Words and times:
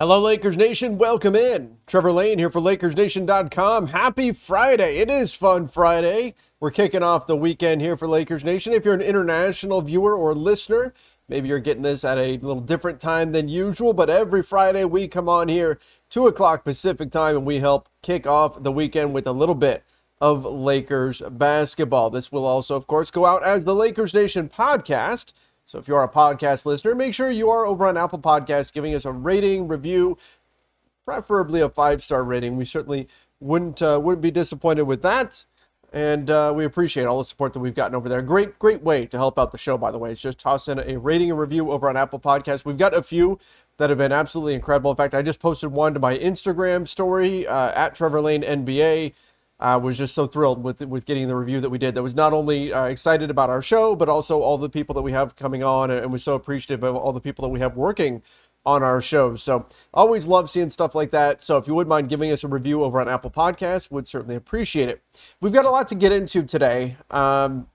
Hello, 0.00 0.18
Lakers 0.18 0.56
Nation. 0.56 0.96
Welcome 0.96 1.36
in. 1.36 1.76
Trevor 1.86 2.10
Lane 2.10 2.38
here 2.38 2.48
for 2.48 2.62
LakersNation.com. 2.62 3.88
Happy 3.88 4.32
Friday. 4.32 4.96
It 4.96 5.10
is 5.10 5.34
Fun 5.34 5.68
Friday. 5.68 6.36
We're 6.58 6.70
kicking 6.70 7.02
off 7.02 7.26
the 7.26 7.36
weekend 7.36 7.82
here 7.82 7.98
for 7.98 8.08
Lakers 8.08 8.42
Nation. 8.42 8.72
If 8.72 8.86
you're 8.86 8.94
an 8.94 9.02
international 9.02 9.82
viewer 9.82 10.16
or 10.16 10.34
listener, 10.34 10.94
maybe 11.28 11.48
you're 11.48 11.58
getting 11.58 11.82
this 11.82 12.02
at 12.02 12.16
a 12.16 12.38
little 12.38 12.62
different 12.62 12.98
time 12.98 13.32
than 13.32 13.46
usual, 13.46 13.92
but 13.92 14.08
every 14.08 14.42
Friday 14.42 14.86
we 14.86 15.06
come 15.06 15.28
on 15.28 15.48
here, 15.48 15.78
2 16.08 16.28
o'clock 16.28 16.64
Pacific 16.64 17.10
time, 17.10 17.36
and 17.36 17.44
we 17.44 17.58
help 17.58 17.90
kick 18.00 18.26
off 18.26 18.62
the 18.62 18.72
weekend 18.72 19.12
with 19.12 19.26
a 19.26 19.32
little 19.32 19.54
bit 19.54 19.84
of 20.18 20.46
Lakers 20.46 21.20
basketball. 21.32 22.08
This 22.08 22.32
will 22.32 22.46
also, 22.46 22.74
of 22.74 22.86
course, 22.86 23.10
go 23.10 23.26
out 23.26 23.44
as 23.44 23.66
the 23.66 23.74
Lakers 23.74 24.14
Nation 24.14 24.48
podcast. 24.48 25.34
So 25.70 25.78
if 25.78 25.86
you 25.86 25.94
are 25.94 26.02
a 26.02 26.08
podcast 26.08 26.66
listener, 26.66 26.96
make 26.96 27.14
sure 27.14 27.30
you 27.30 27.48
are 27.48 27.64
over 27.64 27.86
on 27.86 27.96
Apple 27.96 28.18
Podcasts 28.18 28.72
giving 28.72 28.92
us 28.92 29.04
a 29.04 29.12
rating, 29.12 29.68
review, 29.68 30.18
preferably 31.04 31.60
a 31.60 31.68
five 31.68 32.02
star 32.02 32.24
rating. 32.24 32.56
We 32.56 32.64
certainly 32.64 33.06
wouldn't 33.38 33.80
uh, 33.80 34.00
wouldn't 34.02 34.20
be 34.20 34.32
disappointed 34.32 34.82
with 34.82 35.00
that, 35.02 35.44
and 35.92 36.28
uh, 36.28 36.52
we 36.56 36.64
appreciate 36.64 37.04
all 37.04 37.18
the 37.18 37.24
support 37.24 37.52
that 37.52 37.60
we've 37.60 37.76
gotten 37.76 37.94
over 37.94 38.08
there. 38.08 38.20
Great 38.20 38.58
great 38.58 38.82
way 38.82 39.06
to 39.06 39.16
help 39.16 39.38
out 39.38 39.52
the 39.52 39.58
show, 39.58 39.78
by 39.78 39.92
the 39.92 39.98
way. 39.98 40.10
It's 40.10 40.20
just 40.20 40.40
toss 40.40 40.66
in 40.66 40.80
a 40.80 40.96
rating 40.96 41.30
and 41.30 41.38
review 41.38 41.70
over 41.70 41.88
on 41.88 41.96
Apple 41.96 42.18
Podcasts. 42.18 42.64
We've 42.64 42.76
got 42.76 42.92
a 42.92 43.00
few 43.00 43.38
that 43.76 43.90
have 43.90 43.98
been 43.98 44.10
absolutely 44.10 44.54
incredible. 44.54 44.90
In 44.90 44.96
fact, 44.96 45.14
I 45.14 45.22
just 45.22 45.38
posted 45.38 45.70
one 45.70 45.94
to 45.94 46.00
my 46.00 46.18
Instagram 46.18 46.88
story 46.88 47.46
uh, 47.46 47.70
at 47.76 47.94
Trevor 47.94 48.20
Lane 48.20 48.42
NBA. 48.42 49.12
I 49.60 49.76
was 49.76 49.98
just 49.98 50.14
so 50.14 50.26
thrilled 50.26 50.62
with 50.62 50.80
with 50.80 51.04
getting 51.04 51.28
the 51.28 51.36
review 51.36 51.60
that 51.60 51.68
we 51.68 51.78
did. 51.78 51.94
That 51.94 52.02
was 52.02 52.14
not 52.14 52.32
only 52.32 52.72
uh, 52.72 52.86
excited 52.86 53.30
about 53.30 53.50
our 53.50 53.62
show, 53.62 53.94
but 53.94 54.08
also 54.08 54.40
all 54.40 54.58
the 54.58 54.70
people 54.70 54.94
that 54.94 55.02
we 55.02 55.12
have 55.12 55.36
coming 55.36 55.62
on, 55.62 55.90
and 55.90 56.10
was 56.10 56.24
so 56.24 56.34
appreciative 56.34 56.82
of 56.82 56.96
all 56.96 57.12
the 57.12 57.20
people 57.20 57.42
that 57.42 57.50
we 57.50 57.60
have 57.60 57.76
working 57.76 58.22
on 58.66 58.82
our 58.82 59.00
shows. 59.00 59.42
So 59.42 59.66
always 59.94 60.26
love 60.26 60.50
seeing 60.50 60.70
stuff 60.70 60.94
like 60.94 61.10
that. 61.12 61.42
So 61.42 61.56
if 61.56 61.66
you 61.66 61.74
would 61.74 61.88
mind 61.88 62.08
giving 62.08 62.30
us 62.30 62.44
a 62.44 62.48
review 62.48 62.84
over 62.84 63.00
on 63.00 63.08
Apple 63.08 63.30
Podcasts, 63.30 63.90
would 63.90 64.08
certainly 64.08 64.36
appreciate 64.36 64.88
it. 64.88 65.02
We've 65.40 65.52
got 65.52 65.64
a 65.64 65.70
lot 65.70 65.88
to 65.88 65.94
get 65.94 66.12
into 66.12 66.42
today. 66.42 66.96
Um, 67.10 67.66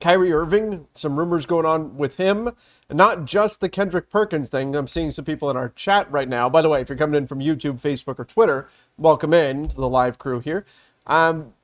Kyrie 0.00 0.32
Irving, 0.32 0.86
some 0.94 1.18
rumors 1.18 1.44
going 1.44 1.66
on 1.66 1.96
with 1.96 2.16
him, 2.18 2.52
and 2.88 2.96
not 2.96 3.24
just 3.24 3.60
the 3.60 3.68
Kendrick 3.68 4.10
Perkins 4.10 4.48
thing. 4.48 4.76
I'm 4.76 4.86
seeing 4.86 5.10
some 5.10 5.24
people 5.24 5.50
in 5.50 5.56
our 5.56 5.70
chat 5.70 6.10
right 6.12 6.28
now. 6.28 6.48
By 6.48 6.62
the 6.62 6.68
way, 6.68 6.80
if 6.80 6.88
you're 6.88 6.96
coming 6.96 7.16
in 7.16 7.26
from 7.26 7.40
YouTube, 7.40 7.80
Facebook, 7.80 8.18
or 8.18 8.24
Twitter, 8.24 8.68
welcome 8.96 9.34
in 9.34 9.66
to 9.68 9.74
the 9.74 9.88
live 9.88 10.16
crew 10.16 10.38
here. 10.38 10.64
Um, 11.08 11.54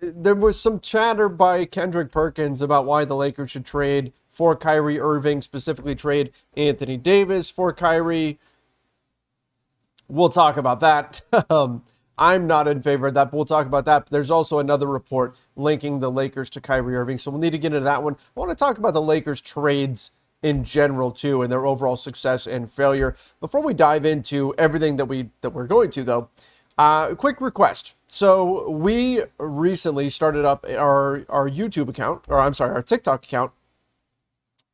there 0.00 0.34
was 0.34 0.60
some 0.60 0.80
chatter 0.80 1.28
by 1.28 1.64
Kendrick 1.64 2.10
Perkins 2.10 2.60
about 2.60 2.86
why 2.86 3.04
the 3.04 3.16
Lakers 3.16 3.50
should 3.50 3.64
trade 3.64 4.12
for 4.28 4.56
Kyrie 4.56 5.00
Irving, 5.00 5.40
specifically 5.42 5.94
trade 5.94 6.32
Anthony 6.56 6.96
Davis 6.96 7.48
for 7.48 7.72
Kyrie. 7.72 8.38
We'll 10.08 10.28
talk 10.28 10.56
about 10.56 10.80
that. 10.80 11.22
um, 11.50 11.84
I'm 12.18 12.46
not 12.46 12.68
in 12.68 12.82
favor 12.82 13.08
of 13.08 13.14
that, 13.14 13.30
but 13.30 13.36
we'll 13.36 13.44
talk 13.44 13.66
about 13.66 13.84
that. 13.86 14.06
There's 14.06 14.30
also 14.30 14.58
another 14.58 14.86
report 14.86 15.36
linking 15.56 16.00
the 16.00 16.10
Lakers 16.10 16.50
to 16.50 16.60
Kyrie 16.60 16.96
Irving, 16.96 17.18
so 17.18 17.30
we'll 17.30 17.40
need 17.40 17.50
to 17.50 17.58
get 17.58 17.72
into 17.72 17.84
that 17.84 18.02
one. 18.02 18.14
I 18.14 18.40
want 18.40 18.50
to 18.50 18.56
talk 18.56 18.78
about 18.78 18.94
the 18.94 19.02
Lakers 19.02 19.40
trades 19.40 20.10
in 20.42 20.62
general 20.62 21.10
too, 21.10 21.42
and 21.42 21.50
their 21.50 21.66
overall 21.66 21.96
success 21.96 22.46
and 22.46 22.70
failure. 22.70 23.16
Before 23.40 23.62
we 23.62 23.74
dive 23.74 24.04
into 24.04 24.54
everything 24.58 24.96
that 24.96 25.06
we 25.06 25.30
that 25.40 25.50
we're 25.50 25.66
going 25.66 25.90
to, 25.92 26.04
though, 26.04 26.28
uh, 26.78 27.14
quick 27.14 27.40
request. 27.40 27.94
So 28.08 28.68
we 28.70 29.22
recently 29.38 30.10
started 30.10 30.44
up 30.44 30.64
our 30.68 31.24
our 31.28 31.48
YouTube 31.48 31.88
account, 31.88 32.24
or 32.28 32.40
I'm 32.40 32.54
sorry, 32.54 32.74
our 32.74 32.82
TikTok 32.82 33.24
account, 33.24 33.52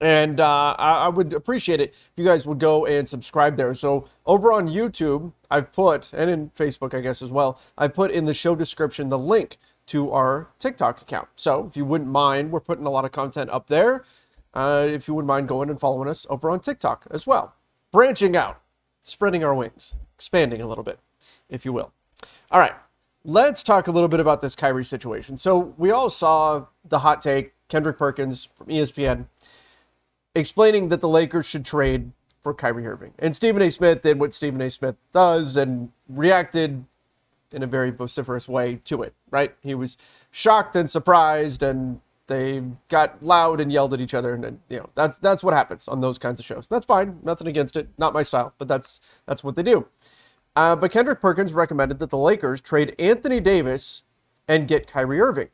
and 0.01 0.41
uh, 0.41 0.75
I, 0.79 1.05
I 1.05 1.09
would 1.09 1.33
appreciate 1.33 1.81
it 1.81 1.91
if 1.91 2.13
you 2.17 2.25
guys 2.25 2.47
would 2.47 2.59
go 2.59 2.87
and 2.87 3.09
subscribe 3.09 3.57
there. 3.57 3.75
So 3.75 4.09
over 4.27 4.53
on 4.53 4.69
YouTube, 4.69 5.33
I've 5.51 5.73
put, 5.73 6.11
and 6.13 6.31
in 6.31 6.51
Facebook, 6.51 6.95
I 6.95 7.01
guess 7.01 7.23
as 7.23 7.31
well, 7.31 7.61
I've 7.77 7.95
put 7.95 8.11
in 8.11 8.25
the 8.25 8.35
show 8.35 8.55
description 8.55 9.09
the 9.09 9.19
link 9.19 9.59
to 9.87 10.11
our 10.13 10.49
TikTok 10.59 11.03
account. 11.03 11.29
So 11.37 11.67
if 11.67 11.77
you 11.77 11.85
wouldn't 11.85 12.11
mind, 12.11 12.53
we're 12.53 12.61
putting 12.61 12.87
a 12.87 12.91
lot 12.91 13.05
of 13.05 13.13
content 13.13 13.51
up 13.51 13.67
there. 13.67 14.05
Uh, 14.55 14.87
if 14.89 15.07
you 15.07 15.15
wouldn't 15.15 15.29
mind 15.29 15.49
going 15.49 15.71
and 15.71 15.79
following 15.79 16.09
us 16.09 16.27
over 16.31 16.51
on 16.51 16.61
TikTok 16.61 17.07
as 17.11 17.27
well, 17.27 17.55
branching 17.93 18.37
out, 18.37 18.61
spreading 19.03 19.45
our 19.45 19.55
wings, 19.55 19.95
expanding 20.15 20.61
a 20.63 20.67
little 20.67 20.85
bit, 20.85 20.99
if 21.51 21.65
you 21.65 21.73
will. 21.73 21.93
All 22.51 22.61
right, 22.61 22.75
let's 23.25 23.63
talk 23.63 23.87
a 23.87 23.91
little 23.91 24.09
bit 24.09 24.21
about 24.21 24.41
this 24.41 24.55
Kyrie 24.55 24.85
situation. 24.85 25.37
So 25.37 25.75
we 25.77 25.91
all 25.91 26.11
saw 26.11 26.67
the 26.89 27.01
hot 27.01 27.23
take, 27.23 27.53
Kendrick 27.69 27.99
Perkins 27.99 28.49
from 28.57 28.69
ESPN, 28.69 29.27
explaining 30.35 30.89
that 30.89 31.01
the 31.01 31.09
Lakers 31.09 31.47
should 31.47 31.65
trade 31.65 32.13
for 32.43 32.55
Kyrie 32.55 32.87
Irving. 32.87 33.13
And 33.19 33.37
Stephen 33.37 33.61
A. 33.63 33.71
Smith 33.71 34.03
did 34.03 34.19
what 34.19 34.33
Stephen 34.33 34.61
A. 34.61 34.71
Smith 34.71 34.97
does 35.13 35.57
and 35.57 35.93
reacted 36.09 36.85
in 37.53 37.63
a 37.63 37.67
very 37.67 37.91
vociferous 37.91 38.49
way 38.49 38.81
to 38.85 39.03
it, 39.03 39.13
right? 39.31 39.55
He 39.61 39.75
was 39.75 39.97
shocked 40.31 40.77
and 40.77 40.89
surprised 40.89 41.63
and 41.63 42.01
they 42.29 42.63
got 42.89 43.23
loud 43.23 43.61
and 43.61 43.73
yelled 43.73 43.93
at 43.93 44.01
each 44.01 44.15
other 44.15 44.33
and, 44.35 44.45
and 44.45 44.61
you 44.69 44.79
know 44.79 44.89
that's 44.95 45.19
that's 45.19 45.43
what 45.43 45.53
happens 45.53 45.89
on 45.89 46.01
those 46.01 46.17
kinds 46.17 46.39
of 46.39 46.47
shows. 46.47 46.69
That's 46.69 46.87
fine, 46.87 47.19
nothing 47.25 47.49
against 47.49 47.75
it, 47.77 47.89
not 47.99 48.15
my 48.15 48.23
style, 48.23 48.55
but 48.57 48.69
that's 48.69 49.01
that's 49.27 49.43
what 49.43 49.57
they 49.57 49.65
do. 49.65 49.87
Uh, 50.57 50.77
but 50.77 50.91
Kendrick 50.91 51.21
Perkins 51.21 51.53
recommended 51.53 51.99
that 52.01 52.11
the 52.11 52.19
Lakers 52.19 52.61
trade 52.61 52.95
Anthony 52.99 53.41
Davis 53.41 54.03
and 54.49 54.67
get 54.67 54.89
Kyrie 54.89 55.21
Irving. 55.21 55.49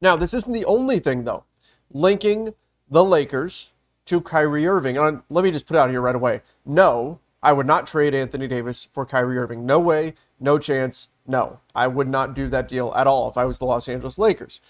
Now, 0.00 0.16
this 0.16 0.34
isn't 0.34 0.52
the 0.52 0.64
only 0.64 0.98
thing, 0.98 1.24
though, 1.24 1.44
linking 1.90 2.54
the 2.88 3.04
Lakers 3.04 3.72
to 4.06 4.20
Kyrie 4.20 4.66
Irving. 4.66 4.98
And 4.98 5.22
let 5.30 5.44
me 5.44 5.50
just 5.50 5.66
put 5.66 5.76
out 5.76 5.90
here 5.90 6.00
right 6.00 6.14
away 6.14 6.42
no, 6.64 7.20
I 7.42 7.52
would 7.52 7.66
not 7.66 7.86
trade 7.86 8.14
Anthony 8.14 8.48
Davis 8.48 8.86
for 8.92 9.04
Kyrie 9.04 9.36
Irving. 9.36 9.66
No 9.66 9.78
way, 9.78 10.14
no 10.40 10.58
chance, 10.58 11.08
no. 11.26 11.60
I 11.74 11.86
would 11.86 12.08
not 12.08 12.34
do 12.34 12.48
that 12.48 12.68
deal 12.68 12.92
at 12.96 13.06
all 13.06 13.28
if 13.28 13.36
I 13.36 13.44
was 13.44 13.58
the 13.58 13.66
Los 13.66 13.88
Angeles 13.88 14.18
Lakers. 14.18 14.60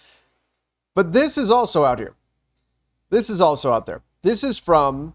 But 0.94 1.12
this 1.12 1.36
is 1.38 1.50
also 1.50 1.84
out 1.84 1.98
here. 1.98 2.14
This 3.10 3.30
is 3.30 3.40
also 3.40 3.72
out 3.72 3.86
there. 3.86 4.02
This 4.22 4.42
is 4.42 4.58
from 4.58 5.14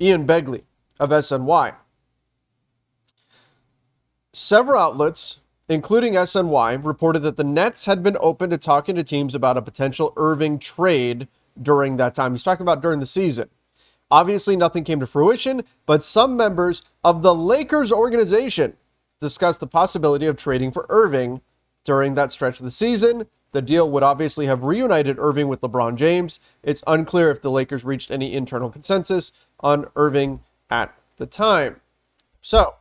Ian 0.00 0.26
Begley 0.26 0.62
of 0.98 1.10
SNY. 1.10 1.74
Several 4.40 4.80
outlets, 4.80 5.38
including 5.68 6.14
SNY, 6.14 6.84
reported 6.84 7.24
that 7.24 7.36
the 7.36 7.42
Nets 7.42 7.86
had 7.86 8.04
been 8.04 8.16
open 8.20 8.50
to 8.50 8.56
talking 8.56 8.94
to 8.94 9.02
teams 9.02 9.34
about 9.34 9.56
a 9.56 9.62
potential 9.62 10.12
Irving 10.16 10.60
trade 10.60 11.26
during 11.60 11.96
that 11.96 12.14
time. 12.14 12.32
He's 12.32 12.44
talking 12.44 12.62
about 12.62 12.80
during 12.80 13.00
the 13.00 13.06
season. 13.06 13.50
Obviously, 14.12 14.54
nothing 14.54 14.84
came 14.84 15.00
to 15.00 15.08
fruition, 15.08 15.64
but 15.86 16.04
some 16.04 16.36
members 16.36 16.82
of 17.02 17.22
the 17.22 17.34
Lakers 17.34 17.90
organization 17.90 18.76
discussed 19.18 19.58
the 19.58 19.66
possibility 19.66 20.26
of 20.26 20.36
trading 20.36 20.70
for 20.70 20.86
Irving 20.88 21.40
during 21.82 22.14
that 22.14 22.30
stretch 22.30 22.60
of 22.60 22.64
the 22.64 22.70
season. 22.70 23.26
The 23.50 23.60
deal 23.60 23.90
would 23.90 24.04
obviously 24.04 24.46
have 24.46 24.62
reunited 24.62 25.18
Irving 25.18 25.48
with 25.48 25.62
LeBron 25.62 25.96
James. 25.96 26.38
It's 26.62 26.84
unclear 26.86 27.32
if 27.32 27.42
the 27.42 27.50
Lakers 27.50 27.84
reached 27.84 28.12
any 28.12 28.32
internal 28.32 28.70
consensus 28.70 29.32
on 29.58 29.86
Irving 29.96 30.40
at 30.70 30.96
the 31.16 31.26
time. 31.26 31.80
So, 32.40 32.76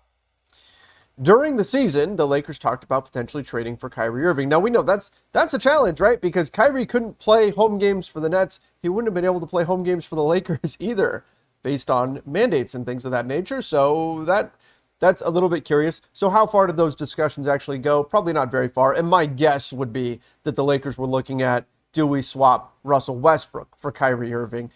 during 1.21 1.55
the 1.55 1.63
season, 1.63 2.15
the 2.15 2.27
Lakers 2.27 2.59
talked 2.59 2.83
about 2.83 3.05
potentially 3.05 3.43
trading 3.43 3.75
for 3.75 3.89
Kyrie 3.89 4.23
Irving. 4.23 4.49
Now 4.49 4.59
we 4.59 4.69
know 4.69 4.83
that's 4.83 5.09
that's 5.31 5.53
a 5.53 5.59
challenge, 5.59 5.99
right? 5.99 6.21
Because 6.21 6.49
Kyrie 6.49 6.85
couldn't 6.85 7.17
play 7.17 7.49
home 7.49 7.77
games 7.79 8.07
for 8.07 8.19
the 8.19 8.29
Nets. 8.29 8.59
He 8.81 8.89
wouldn't 8.89 9.07
have 9.07 9.15
been 9.15 9.25
able 9.25 9.39
to 9.39 9.47
play 9.47 9.63
home 9.63 9.83
games 9.83 10.05
for 10.05 10.15
the 10.15 10.23
Lakers 10.23 10.77
either, 10.79 11.25
based 11.63 11.89
on 11.89 12.21
mandates 12.25 12.75
and 12.75 12.85
things 12.85 13.03
of 13.03 13.11
that 13.11 13.25
nature. 13.25 13.61
So 13.61 14.23
that 14.25 14.53
that's 14.99 15.21
a 15.21 15.29
little 15.29 15.49
bit 15.49 15.65
curious. 15.65 16.01
So 16.13 16.29
how 16.29 16.45
far 16.45 16.67
did 16.67 16.77
those 16.77 16.95
discussions 16.95 17.47
actually 17.47 17.79
go? 17.79 18.03
Probably 18.03 18.33
not 18.33 18.51
very 18.51 18.67
far. 18.67 18.93
And 18.93 19.07
my 19.07 19.25
guess 19.25 19.73
would 19.73 19.93
be 19.93 20.19
that 20.43 20.55
the 20.55 20.63
Lakers 20.63 20.97
were 20.97 21.07
looking 21.07 21.41
at 21.41 21.65
do 21.93 22.05
we 22.05 22.21
swap 22.21 22.75
Russell 22.83 23.17
Westbrook 23.17 23.75
for 23.75 23.91
Kyrie 23.91 24.33
Irving? 24.33 24.71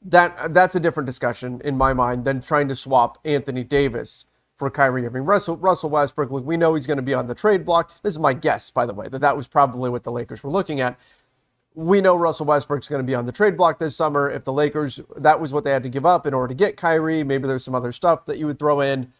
That 0.00 0.54
that's 0.54 0.76
a 0.76 0.80
different 0.80 1.06
discussion 1.06 1.60
in 1.64 1.76
my 1.76 1.92
mind 1.92 2.24
than 2.24 2.40
trying 2.40 2.68
to 2.68 2.76
swap 2.76 3.18
Anthony 3.24 3.64
Davis 3.64 4.26
for 4.62 4.70
Kyrie 4.70 5.04
Irving. 5.04 5.24
Russell, 5.24 5.56
Russell 5.56 5.90
Westbrook, 5.90 6.30
look, 6.30 6.46
we 6.46 6.56
know 6.56 6.74
he's 6.74 6.86
going 6.86 6.98
to 6.98 7.02
be 7.02 7.14
on 7.14 7.26
the 7.26 7.34
trade 7.34 7.64
block. 7.64 7.90
This 8.04 8.12
is 8.12 8.20
my 8.20 8.32
guess, 8.32 8.70
by 8.70 8.86
the 8.86 8.94
way, 8.94 9.08
that 9.08 9.18
that 9.18 9.36
was 9.36 9.48
probably 9.48 9.90
what 9.90 10.04
the 10.04 10.12
Lakers 10.12 10.44
were 10.44 10.52
looking 10.52 10.80
at. 10.80 10.96
We 11.74 12.00
know 12.00 12.16
Russell 12.16 12.46
Westbrook's 12.46 12.88
going 12.88 13.00
to 13.00 13.06
be 13.06 13.16
on 13.16 13.26
the 13.26 13.32
trade 13.32 13.56
block 13.56 13.80
this 13.80 13.96
summer. 13.96 14.30
If 14.30 14.44
the 14.44 14.52
Lakers, 14.52 15.00
that 15.16 15.40
was 15.40 15.52
what 15.52 15.64
they 15.64 15.72
had 15.72 15.82
to 15.82 15.88
give 15.88 16.06
up 16.06 16.28
in 16.28 16.32
order 16.32 16.46
to 16.46 16.54
get 16.54 16.76
Kyrie, 16.76 17.24
maybe 17.24 17.48
there's 17.48 17.64
some 17.64 17.74
other 17.74 17.90
stuff 17.90 18.24
that 18.26 18.38
you 18.38 18.46
would 18.46 18.60
throw 18.60 18.80
in. 18.80 19.12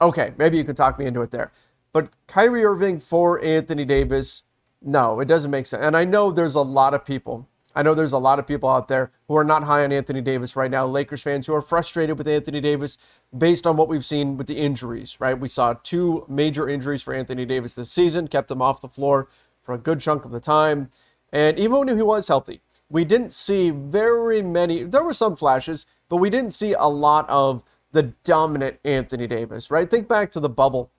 Okay, 0.00 0.32
maybe 0.38 0.56
you 0.56 0.64
could 0.64 0.76
talk 0.76 0.98
me 0.98 1.06
into 1.06 1.22
it 1.22 1.30
there. 1.30 1.52
But 1.92 2.08
Kyrie 2.26 2.64
Irving 2.64 2.98
for 2.98 3.40
Anthony 3.44 3.84
Davis, 3.84 4.42
no, 4.82 5.20
it 5.20 5.26
doesn't 5.26 5.52
make 5.52 5.66
sense. 5.66 5.84
And 5.84 5.96
I 5.96 6.04
know 6.04 6.32
there's 6.32 6.56
a 6.56 6.62
lot 6.62 6.94
of 6.94 7.04
people 7.04 7.48
I 7.74 7.82
know 7.82 7.94
there's 7.94 8.12
a 8.12 8.18
lot 8.18 8.38
of 8.38 8.46
people 8.46 8.68
out 8.68 8.88
there 8.88 9.10
who 9.26 9.36
are 9.36 9.44
not 9.44 9.64
high 9.64 9.84
on 9.84 9.92
Anthony 9.92 10.20
Davis 10.20 10.54
right 10.54 10.70
now, 10.70 10.86
Lakers 10.86 11.22
fans 11.22 11.46
who 11.46 11.54
are 11.54 11.62
frustrated 11.62 12.16
with 12.16 12.28
Anthony 12.28 12.60
Davis 12.60 12.98
based 13.36 13.66
on 13.66 13.76
what 13.76 13.88
we've 13.88 14.04
seen 14.04 14.36
with 14.36 14.46
the 14.46 14.58
injuries, 14.58 15.16
right? 15.18 15.38
We 15.38 15.48
saw 15.48 15.74
two 15.82 16.24
major 16.28 16.68
injuries 16.68 17.02
for 17.02 17.12
Anthony 17.12 17.44
Davis 17.44 17.74
this 17.74 17.90
season, 17.90 18.28
kept 18.28 18.50
him 18.50 18.62
off 18.62 18.80
the 18.80 18.88
floor 18.88 19.28
for 19.60 19.74
a 19.74 19.78
good 19.78 20.00
chunk 20.00 20.24
of 20.24 20.30
the 20.30 20.40
time. 20.40 20.90
And 21.32 21.58
even 21.58 21.78
when 21.78 21.88
he 21.88 22.02
was 22.02 22.28
healthy, 22.28 22.60
we 22.88 23.04
didn't 23.04 23.32
see 23.32 23.70
very 23.70 24.40
many, 24.40 24.84
there 24.84 25.02
were 25.02 25.14
some 25.14 25.34
flashes, 25.34 25.84
but 26.08 26.18
we 26.18 26.30
didn't 26.30 26.52
see 26.52 26.74
a 26.74 26.86
lot 26.86 27.28
of 27.28 27.64
the 27.90 28.14
dominant 28.24 28.78
Anthony 28.84 29.26
Davis, 29.26 29.70
right? 29.70 29.90
Think 29.90 30.06
back 30.06 30.30
to 30.32 30.40
the 30.40 30.48
bubble 30.48 30.90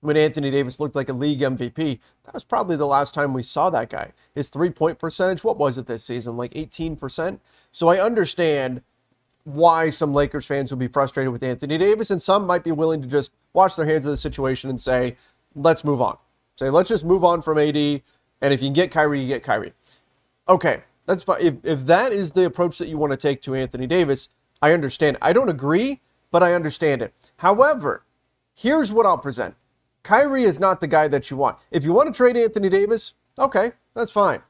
when 0.00 0.16
Anthony 0.16 0.50
Davis 0.50 0.78
looked 0.78 0.94
like 0.94 1.08
a 1.08 1.12
league 1.12 1.40
MVP. 1.40 1.98
That 2.24 2.34
was 2.34 2.44
probably 2.44 2.76
the 2.76 2.86
last 2.86 3.14
time 3.14 3.32
we 3.32 3.42
saw 3.42 3.68
that 3.70 3.90
guy. 3.90 4.12
His 4.34 4.48
three 4.48 4.70
point 4.70 4.98
percentage, 4.98 5.42
what 5.42 5.58
was 5.58 5.78
it 5.78 5.86
this 5.86 6.04
season? 6.04 6.36
Like 6.36 6.54
18%? 6.54 7.40
So 7.72 7.88
I 7.88 8.00
understand 8.00 8.82
why 9.44 9.90
some 9.90 10.12
Lakers 10.12 10.46
fans 10.46 10.70
would 10.70 10.78
be 10.78 10.88
frustrated 10.88 11.32
with 11.32 11.42
Anthony 11.42 11.78
Davis, 11.78 12.10
and 12.10 12.20
some 12.20 12.46
might 12.46 12.62
be 12.62 12.70
willing 12.72 13.00
to 13.00 13.08
just 13.08 13.32
wash 13.54 13.74
their 13.74 13.86
hands 13.86 14.04
of 14.04 14.10
the 14.10 14.16
situation 14.16 14.68
and 14.68 14.80
say, 14.80 15.16
let's 15.54 15.84
move 15.84 16.02
on. 16.02 16.18
Say, 16.56 16.70
let's 16.70 16.88
just 16.88 17.04
move 17.04 17.24
on 17.24 17.40
from 17.40 17.56
AD, 17.56 17.76
and 17.76 18.02
if 18.52 18.60
you 18.60 18.66
can 18.66 18.74
get 18.74 18.90
Kyrie, 18.90 19.22
you 19.22 19.28
get 19.28 19.42
Kyrie. 19.42 19.72
Okay, 20.48 20.82
that's 21.06 21.22
fine. 21.22 21.40
If, 21.40 21.54
if 21.64 21.86
that 21.86 22.12
is 22.12 22.32
the 22.32 22.44
approach 22.44 22.78
that 22.78 22.88
you 22.88 22.98
want 22.98 23.12
to 23.12 23.16
take 23.16 23.40
to 23.42 23.54
Anthony 23.54 23.86
Davis, 23.86 24.28
I 24.60 24.72
understand. 24.72 25.16
I 25.22 25.32
don't 25.32 25.48
agree, 25.48 26.00
but 26.30 26.42
I 26.42 26.52
understand 26.52 27.00
it. 27.00 27.14
However, 27.38 28.04
here's 28.54 28.92
what 28.92 29.06
I'll 29.06 29.18
present 29.18 29.54
Kyrie 30.08 30.44
is 30.44 30.58
not 30.58 30.80
the 30.80 30.86
guy 30.86 31.06
that 31.06 31.30
you 31.30 31.36
want. 31.36 31.58
If 31.70 31.84
you 31.84 31.92
want 31.92 32.10
to 32.10 32.16
trade 32.16 32.34
Anthony 32.34 32.70
Davis, 32.70 33.12
okay, 33.38 33.72
that's 33.94 34.10
fine. 34.10 34.40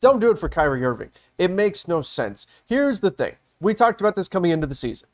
Don't 0.00 0.20
do 0.20 0.30
it 0.30 0.38
for 0.38 0.48
Kyrie 0.48 0.84
Irving. 0.84 1.10
It 1.36 1.50
makes 1.50 1.88
no 1.88 2.00
sense. 2.00 2.46
Here's 2.64 3.00
the 3.00 3.10
thing 3.10 3.34
we 3.60 3.74
talked 3.74 4.00
about 4.00 4.14
this 4.14 4.28
coming 4.28 4.52
into 4.52 4.68
the 4.68 4.74
season. 4.76 5.08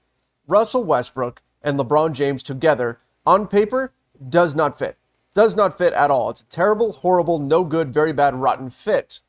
Russell 0.46 0.84
Westbrook 0.84 1.40
and 1.62 1.78
LeBron 1.78 2.12
James 2.12 2.42
together 2.42 2.98
on 3.24 3.46
paper 3.46 3.94
does 4.28 4.54
not 4.54 4.78
fit. 4.78 4.98
Does 5.32 5.56
not 5.56 5.78
fit 5.78 5.94
at 5.94 6.10
all. 6.10 6.28
It's 6.28 6.42
a 6.42 6.44
terrible, 6.44 6.92
horrible, 6.92 7.38
no 7.38 7.64
good, 7.64 7.88
very 7.90 8.12
bad, 8.12 8.34
rotten 8.34 8.68
fit. 8.68 9.20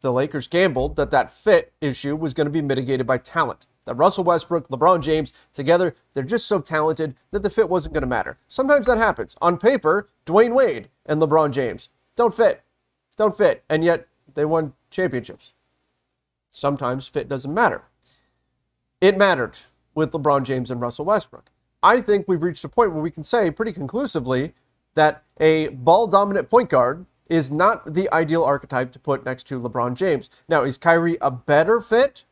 The 0.00 0.12
Lakers 0.12 0.48
gambled 0.48 0.96
that 0.96 1.12
that 1.12 1.30
fit 1.30 1.72
issue 1.80 2.16
was 2.16 2.34
going 2.34 2.48
to 2.48 2.50
be 2.50 2.60
mitigated 2.60 3.06
by 3.06 3.18
talent 3.18 3.68
that 3.88 3.94
Russell 3.94 4.22
Westbrook, 4.22 4.68
LeBron 4.68 5.00
James, 5.00 5.32
together, 5.54 5.96
they're 6.12 6.22
just 6.22 6.46
so 6.46 6.60
talented 6.60 7.16
that 7.30 7.42
the 7.42 7.48
fit 7.48 7.70
wasn't 7.70 7.94
going 7.94 8.02
to 8.02 8.06
matter. 8.06 8.38
Sometimes 8.46 8.86
that 8.86 8.98
happens. 8.98 9.34
On 9.40 9.56
paper, 9.56 10.08
Dwyane 10.26 10.54
Wade 10.54 10.90
and 11.06 11.22
LeBron 11.22 11.52
James 11.52 11.88
don't 12.14 12.34
fit. 12.34 12.62
Don't 13.16 13.36
fit. 13.36 13.64
And 13.68 13.82
yet 13.82 14.06
they 14.34 14.44
won 14.44 14.74
championships. 14.90 15.52
Sometimes 16.52 17.08
fit 17.08 17.30
doesn't 17.30 17.52
matter. 17.52 17.84
It 19.00 19.16
mattered 19.16 19.60
with 19.94 20.12
LeBron 20.12 20.42
James 20.42 20.70
and 20.70 20.82
Russell 20.82 21.06
Westbrook. 21.06 21.50
I 21.82 22.02
think 22.02 22.28
we've 22.28 22.42
reached 22.42 22.64
a 22.64 22.68
point 22.68 22.92
where 22.92 23.02
we 23.02 23.10
can 23.10 23.24
say 23.24 23.50
pretty 23.50 23.72
conclusively 23.72 24.52
that 24.96 25.22
a 25.40 25.68
ball 25.68 26.06
dominant 26.06 26.50
point 26.50 26.68
guard 26.68 27.06
is 27.30 27.50
not 27.50 27.94
the 27.94 28.12
ideal 28.12 28.44
archetype 28.44 28.92
to 28.92 28.98
put 28.98 29.24
next 29.24 29.46
to 29.46 29.60
LeBron 29.60 29.94
James. 29.94 30.28
Now, 30.46 30.62
is 30.64 30.76
Kyrie 30.76 31.16
a 31.20 31.30
better 31.30 31.80
fit? 31.80 32.24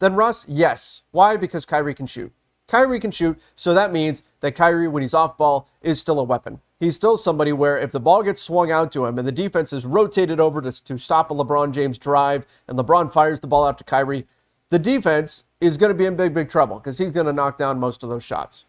Than 0.00 0.14
Russ? 0.14 0.44
Yes. 0.48 1.02
Why? 1.12 1.36
Because 1.36 1.64
Kyrie 1.64 1.94
can 1.94 2.06
shoot. 2.06 2.32
Kyrie 2.66 3.00
can 3.00 3.10
shoot, 3.10 3.38
so 3.56 3.74
that 3.74 3.92
means 3.92 4.22
that 4.40 4.54
Kyrie, 4.54 4.86
when 4.86 5.02
he's 5.02 5.14
off 5.14 5.36
ball, 5.36 5.68
is 5.82 6.00
still 6.00 6.20
a 6.20 6.24
weapon. 6.24 6.60
He's 6.78 6.94
still 6.94 7.16
somebody 7.16 7.52
where 7.52 7.76
if 7.76 7.90
the 7.90 8.00
ball 8.00 8.22
gets 8.22 8.40
swung 8.40 8.70
out 8.70 8.92
to 8.92 9.04
him 9.04 9.18
and 9.18 9.26
the 9.26 9.32
defense 9.32 9.72
is 9.72 9.84
rotated 9.84 10.38
over 10.38 10.62
to, 10.62 10.84
to 10.84 10.96
stop 10.96 11.30
a 11.30 11.34
LeBron 11.34 11.72
James 11.72 11.98
drive 11.98 12.46
and 12.68 12.78
LeBron 12.78 13.12
fires 13.12 13.40
the 13.40 13.48
ball 13.48 13.66
out 13.66 13.76
to 13.78 13.84
Kyrie, 13.84 14.26
the 14.70 14.78
defense 14.78 15.44
is 15.60 15.76
going 15.76 15.90
to 15.90 15.98
be 15.98 16.06
in 16.06 16.16
big, 16.16 16.32
big 16.32 16.48
trouble 16.48 16.76
because 16.76 16.96
he's 16.96 17.10
going 17.10 17.26
to 17.26 17.32
knock 17.32 17.58
down 17.58 17.78
most 17.78 18.02
of 18.02 18.08
those 18.08 18.24
shots. 18.24 18.64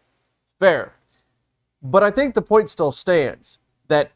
Fair. 0.58 0.92
But 1.80 2.02
I 2.02 2.10
think 2.10 2.34
the 2.34 2.42
point 2.42 2.68
still 2.68 2.92
stands 2.92 3.58
that 3.88 4.10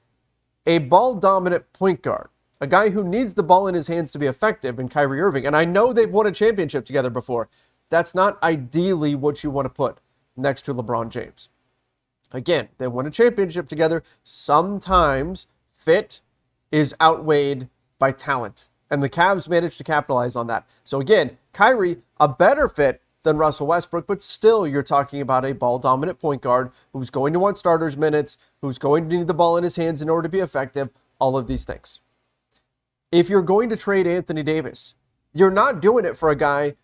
a 0.66 0.78
ball 0.78 1.14
dominant 1.14 1.72
point 1.72 2.02
guard 2.02 2.28
a 2.60 2.66
guy 2.66 2.90
who 2.90 3.04
needs 3.04 3.34
the 3.34 3.42
ball 3.42 3.68
in 3.68 3.74
his 3.74 3.86
hands 3.86 4.10
to 4.10 4.18
be 4.18 4.26
effective 4.26 4.78
in 4.78 4.88
Kyrie 4.88 5.20
Irving. 5.20 5.46
And 5.46 5.56
I 5.56 5.64
know 5.64 5.92
they've 5.92 6.10
won 6.10 6.26
a 6.26 6.32
championship 6.32 6.86
together 6.86 7.10
before. 7.10 7.48
That's 7.90 8.14
not 8.14 8.42
ideally 8.42 9.14
what 9.14 9.44
you 9.44 9.50
want 9.50 9.66
to 9.66 9.70
put 9.70 9.98
next 10.36 10.62
to 10.62 10.74
LeBron 10.74 11.10
James. 11.10 11.48
Again, 12.32 12.68
they 12.78 12.88
won 12.88 13.06
a 13.06 13.10
championship 13.10 13.68
together. 13.68 14.02
Sometimes 14.24 15.46
fit 15.72 16.20
is 16.72 16.94
outweighed 17.00 17.68
by 17.98 18.10
talent. 18.10 18.68
And 18.90 19.02
the 19.02 19.10
Cavs 19.10 19.48
managed 19.48 19.78
to 19.78 19.84
capitalize 19.84 20.36
on 20.36 20.46
that. 20.48 20.66
So 20.84 21.00
again, 21.00 21.38
Kyrie, 21.52 21.98
a 22.18 22.28
better 22.28 22.68
fit 22.68 23.02
than 23.22 23.36
Russell 23.36 23.66
Westbrook, 23.66 24.06
but 24.06 24.22
still 24.22 24.66
you're 24.66 24.82
talking 24.82 25.20
about 25.20 25.44
a 25.44 25.52
ball 25.52 25.78
dominant 25.78 26.20
point 26.20 26.42
guard 26.42 26.70
who's 26.92 27.10
going 27.10 27.32
to 27.32 27.40
want 27.40 27.58
starters 27.58 27.96
minutes, 27.96 28.38
who's 28.62 28.78
going 28.78 29.08
to 29.08 29.16
need 29.16 29.26
the 29.26 29.34
ball 29.34 29.56
in 29.56 29.64
his 29.64 29.76
hands 29.76 30.00
in 30.00 30.08
order 30.08 30.28
to 30.28 30.32
be 30.32 30.38
effective, 30.38 30.90
all 31.18 31.36
of 31.36 31.48
these 31.48 31.64
things 31.64 32.00
if 33.12 33.28
you're 33.28 33.42
going 33.42 33.68
to 33.68 33.76
trade 33.76 34.06
Anthony 34.06 34.42
Davis, 34.42 34.94
you're 35.32 35.50
not 35.50 35.80
doing 35.80 36.04
it 36.04 36.16
for 36.16 36.30
a 36.30 36.36
guy 36.36 36.76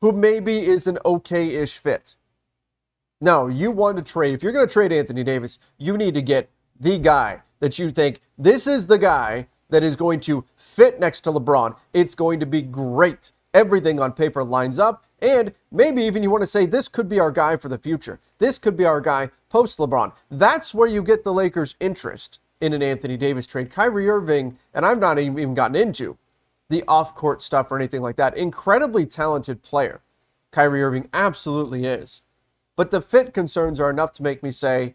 who 0.00 0.12
maybe 0.12 0.66
is 0.66 0.86
an 0.86 0.98
okay 1.04 1.56
ish 1.56 1.78
fit. 1.78 2.16
No, 3.20 3.46
you 3.46 3.70
want 3.70 3.96
to 3.96 4.02
trade. 4.02 4.34
If 4.34 4.42
you're 4.42 4.52
going 4.52 4.66
to 4.66 4.72
trade 4.72 4.92
Anthony 4.92 5.24
Davis, 5.24 5.58
you 5.78 5.96
need 5.96 6.14
to 6.14 6.22
get 6.22 6.50
the 6.78 6.98
guy 6.98 7.42
that 7.60 7.78
you 7.78 7.90
think 7.90 8.20
this 8.36 8.66
is 8.66 8.86
the 8.86 8.98
guy 8.98 9.48
that 9.70 9.82
is 9.82 9.96
going 9.96 10.20
to 10.20 10.44
fit 10.56 11.00
next 11.00 11.20
to 11.22 11.32
LeBron. 11.32 11.74
It's 11.92 12.14
going 12.14 12.38
to 12.40 12.46
be 12.46 12.62
great. 12.62 13.32
Everything 13.54 13.98
on 13.98 14.12
paper 14.12 14.44
lines 14.44 14.78
up. 14.78 15.06
And 15.20 15.54
maybe 15.72 16.02
even 16.02 16.22
you 16.22 16.30
want 16.30 16.42
to 16.42 16.46
say 16.46 16.66
this 16.66 16.88
could 16.88 17.08
be 17.08 17.18
our 17.18 17.30
guy 17.30 17.56
for 17.56 17.70
the 17.70 17.78
future. 17.78 18.20
This 18.38 18.58
could 18.58 18.76
be 18.76 18.84
our 18.84 19.00
guy 19.00 19.30
post 19.48 19.78
LeBron. 19.78 20.12
That's 20.30 20.74
where 20.74 20.86
you 20.86 21.02
get 21.02 21.24
the 21.24 21.32
Lakers' 21.32 21.74
interest 21.80 22.38
in 22.60 22.72
an 22.72 22.82
Anthony 22.82 23.16
Davis 23.16 23.46
trade. 23.46 23.70
Kyrie 23.70 24.08
Irving, 24.08 24.58
and 24.74 24.86
I've 24.86 24.98
not 24.98 25.18
even 25.18 25.54
gotten 25.54 25.76
into 25.76 26.16
the 26.68 26.82
off 26.88 27.14
court 27.14 27.42
stuff 27.42 27.70
or 27.70 27.76
anything 27.76 28.02
like 28.02 28.16
that. 28.16 28.36
Incredibly 28.36 29.06
talented 29.06 29.62
player. 29.62 30.00
Kyrie 30.50 30.82
Irving 30.82 31.08
absolutely 31.12 31.84
is. 31.84 32.22
But 32.76 32.90
the 32.90 33.00
fit 33.00 33.34
concerns 33.34 33.80
are 33.80 33.90
enough 33.90 34.12
to 34.12 34.22
make 34.22 34.42
me 34.42 34.50
say, 34.50 34.94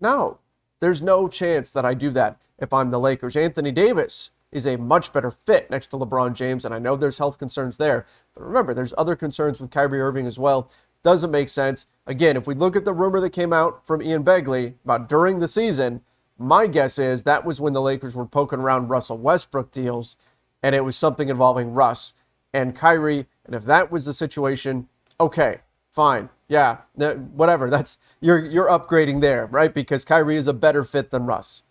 no, 0.00 0.38
there's 0.80 1.02
no 1.02 1.28
chance 1.28 1.70
that 1.70 1.84
I 1.84 1.94
do 1.94 2.10
that 2.10 2.38
if 2.58 2.72
I'm 2.72 2.90
the 2.90 3.00
Lakers. 3.00 3.36
Anthony 3.36 3.72
Davis 3.72 4.30
is 4.52 4.66
a 4.66 4.76
much 4.76 5.12
better 5.12 5.30
fit 5.30 5.70
next 5.70 5.88
to 5.88 5.96
LeBron 5.96 6.34
James, 6.34 6.64
and 6.64 6.74
I 6.74 6.78
know 6.78 6.96
there's 6.96 7.18
health 7.18 7.38
concerns 7.38 7.76
there. 7.76 8.06
But 8.34 8.44
remember, 8.44 8.74
there's 8.74 8.94
other 8.98 9.16
concerns 9.16 9.60
with 9.60 9.70
Kyrie 9.70 10.00
Irving 10.00 10.26
as 10.26 10.38
well. 10.38 10.70
Doesn't 11.02 11.30
make 11.30 11.48
sense. 11.48 11.86
Again, 12.06 12.36
if 12.36 12.46
we 12.46 12.54
look 12.54 12.76
at 12.76 12.84
the 12.84 12.92
rumor 12.92 13.20
that 13.20 13.30
came 13.30 13.52
out 13.52 13.86
from 13.86 14.02
Ian 14.02 14.24
Begley 14.24 14.74
about 14.84 15.08
during 15.08 15.38
the 15.38 15.48
season, 15.48 16.02
my 16.40 16.66
guess 16.66 16.98
is 16.98 17.22
that 17.24 17.44
was 17.44 17.60
when 17.60 17.72
the 17.72 17.82
Lakers 17.82 18.14
were 18.16 18.26
poking 18.26 18.60
around 18.60 18.88
Russell 18.88 19.18
Westbrook 19.18 19.70
deals, 19.70 20.16
and 20.62 20.74
it 20.74 20.84
was 20.84 20.96
something 20.96 21.28
involving 21.28 21.72
Russ 21.72 22.14
and 22.52 22.74
Kyrie. 22.74 23.26
And 23.44 23.54
if 23.54 23.64
that 23.64 23.92
was 23.92 24.04
the 24.06 24.14
situation, 24.14 24.88
Okay, 25.20 25.58
fine. 25.92 26.30
Yeah, 26.48 26.78
whatever. 26.96 27.68
That's 27.68 27.98
you're 28.20 28.44
you're 28.44 28.68
upgrading 28.68 29.20
there, 29.20 29.46
right? 29.46 29.72
Because 29.72 30.04
Kyrie 30.04 30.36
is 30.36 30.48
a 30.48 30.54
better 30.54 30.82
fit 30.82 31.10
than 31.10 31.26
Russ. 31.26 31.62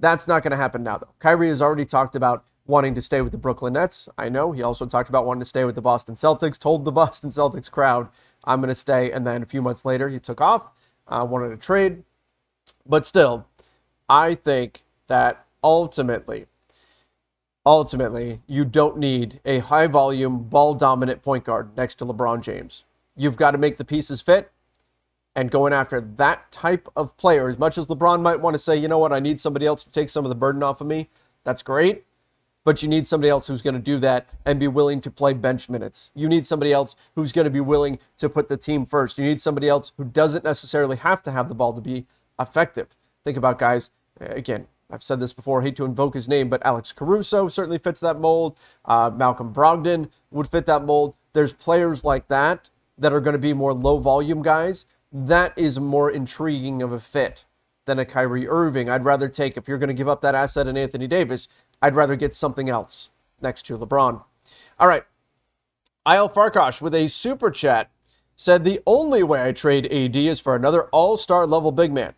That's 0.00 0.26
not 0.26 0.42
going 0.42 0.50
to 0.50 0.56
happen 0.56 0.82
now, 0.82 0.98
though. 0.98 1.14
Kyrie 1.20 1.48
has 1.48 1.62
already 1.62 1.84
talked 1.84 2.16
about 2.16 2.44
wanting 2.66 2.94
to 2.94 3.02
stay 3.02 3.20
with 3.20 3.32
the 3.32 3.38
Brooklyn 3.38 3.74
Nets. 3.74 4.08
I 4.18 4.28
know 4.28 4.50
he 4.50 4.62
also 4.62 4.86
talked 4.86 5.08
about 5.08 5.24
wanting 5.24 5.40
to 5.40 5.46
stay 5.46 5.64
with 5.64 5.74
the 5.74 5.82
Boston 5.82 6.16
Celtics. 6.16 6.58
Told 6.58 6.84
the 6.84 6.92
Boston 7.02 7.30
Celtics 7.30 7.70
crowd, 7.70 8.08
"I'm 8.44 8.60
going 8.60 8.68
to 8.70 8.74
stay," 8.74 9.12
and 9.12 9.24
then 9.24 9.42
a 9.42 9.46
few 9.46 9.62
months 9.62 9.84
later, 9.84 10.08
he 10.08 10.18
took 10.18 10.40
off, 10.40 10.64
uh, 11.06 11.24
wanted 11.28 11.50
to 11.50 11.56
trade. 11.56 12.02
But 12.90 13.06
still, 13.06 13.46
I 14.08 14.34
think 14.34 14.82
that 15.06 15.46
ultimately, 15.62 16.46
ultimately, 17.64 18.40
you 18.48 18.64
don't 18.64 18.98
need 18.98 19.40
a 19.44 19.60
high 19.60 19.86
volume, 19.86 20.42
ball 20.48 20.74
dominant 20.74 21.22
point 21.22 21.44
guard 21.44 21.76
next 21.76 21.94
to 21.96 22.04
LeBron 22.04 22.42
James. 22.42 22.82
You've 23.16 23.36
got 23.36 23.52
to 23.52 23.58
make 23.58 23.78
the 23.78 23.84
pieces 23.84 24.20
fit. 24.20 24.50
And 25.36 25.52
going 25.52 25.72
after 25.72 26.00
that 26.00 26.50
type 26.50 26.88
of 26.96 27.16
player, 27.16 27.48
as 27.48 27.60
much 27.60 27.78
as 27.78 27.86
LeBron 27.86 28.22
might 28.22 28.40
want 28.40 28.54
to 28.54 28.58
say, 28.58 28.76
you 28.76 28.88
know 28.88 28.98
what, 28.98 29.12
I 29.12 29.20
need 29.20 29.38
somebody 29.38 29.66
else 29.66 29.84
to 29.84 29.90
take 29.90 30.08
some 30.08 30.24
of 30.24 30.28
the 30.28 30.34
burden 30.34 30.64
off 30.64 30.80
of 30.80 30.88
me, 30.88 31.08
that's 31.44 31.62
great. 31.62 32.04
But 32.64 32.82
you 32.82 32.88
need 32.88 33.06
somebody 33.06 33.30
else 33.30 33.46
who's 33.46 33.62
going 33.62 33.74
to 33.74 33.80
do 33.80 34.00
that 34.00 34.28
and 34.44 34.58
be 34.58 34.66
willing 34.66 35.00
to 35.02 35.10
play 35.12 35.32
bench 35.32 35.68
minutes. 35.68 36.10
You 36.16 36.28
need 36.28 36.44
somebody 36.44 36.72
else 36.72 36.96
who's 37.14 37.30
going 37.30 37.44
to 37.44 37.50
be 37.50 37.60
willing 37.60 38.00
to 38.18 38.28
put 38.28 38.48
the 38.48 38.56
team 38.56 38.84
first. 38.84 39.16
You 39.16 39.24
need 39.24 39.40
somebody 39.40 39.68
else 39.68 39.92
who 39.96 40.04
doesn't 40.04 40.42
necessarily 40.42 40.96
have 40.96 41.22
to 41.22 41.30
have 41.30 41.48
the 41.48 41.54
ball 41.54 41.72
to 41.72 41.80
be 41.80 42.06
effective. 42.40 42.88
Think 43.24 43.36
about 43.36 43.58
guys, 43.58 43.90
again, 44.18 44.66
I've 44.90 45.02
said 45.02 45.20
this 45.20 45.32
before, 45.32 45.62
hate 45.62 45.76
to 45.76 45.84
invoke 45.84 46.14
his 46.14 46.28
name, 46.28 46.48
but 46.48 46.64
Alex 46.64 46.92
Caruso 46.92 47.48
certainly 47.48 47.78
fits 47.78 48.00
that 48.00 48.18
mold. 48.18 48.56
Uh, 48.84 49.10
Malcolm 49.14 49.52
Brogdon 49.52 50.10
would 50.30 50.48
fit 50.48 50.66
that 50.66 50.84
mold. 50.84 51.16
There's 51.32 51.52
players 51.52 52.02
like 52.02 52.28
that 52.28 52.70
that 52.98 53.12
are 53.12 53.20
going 53.20 53.34
to 53.34 53.38
be 53.38 53.52
more 53.52 53.72
low 53.72 53.98
volume 53.98 54.42
guys. 54.42 54.86
That 55.12 55.56
is 55.56 55.78
more 55.78 56.10
intriguing 56.10 56.82
of 56.82 56.92
a 56.92 57.00
fit 57.00 57.44
than 57.86 57.98
a 57.98 58.04
Kyrie 58.04 58.48
Irving. 58.48 58.88
I'd 58.88 59.04
rather 59.04 59.28
take, 59.28 59.56
if 59.56 59.68
you're 59.68 59.78
going 59.78 59.88
to 59.88 59.94
give 59.94 60.08
up 60.08 60.20
that 60.22 60.34
asset 60.34 60.66
in 60.66 60.76
Anthony 60.76 61.06
Davis, 61.06 61.48
I'd 61.82 61.94
rather 61.94 62.16
get 62.16 62.34
something 62.34 62.68
else 62.68 63.10
next 63.40 63.66
to 63.66 63.78
LeBron. 63.78 64.22
All 64.78 64.88
right. 64.88 65.04
Isle 66.06 66.30
Farkash 66.30 66.80
with 66.80 66.94
a 66.94 67.08
super 67.08 67.50
chat 67.50 67.90
said 68.36 68.64
the 68.64 68.80
only 68.86 69.22
way 69.22 69.42
I 69.42 69.52
trade 69.52 69.86
AD 69.86 70.16
is 70.16 70.40
for 70.40 70.56
another 70.56 70.84
all 70.84 71.16
star 71.16 71.46
level 71.46 71.72
big 71.72 71.92
man. 71.92 72.14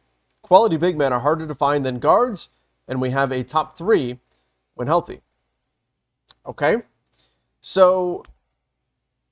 Quality 0.53 0.77
big 0.77 0.99
men 0.99 1.15
are 1.15 1.21
harder 1.21 1.47
to 1.47 1.55
find 1.55 1.83
than 1.83 1.99
guards, 1.99 2.51
and 2.87 3.01
we 3.01 3.09
have 3.09 3.33
a 3.33 3.43
top 3.43 3.75
three 3.75 4.19
when 4.75 4.87
healthy. 4.87 5.23
Okay. 6.45 6.83
So, 7.63 8.23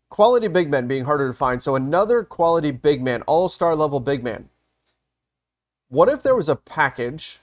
quality 0.08 0.48
big 0.48 0.70
men 0.70 0.88
being 0.88 1.04
harder 1.04 1.28
to 1.28 1.34
find. 1.34 1.62
So, 1.62 1.74
another 1.74 2.24
quality 2.24 2.70
big 2.70 3.02
man, 3.02 3.20
all 3.26 3.50
star 3.50 3.76
level 3.76 4.00
big 4.00 4.24
man. 4.24 4.48
What 5.90 6.08
if 6.08 6.22
there 6.22 6.34
was 6.34 6.48
a 6.48 6.56
package 6.56 7.40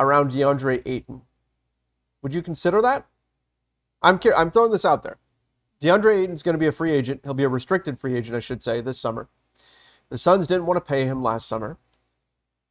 around 0.00 0.32
DeAndre 0.32 0.82
Ayton? 0.84 1.22
Would 2.22 2.34
you 2.34 2.42
consider 2.42 2.82
that? 2.82 3.06
I'm 4.02 4.18
I'm 4.36 4.50
throwing 4.50 4.72
this 4.72 4.84
out 4.84 5.04
there. 5.04 5.18
DeAndre 5.80 6.24
Ayton's 6.24 6.42
going 6.42 6.54
to 6.54 6.58
be 6.58 6.66
a 6.66 6.72
free 6.72 6.90
agent. 6.90 7.20
He'll 7.22 7.32
be 7.32 7.44
a 7.44 7.48
restricted 7.48 8.00
free 8.00 8.16
agent, 8.16 8.34
I 8.34 8.40
should 8.40 8.64
say, 8.64 8.80
this 8.80 8.98
summer. 8.98 9.28
The 10.08 10.18
Suns 10.18 10.48
didn't 10.48 10.66
want 10.66 10.78
to 10.78 10.84
pay 10.84 11.04
him 11.04 11.22
last 11.22 11.46
summer. 11.46 11.78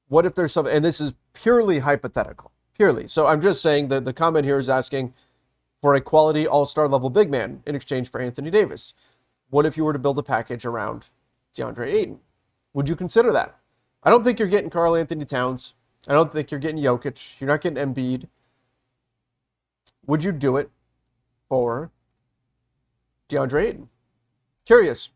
What 0.07 0.25
if 0.25 0.35
there's 0.35 0.53
some, 0.53 0.67
and 0.67 0.83
this 0.83 1.01
is 1.01 1.13
purely 1.33 1.79
hypothetical, 1.79 2.51
purely. 2.73 3.07
So 3.07 3.27
I'm 3.27 3.41
just 3.41 3.61
saying 3.61 3.89
that 3.89 4.05
the 4.05 4.13
comment 4.13 4.45
here 4.45 4.59
is 4.59 4.69
asking 4.69 5.13
for 5.81 5.95
a 5.95 6.01
quality 6.01 6.47
all 6.47 6.65
star 6.65 6.87
level 6.87 7.09
big 7.09 7.29
man 7.29 7.61
in 7.65 7.75
exchange 7.75 8.09
for 8.09 8.19
Anthony 8.21 8.49
Davis. 8.49 8.93
What 9.49 9.65
if 9.65 9.77
you 9.77 9.83
were 9.83 9.93
to 9.93 9.99
build 9.99 10.17
a 10.17 10.23
package 10.23 10.65
around 10.65 11.07
DeAndre 11.55 11.87
Ayton? 11.87 12.19
Would 12.73 12.89
you 12.89 12.95
consider 12.95 13.31
that? 13.31 13.57
I 14.03 14.09
don't 14.09 14.23
think 14.23 14.39
you're 14.39 14.47
getting 14.47 14.69
Karl-Anthony 14.69 15.25
Towns. 15.25 15.73
I 16.07 16.13
don't 16.13 16.31
think 16.31 16.51
you're 16.51 16.59
getting 16.59 16.81
Jokic. 16.81 17.39
You're 17.39 17.49
not 17.49 17.61
getting 17.61 17.83
Embiid. 17.83 18.27
Would 20.05 20.23
you 20.23 20.31
do 20.31 20.57
it 20.57 20.69
for 21.49 21.91
DeAndre 23.29 23.63
Ayton? 23.63 23.89
Curious. 24.65 25.09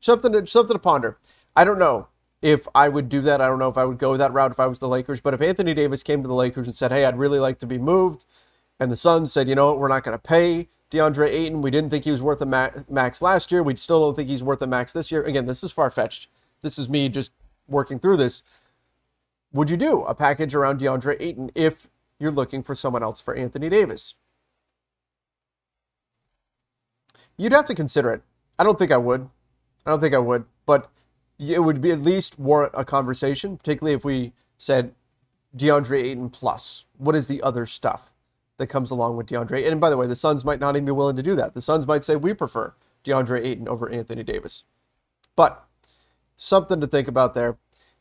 Something 0.00 0.32
to, 0.32 0.46
something 0.46 0.74
to 0.74 0.78
ponder. 0.78 1.18
I 1.56 1.64
don't 1.64 1.78
know 1.78 2.08
if 2.40 2.68
I 2.74 2.88
would 2.88 3.08
do 3.08 3.20
that. 3.22 3.40
I 3.40 3.46
don't 3.46 3.58
know 3.58 3.68
if 3.68 3.76
I 3.76 3.84
would 3.84 3.98
go 3.98 4.16
that 4.16 4.32
route 4.32 4.52
if 4.52 4.60
I 4.60 4.66
was 4.66 4.78
the 4.78 4.88
Lakers. 4.88 5.20
But 5.20 5.34
if 5.34 5.40
Anthony 5.40 5.74
Davis 5.74 6.02
came 6.02 6.22
to 6.22 6.28
the 6.28 6.34
Lakers 6.34 6.66
and 6.66 6.76
said, 6.76 6.92
hey, 6.92 7.04
I'd 7.04 7.18
really 7.18 7.40
like 7.40 7.58
to 7.60 7.66
be 7.66 7.78
moved, 7.78 8.24
and 8.78 8.90
the 8.92 8.96
Suns 8.96 9.32
said, 9.32 9.48
you 9.48 9.54
know 9.54 9.70
what, 9.70 9.78
we're 9.78 9.88
not 9.88 10.04
going 10.04 10.16
to 10.16 10.22
pay 10.22 10.68
DeAndre 10.90 11.28
Ayton. 11.28 11.62
We 11.62 11.70
didn't 11.70 11.90
think 11.90 12.04
he 12.04 12.10
was 12.10 12.22
worth 12.22 12.40
a 12.40 12.84
max 12.88 13.20
last 13.20 13.50
year. 13.50 13.62
We 13.62 13.76
still 13.76 14.00
don't 14.00 14.14
think 14.14 14.28
he's 14.28 14.42
worth 14.42 14.62
a 14.62 14.66
max 14.66 14.92
this 14.92 15.10
year. 15.10 15.22
Again, 15.24 15.46
this 15.46 15.64
is 15.64 15.72
far 15.72 15.90
fetched. 15.90 16.28
This 16.62 16.78
is 16.78 16.88
me 16.88 17.08
just 17.08 17.32
working 17.66 17.98
through 17.98 18.16
this. 18.18 18.42
Would 19.52 19.70
you 19.70 19.76
do 19.76 20.02
a 20.02 20.14
package 20.14 20.54
around 20.54 20.80
DeAndre 20.80 21.16
Ayton 21.20 21.50
if 21.54 21.88
you're 22.18 22.30
looking 22.30 22.62
for 22.62 22.74
someone 22.74 23.02
else 23.02 23.20
for 23.20 23.34
Anthony 23.34 23.68
Davis? 23.68 24.14
You'd 27.36 27.52
have 27.52 27.66
to 27.66 27.74
consider 27.74 28.12
it. 28.12 28.22
I 28.58 28.64
don't 28.64 28.78
think 28.78 28.90
I 28.90 28.96
would. 28.96 29.28
I 29.86 29.90
don't 29.90 30.00
think 30.00 30.14
I 30.14 30.18
would. 30.18 30.44
But 30.66 30.90
it 31.38 31.62
would 31.62 31.80
be 31.80 31.92
at 31.92 32.02
least 32.02 32.38
warrant 32.38 32.72
a 32.74 32.84
conversation, 32.84 33.56
particularly 33.56 33.94
if 33.94 34.04
we 34.04 34.32
said 34.56 34.94
DeAndre 35.56 36.02
Ayton 36.02 36.30
plus. 36.30 36.84
What 36.96 37.14
is 37.14 37.28
the 37.28 37.40
other 37.42 37.64
stuff 37.64 38.12
that 38.56 38.66
comes 38.66 38.90
along 38.90 39.16
with 39.16 39.28
DeAndre? 39.28 39.70
And 39.70 39.80
by 39.80 39.90
the 39.90 39.96
way, 39.96 40.06
the 40.06 40.16
Suns 40.16 40.44
might 40.44 40.60
not 40.60 40.74
even 40.74 40.84
be 40.84 40.92
willing 40.92 41.16
to 41.16 41.22
do 41.22 41.34
that. 41.36 41.54
The 41.54 41.62
Suns 41.62 41.86
might 41.86 42.02
say 42.04 42.16
we 42.16 42.34
prefer 42.34 42.74
DeAndre 43.04 43.44
Ayton 43.44 43.68
over 43.68 43.88
Anthony 43.88 44.22
Davis. 44.22 44.64
But 45.36 45.64
something 46.36 46.80
to 46.80 46.86
think 46.86 47.06
about 47.06 47.34
there. 47.34 47.56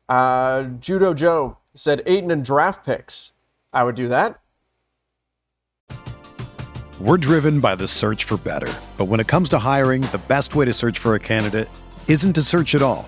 Uh, 0.09 0.63
Judo 0.79 1.13
Joe 1.13 1.57
said 1.75 2.01
Ayton 2.05 2.31
and 2.31 2.43
draft 2.43 2.85
picks. 2.85 3.33
I 3.71 3.83
would 3.83 3.95
do 3.95 4.07
that. 4.07 4.39
We're 6.99 7.17
driven 7.17 7.59
by 7.59 7.75
the 7.75 7.85
search 7.85 8.23
for 8.23 8.37
better. 8.37 8.73
But 8.97 9.05
when 9.05 9.19
it 9.19 9.27
comes 9.27 9.49
to 9.49 9.59
hiring, 9.59 10.01
the 10.01 10.21
best 10.27 10.55
way 10.55 10.65
to 10.65 10.73
search 10.73 10.97
for 10.97 11.13
a 11.13 11.19
candidate 11.19 11.69
isn't 12.07 12.33
to 12.33 12.41
search 12.41 12.73
at 12.73 12.81
all. 12.81 13.07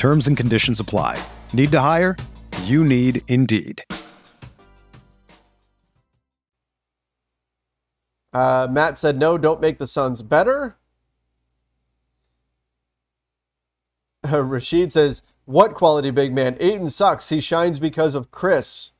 Terms 0.00 0.28
and 0.28 0.34
conditions 0.34 0.80
apply. 0.80 1.22
Need 1.52 1.72
to 1.72 1.80
hire? 1.80 2.16
You 2.62 2.86
need 2.86 3.20
Indeed. 3.28 3.84
Uh, 8.32 8.66
Matt 8.70 8.96
said, 8.96 9.18
no, 9.18 9.36
don't 9.36 9.60
make 9.60 9.76
the 9.76 9.86
Suns 9.86 10.22
better. 10.22 10.78
Uh, 14.26 14.42
Rashid 14.42 14.90
says, 14.90 15.20
what 15.44 15.74
quality 15.74 16.10
big 16.10 16.32
man? 16.32 16.56
Ayton 16.60 16.88
sucks. 16.88 17.28
He 17.28 17.38
shines 17.38 17.78
because 17.78 18.14
of 18.14 18.30
Chris. 18.30 18.92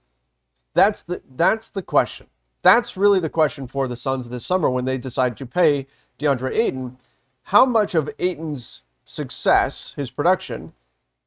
That's 0.74 1.02
the 1.02 1.22
that's 1.34 1.70
the 1.70 1.82
question. 1.82 2.26
That's 2.60 2.98
really 2.98 3.20
the 3.20 3.30
question 3.30 3.66
for 3.66 3.88
the 3.88 3.96
Suns 3.96 4.28
this 4.28 4.44
summer 4.44 4.68
when 4.68 4.84
they 4.84 4.98
decide 4.98 5.38
to 5.38 5.46
pay 5.46 5.86
DeAndre 6.18 6.54
Ayton. 6.54 6.98
How 7.44 7.64
much 7.64 7.94
of 7.94 8.10
Ayton's 8.18 8.82
success, 9.06 9.94
his 9.96 10.10
production, 10.10 10.74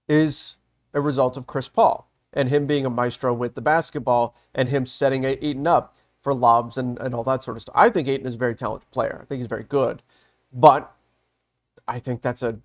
is 0.08 0.56
a 0.94 1.02
result 1.02 1.38
of 1.38 1.48
Chris 1.48 1.68
Paul 1.68 2.10
and 2.34 2.50
him 2.50 2.66
being 2.66 2.86
a 2.86 2.90
maestro 2.90 3.34
with 3.34 3.56
the 3.56 3.62
basketball 3.62 4.36
and 4.54 4.70
him 4.70 4.86
setting 4.86 5.24
Ayton 5.24 5.68
up 5.68 5.96
for 6.22 6.34
lobs 6.34 6.78
and, 6.78 6.98
and 7.00 7.14
all 7.14 7.24
that 7.24 7.44
sort 7.44 7.58
of 7.58 7.62
stuff. 7.62 7.76
I 7.78 7.90
think 7.90 8.08
Ayton 8.08 8.26
is 8.26 8.36
a 8.36 8.40
very 8.40 8.56
talented 8.56 8.90
player. 8.92 9.20
I 9.22 9.26
think 9.26 9.40
he's 9.40 9.48
very 9.48 9.64
good. 9.64 10.02
But 10.52 10.94
I 11.88 12.00
think 12.00 12.22
that's 12.22 12.44
a 12.44 12.60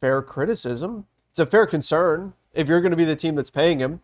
fair 0.00 0.22
criticism. 0.22 1.06
It's 1.30 1.38
a 1.38 1.46
fair 1.46 1.66
concern 1.66 2.34
if 2.52 2.68
you're 2.68 2.80
going 2.80 2.90
to 2.90 2.96
be 2.96 3.04
the 3.04 3.16
team 3.16 3.34
that's 3.34 3.50
paying 3.50 3.78
him, 3.78 4.00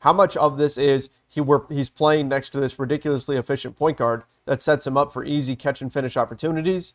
how 0.00 0.12
much 0.12 0.36
of 0.36 0.56
this 0.56 0.78
is 0.78 1.10
he 1.28 1.40
were 1.40 1.66
he's 1.68 1.90
playing 1.90 2.28
next 2.28 2.50
to 2.50 2.60
this 2.60 2.78
ridiculously 2.78 3.36
efficient 3.36 3.76
point 3.76 3.98
guard 3.98 4.24
that 4.46 4.62
sets 4.62 4.86
him 4.86 4.96
up 4.96 5.12
for 5.12 5.22
easy 5.24 5.54
catch 5.54 5.82
and 5.82 5.92
finish 5.92 6.16
opportunities? 6.16 6.94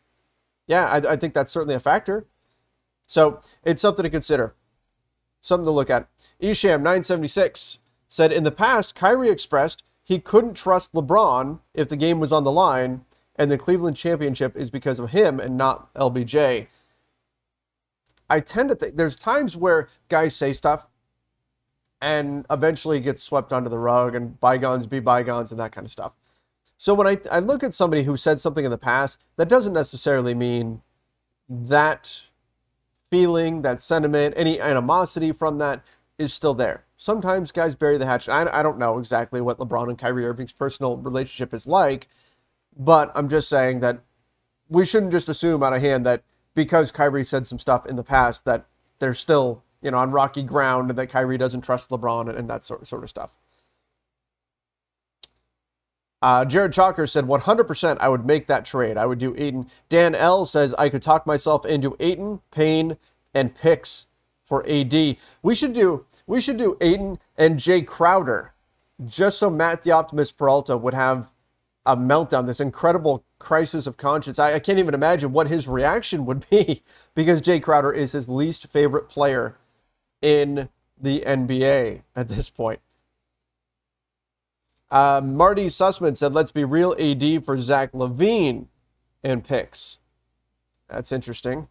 Yeah, 0.66 0.86
I, 0.86 1.12
I 1.12 1.16
think 1.16 1.32
that's 1.32 1.52
certainly 1.52 1.76
a 1.76 1.80
factor. 1.80 2.26
So 3.06 3.40
it's 3.62 3.80
something 3.80 4.02
to 4.02 4.10
consider, 4.10 4.56
something 5.46 5.64
to 5.64 5.70
look 5.70 5.90
at. 5.90 6.08
Esham 6.40 6.78
976 6.78 7.78
said 8.08 8.32
in 8.32 8.44
the 8.44 8.50
past, 8.50 8.94
Kyrie 8.94 9.30
expressed 9.30 9.82
he 10.02 10.18
couldn't 10.18 10.54
trust 10.54 10.92
LeBron 10.92 11.60
if 11.74 11.88
the 11.88 11.96
game 11.96 12.20
was 12.20 12.32
on 12.32 12.44
the 12.44 12.52
line, 12.52 13.04
and 13.36 13.50
the 13.50 13.58
Cleveland 13.58 13.96
championship 13.96 14.56
is 14.56 14.70
because 14.70 14.98
of 14.98 15.10
him 15.10 15.40
and 15.40 15.56
not 15.56 15.92
LBJ. 15.94 16.68
I 18.28 18.40
tend 18.40 18.68
to 18.70 18.74
think 18.74 18.96
there's 18.96 19.16
times 19.16 19.56
where 19.56 19.88
guys 20.08 20.34
say 20.34 20.52
stuff 20.52 20.88
and 22.00 22.46
eventually 22.50 23.00
gets 23.00 23.22
swept 23.22 23.52
under 23.52 23.68
the 23.68 23.78
rug 23.78 24.14
and 24.14 24.38
bygones 24.40 24.86
be 24.86 25.00
bygones 25.00 25.50
and 25.50 25.60
that 25.60 25.72
kind 25.72 25.84
of 25.84 25.90
stuff. 25.90 26.12
So 26.78 26.94
when 26.94 27.06
I, 27.06 27.18
I 27.30 27.38
look 27.38 27.62
at 27.62 27.74
somebody 27.74 28.02
who 28.02 28.16
said 28.16 28.40
something 28.40 28.64
in 28.64 28.70
the 28.70 28.78
past, 28.78 29.18
that 29.36 29.48
doesn't 29.48 29.72
necessarily 29.72 30.34
mean 30.34 30.82
that 31.48 32.20
feeling, 33.10 33.62
that 33.62 33.80
sentiment, 33.80 34.34
any 34.36 34.60
animosity 34.60 35.32
from 35.32 35.58
that 35.58 35.82
is 36.18 36.32
still 36.32 36.54
there. 36.54 36.84
Sometimes 36.96 37.52
guys 37.52 37.74
bury 37.74 37.98
the 37.98 38.06
hatchet. 38.06 38.32
I, 38.32 38.60
I 38.60 38.62
don't 38.62 38.78
know 38.78 38.98
exactly 38.98 39.40
what 39.40 39.58
LeBron 39.58 39.88
and 39.88 39.98
Kyrie 39.98 40.26
Irving's 40.26 40.52
personal 40.52 40.96
relationship 40.96 41.52
is 41.52 41.66
like, 41.66 42.08
but 42.76 43.12
I'm 43.14 43.28
just 43.28 43.48
saying 43.48 43.80
that 43.80 44.00
we 44.68 44.84
shouldn't 44.84 45.12
just 45.12 45.28
assume 45.28 45.62
out 45.62 45.74
of 45.74 45.82
hand 45.82 46.06
that 46.06 46.22
because 46.54 46.90
Kyrie 46.90 47.24
said 47.24 47.46
some 47.46 47.58
stuff 47.58 47.86
in 47.86 47.96
the 47.96 48.02
past 48.02 48.44
that 48.46 48.66
they're 48.98 49.14
still, 49.14 49.62
you 49.82 49.90
know, 49.90 49.98
on 49.98 50.10
rocky 50.10 50.42
ground 50.42 50.90
and 50.90 50.98
that 50.98 51.08
Kyrie 51.08 51.38
doesn't 51.38 51.60
trust 51.60 51.90
LeBron 51.90 52.28
and, 52.30 52.38
and 52.38 52.50
that 52.50 52.64
sort, 52.64 52.86
sort 52.86 53.04
of 53.04 53.10
stuff. 53.10 53.30
Uh, 56.22 56.44
Jared 56.44 56.72
Chalker 56.72 57.08
said 57.08 57.26
100% 57.26 57.98
I 58.00 58.08
would 58.08 58.24
make 58.24 58.46
that 58.46 58.64
trade. 58.64 58.96
I 58.96 59.06
would 59.06 59.18
do 59.18 59.34
Ayton. 59.36 59.70
Dan 59.88 60.14
L 60.14 60.46
says 60.46 60.74
I 60.74 60.88
could 60.88 61.02
talk 61.02 61.26
myself 61.26 61.66
into 61.66 61.96
Ayton, 62.00 62.40
Payne, 62.50 62.96
and 63.34 63.54
picks 63.54 64.06
for 64.44 64.66
AD. 64.68 65.16
We 65.42 65.54
should 65.54 65.72
do 65.72 66.06
we 66.26 66.40
should 66.40 66.56
do 66.56 66.76
Ayton 66.80 67.18
and 67.36 67.58
Jay 67.58 67.82
Crowder, 67.82 68.52
just 69.04 69.38
so 69.38 69.48
Matt 69.48 69.82
the 69.82 69.92
Optimist 69.92 70.36
Peralta 70.36 70.76
would 70.76 70.94
have 70.94 71.28
a 71.84 71.96
meltdown, 71.96 72.46
this 72.46 72.58
incredible 72.58 73.24
crisis 73.38 73.86
of 73.86 73.96
conscience. 73.96 74.38
I, 74.38 74.54
I 74.54 74.58
can't 74.58 74.80
even 74.80 74.94
imagine 74.94 75.32
what 75.32 75.46
his 75.46 75.68
reaction 75.68 76.26
would 76.26 76.48
be 76.50 76.82
because 77.14 77.40
Jay 77.40 77.60
Crowder 77.60 77.92
is 77.92 78.12
his 78.12 78.28
least 78.28 78.66
favorite 78.66 79.08
player 79.08 79.56
in 80.20 80.68
the 81.00 81.20
NBA 81.20 82.02
at 82.16 82.28
this 82.28 82.50
point. 82.50 82.80
Uh, 84.90 85.20
Marty 85.24 85.66
Sussman 85.66 86.16
said, 86.16 86.32
let's 86.32 86.52
be 86.52 86.64
real 86.64 86.94
AD 86.98 87.44
for 87.44 87.58
Zach 87.58 87.92
LaVine 87.92 88.66
and 89.24 89.42
picks. 89.42 89.98
That's 90.88 91.10
interesting. 91.10 91.68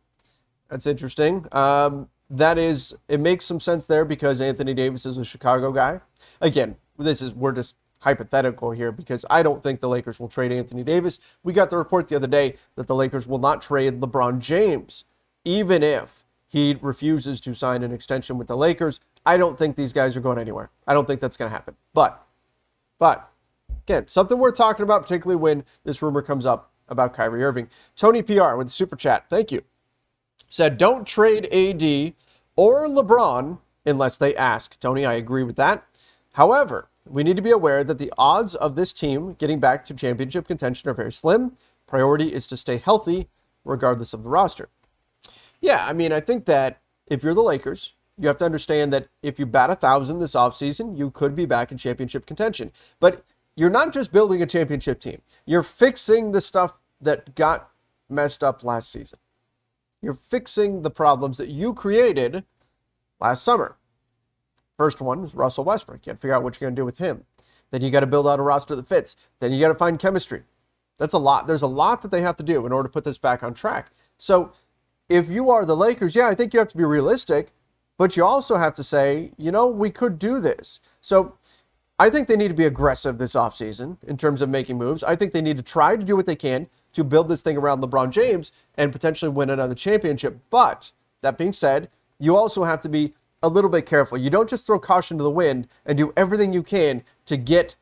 That's 0.70 0.86
interesting. 0.86 1.48
Um, 1.52 2.10
that 2.30 2.58
is, 2.58 2.96
it 3.08 3.20
makes 3.20 3.46
some 3.46 3.60
sense 3.60 3.88
there 3.88 4.04
because 4.04 4.42
Anthony 4.42 4.74
Davis 4.74 5.06
is 5.06 5.18
a 5.18 5.24
Chicago 5.24 5.72
guy. 5.72 6.02
Again, 6.42 6.76
this 6.98 7.22
is, 7.22 7.34
we're 7.34 7.52
just 7.52 7.76
hypothetical 8.00 8.72
here 8.72 8.92
because 8.92 9.26
I 9.30 9.44
don't 9.44 9.64
think 9.64 9.80
the 9.80 9.90
Lakers 9.90 10.20
will 10.20 10.28
trade 10.28 10.52
Anthony 10.52 10.84
Davis. 10.84 11.20
We 11.44 11.54
got 11.54 11.70
the 11.70 11.78
report 11.78 12.08
the 12.08 12.16
other 12.16 12.28
day 12.28 12.56
that 12.76 12.88
the 12.88 12.96
Lakers 12.96 13.26
will 13.28 13.40
not 13.40 13.62
trade 13.62 14.02
LeBron 14.02 14.40
James, 14.40 15.06
even 15.44 15.84
if 15.84 16.26
he 16.48 16.78
refuses 16.82 17.40
to 17.42 17.54
sign 17.54 17.84
an 17.84 17.92
extension 17.92 18.38
with 18.38 18.48
the 18.48 18.58
Lakers. 18.58 19.00
I 19.26 19.38
don't 19.38 19.58
think 19.58 19.76
these 19.76 19.94
guys 19.94 20.16
are 20.16 20.22
going 20.22 20.38
anywhere. 20.38 20.70
I 20.88 20.94
don't 20.94 21.08
think 21.08 21.22
that's 21.22 21.38
going 21.38 21.50
to 21.50 21.54
happen. 21.54 21.76
But, 21.94 22.25
but, 23.00 23.30
again, 23.84 24.08
something 24.08 24.38
worth 24.38 24.56
talking 24.56 24.84
about, 24.84 25.04
particularly 25.04 25.40
when 25.40 25.64
this 25.84 26.02
rumor 26.02 26.22
comes 26.22 26.46
up 26.46 26.72
about 26.88 27.14
Kyrie 27.14 27.44
Irving. 27.44 27.70
Tony 27.96 28.22
PR 28.22 28.56
with 28.56 28.68
the 28.68 28.74
super 28.74 28.96
chat. 28.96 29.26
Thank 29.30 29.52
you. 29.52 29.64
Said, 30.50 30.78
don't 30.78 31.06
trade 31.06 31.46
AD 31.46 32.14
or 32.56 32.88
LeBron 32.88 33.60
unless 33.86 34.18
they 34.18 34.36
ask. 34.36 34.80
Tony, 34.80 35.06
I 35.06 35.14
agree 35.14 35.44
with 35.44 35.56
that. 35.56 35.86
However, 36.34 36.90
we 37.08 37.24
need 37.24 37.36
to 37.36 37.42
be 37.42 37.52
aware 37.52 37.84
that 37.84 38.00
the 38.00 38.14
odds 38.18 38.56
of 38.56 38.76
this 38.76 38.94
team 38.94 39.36
getting 39.40 39.60
back 39.60 39.86
to 39.86 39.94
championship 39.94 40.48
contention 40.48 40.90
are 40.90 40.94
very 40.94 41.12
slim. 41.12 41.58
Priority 41.88 42.34
is 42.34 42.48
to 42.48 42.58
stay 42.58 42.78
healthy 42.78 43.30
regardless 43.64 44.14
of 44.14 44.24
the 44.24 44.30
roster. 44.30 44.70
Yeah, 45.62 45.86
I 45.88 45.94
mean, 45.94 46.12
I 46.12 46.20
think 46.20 46.46
that 46.46 46.82
if 47.08 47.24
you're 47.24 47.34
the 47.34 47.42
Lakers, 47.42 47.94
you 48.18 48.28
have 48.28 48.38
to 48.38 48.46
understand 48.46 48.94
that 48.94 49.08
if 49.22 49.38
you 49.40 49.46
bat 49.46 49.70
a 49.70 49.76
thousand 49.76 50.20
this 50.20 50.34
offseason, 50.34 50.98
you 50.98 51.12
could 51.12 51.36
be 51.36 51.46
back 51.46 51.72
in 51.72 51.78
championship 51.78 52.26
contention. 52.26 52.72
But 53.00 53.24
you're 53.56 53.70
not 53.70 53.94
just 53.94 54.12
building 54.12 54.42
a 54.42 54.46
championship 54.46 55.00
team, 55.00 55.22
you're 55.46 55.64
fixing 55.64 56.32
the 56.32 56.42
stuff 56.42 56.82
that 57.02 57.36
got 57.36 57.70
messed 58.10 58.44
up 58.44 58.64
last 58.64 58.92
season. 58.92 59.20
You're 60.02 60.14
fixing 60.14 60.82
the 60.82 60.92
problems 60.92 61.38
that 61.38 61.50
you 61.50 61.74
created 61.74 62.44
last 63.20 63.44
summer. 63.44 63.78
First 64.78 65.02
one 65.02 65.24
is 65.24 65.34
Russell 65.34 65.64
Westbrook. 65.64 66.06
You 66.06 66.12
got 66.12 66.18
to 66.18 66.22
figure 66.22 66.36
out 66.36 66.44
what 66.44 66.60
you're 66.60 66.68
going 66.68 66.76
to 66.76 66.80
do 66.80 66.86
with 66.86 66.98
him. 66.98 67.26
Then 67.72 67.82
you 67.82 67.90
got 67.90 68.02
to 68.02 68.08
build 68.08 68.28
out 68.28 68.40
a 68.40 68.44
roster 68.44 68.76
that 68.76 68.88
fits. 68.88 69.16
Then 69.40 69.52
you 69.52 69.60
got 69.60 69.70
to 69.70 69.76
find 69.76 69.98
chemistry. 69.98 70.44
That's 70.98 71.14
a 71.14 71.18
lot. 71.18 71.48
There's 71.48 71.62
a 71.62 71.68
lot 71.68 72.02
that 72.02 72.12
they 72.12 72.22
have 72.22 72.36
to 72.38 72.44
do 72.44 72.66
in 72.66 72.72
order 72.72 72.88
to 72.88 72.94
put 72.94 73.04
this 73.04 73.18
back 73.18 73.42
on 73.44 73.54
track. 73.54 73.92
So 74.18 74.52
if 75.10 75.30
you 75.30 75.50
are 75.50 75.66
the 75.66 75.76
Lakers, 75.76 76.16
yeah, 76.16 76.28
I 76.28 76.36
think 76.36 76.54
you 76.54 76.60
have 76.60 76.70
to 76.70 76.78
be 76.78 76.86
realistic, 76.86 77.54
but 77.98 78.18
you 78.18 78.24
also 78.26 78.58
have 78.58 78.76
to 78.76 78.84
say, 78.84 79.32
you 79.38 79.52
know, 79.52 79.68
we 79.68 79.90
could 79.90 80.20
do 80.20 80.40
this. 80.40 80.80
So 81.02 81.38
I 81.98 82.10
think 82.10 82.28
they 82.28 82.36
need 82.36 82.50
to 82.50 82.54
be 82.54 82.66
aggressive 82.66 83.18
this 83.18 83.34
offseason 83.34 83.98
in 84.04 84.18
terms 84.18 84.42
of 84.42 84.50
making 84.50 84.78
moves. 84.78 85.04
I 85.04 85.16
think 85.16 85.32
they 85.32 85.42
need 85.42 85.58
to 85.58 85.64
try 85.64 85.96
to 85.96 86.04
do 86.04 86.16
what 86.16 86.26
they 86.26 86.36
can 86.36 86.68
to 86.94 87.04
build 87.04 87.30
this 87.30 87.42
thing 87.42 87.58
around 87.58 87.82
LeBron 87.82 88.10
James 88.10 88.52
and 88.76 88.92
potentially 88.92 89.30
win 89.30 89.50
another 89.50 89.76
championship. 89.76 90.38
But 90.50 90.92
that 91.22 91.38
being 91.38 91.54
said, 91.54 91.90
you 92.20 92.36
also 92.36 92.64
have 92.64 92.82
to 92.82 92.90
be 92.90 93.14
a 93.44 93.50
little 93.50 93.70
bit 93.70 93.86
careful. 93.86 94.18
You 94.18 94.30
don't 94.30 94.50
just 94.50 94.66
throw 94.66 94.80
caution 94.80 95.18
to 95.18 95.24
the 95.24 95.30
wind 95.30 95.68
and 95.86 95.98
do 95.98 96.14
everything 96.18 96.52
you 96.52 96.64
can 96.64 97.04
to 97.28 97.38
get 97.38 97.76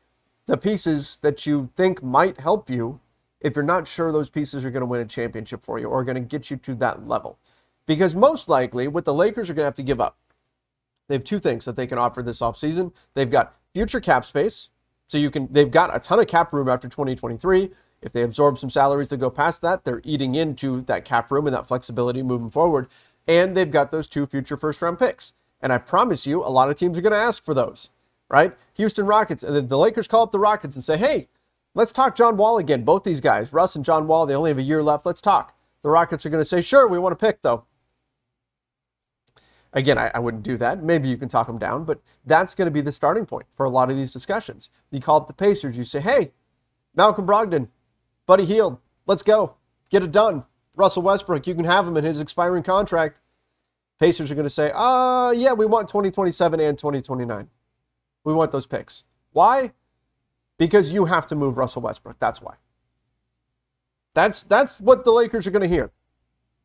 the 0.46 0.56
pieces 0.56 1.18
that 1.22 1.46
you 1.46 1.70
think 1.74 2.02
might 2.02 2.38
help 2.38 2.68
you 2.68 3.00
if 3.40 3.56
you're 3.56 3.64
not 3.64 3.88
sure 3.88 4.12
those 4.12 4.28
pieces 4.28 4.64
are 4.64 4.70
going 4.70 4.80
to 4.80 4.86
win 4.86 5.00
a 5.00 5.06
championship 5.06 5.64
for 5.64 5.78
you 5.78 5.86
or 5.86 6.04
going 6.04 6.14
to 6.14 6.20
get 6.20 6.50
you 6.50 6.56
to 6.58 6.74
that 6.76 7.06
level. 7.06 7.38
Because 7.86 8.14
most 8.14 8.48
likely, 8.48 8.88
what 8.88 9.04
the 9.04 9.14
Lakers 9.14 9.50
are 9.50 9.54
going 9.54 9.64
to 9.64 9.68
have 9.68 9.74
to 9.74 9.82
give 9.82 10.00
up, 10.00 10.16
they 11.08 11.14
have 11.14 11.24
two 11.24 11.38
things 11.38 11.64
that 11.66 11.76
they 11.76 11.86
can 11.86 11.98
offer 11.98 12.22
this 12.22 12.40
offseason. 12.40 12.92
They've 13.14 13.30
got 13.30 13.54
future 13.72 14.00
cap 14.00 14.24
space, 14.24 14.70
so 15.06 15.18
you 15.18 15.30
can 15.30 15.48
they've 15.50 15.70
got 15.70 15.94
a 15.94 15.98
ton 15.98 16.18
of 16.18 16.26
cap 16.26 16.52
room 16.52 16.68
after 16.68 16.88
2023. 16.88 17.70
If 18.00 18.12
they 18.12 18.22
absorb 18.22 18.58
some 18.58 18.70
salaries 18.70 19.08
that 19.08 19.16
go 19.16 19.30
past 19.30 19.62
that, 19.62 19.84
they're 19.84 20.02
eating 20.04 20.34
into 20.34 20.82
that 20.82 21.04
cap 21.04 21.30
room 21.30 21.46
and 21.46 21.54
that 21.54 21.66
flexibility 21.66 22.22
moving 22.22 22.50
forward. 22.50 22.88
And 23.26 23.56
they've 23.56 23.70
got 23.70 23.90
those 23.90 24.08
two 24.08 24.26
future 24.26 24.58
first 24.58 24.82
round 24.82 24.98
picks. 24.98 25.32
And 25.60 25.72
I 25.72 25.78
promise 25.78 26.26
you, 26.26 26.44
a 26.44 26.48
lot 26.48 26.68
of 26.68 26.76
teams 26.76 26.98
are 26.98 27.00
going 27.00 27.14
to 27.14 27.18
ask 27.18 27.42
for 27.42 27.54
those, 27.54 27.88
right? 28.28 28.54
Houston 28.74 29.06
Rockets, 29.06 29.42
and 29.42 29.70
the 29.70 29.78
Lakers 29.78 30.06
call 30.06 30.24
up 30.24 30.32
the 30.32 30.38
Rockets 30.38 30.76
and 30.76 30.84
say, 30.84 30.98
hey, 30.98 31.28
let's 31.74 31.92
talk 31.92 32.14
John 32.14 32.36
Wall 32.36 32.58
again. 32.58 32.84
Both 32.84 33.04
these 33.04 33.22
guys, 33.22 33.50
Russ 33.50 33.74
and 33.74 33.84
John 33.84 34.06
Wall, 34.06 34.26
they 34.26 34.34
only 34.34 34.50
have 34.50 34.58
a 34.58 34.62
year 34.62 34.82
left. 34.82 35.06
Let's 35.06 35.22
talk. 35.22 35.56
The 35.82 35.88
Rockets 35.88 36.26
are 36.26 36.30
going 36.30 36.42
to 36.42 36.48
say, 36.48 36.60
sure, 36.60 36.86
we 36.86 36.98
want 36.98 37.18
to 37.18 37.26
pick, 37.26 37.40
though. 37.40 37.64
Again, 39.74 39.98
I, 39.98 40.10
I, 40.14 40.20
wouldn't 40.20 40.44
do 40.44 40.56
that. 40.58 40.84
Maybe 40.84 41.08
you 41.08 41.16
can 41.16 41.28
talk 41.28 41.48
them 41.48 41.58
down, 41.58 41.84
but 41.84 42.00
that's 42.24 42.54
going 42.54 42.66
to 42.66 42.70
be 42.70 42.80
the 42.80 42.92
starting 42.92 43.26
point 43.26 43.46
for 43.56 43.66
a 43.66 43.68
lot 43.68 43.90
of 43.90 43.96
these 43.96 44.12
discussions. 44.12 44.70
You 44.92 45.00
call 45.00 45.20
up 45.20 45.26
the 45.26 45.32
Pacers, 45.32 45.76
you 45.76 45.84
say, 45.84 46.00
hey, 46.00 46.32
Malcolm 46.94 47.26
Brogdon, 47.26 47.68
Buddy 48.24 48.44
Hield, 48.44 48.78
let's 49.06 49.22
go. 49.22 49.56
Get 49.90 50.04
it 50.04 50.12
done. 50.12 50.44
Russell 50.76 51.02
Westbrook, 51.02 51.46
you 51.48 51.56
can 51.56 51.64
have 51.64 51.86
him 51.88 51.96
in 51.96 52.04
his 52.04 52.20
expiring 52.20 52.62
contract. 52.62 53.18
Pacers 53.98 54.30
are 54.30 54.34
going 54.34 54.46
to 54.46 54.50
say, 54.50 54.70
uh, 54.74 55.30
yeah, 55.32 55.52
we 55.52 55.66
want 55.66 55.88
2027 55.88 56.60
and 56.60 56.78
2029. 56.78 57.48
We 58.24 58.32
want 58.32 58.52
those 58.52 58.66
picks. 58.66 59.02
Why? 59.32 59.72
Because 60.56 60.90
you 60.90 61.06
have 61.06 61.26
to 61.28 61.34
move 61.34 61.56
Russell 61.56 61.82
Westbrook. 61.82 62.18
That's 62.20 62.40
why. 62.40 62.54
That's 64.14 64.44
that's 64.44 64.80
what 64.80 65.04
the 65.04 65.10
Lakers 65.10 65.46
are 65.46 65.50
going 65.50 65.68
to 65.68 65.68
hear. 65.68 65.90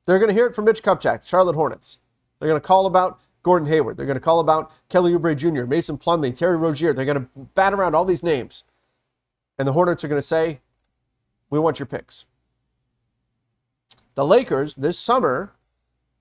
They're 0.06 0.19
going 0.19 0.30
to 0.30 0.36
hear 0.36 0.45
it 0.45 0.56
from 0.56 0.65
Mitch 0.65 0.84
Kupchak, 0.84 1.26
Charlotte 1.26 1.56
Hornets. 1.56 1.98
They're 2.39 2.49
going 2.49 2.62
to 2.62 2.67
call 2.67 2.86
about 2.86 3.19
Gordon 3.43 3.67
Hayward. 3.67 3.97
They're 3.97 4.06
going 4.06 4.15
to 4.15 4.21
call 4.21 4.39
about 4.39 4.71
Kelly 4.89 5.13
Oubre 5.13 5.36
Jr., 5.36 5.65
Mason 5.65 5.97
Plumlee, 5.97 6.36
Terry 6.36 6.58
Rozier. 6.58 6.93
They're 6.93 7.06
going 7.06 7.21
to 7.21 7.30
bat 7.56 7.73
around 7.73 7.95
all 7.95 8.06
these 8.06 8.23
names. 8.23 8.63
And 9.58 9.67
the 9.67 9.73
Hornets 9.73 10.04
are 10.04 10.08
going 10.08 10.21
to 10.21 10.28
say, 10.28 10.62
we 11.49 11.60
want 11.60 11.80
your 11.80 11.86
picks. 11.86 12.25
The 14.15 14.25
Lakers 14.25 14.75
this 14.75 14.97
summer 14.97 15.54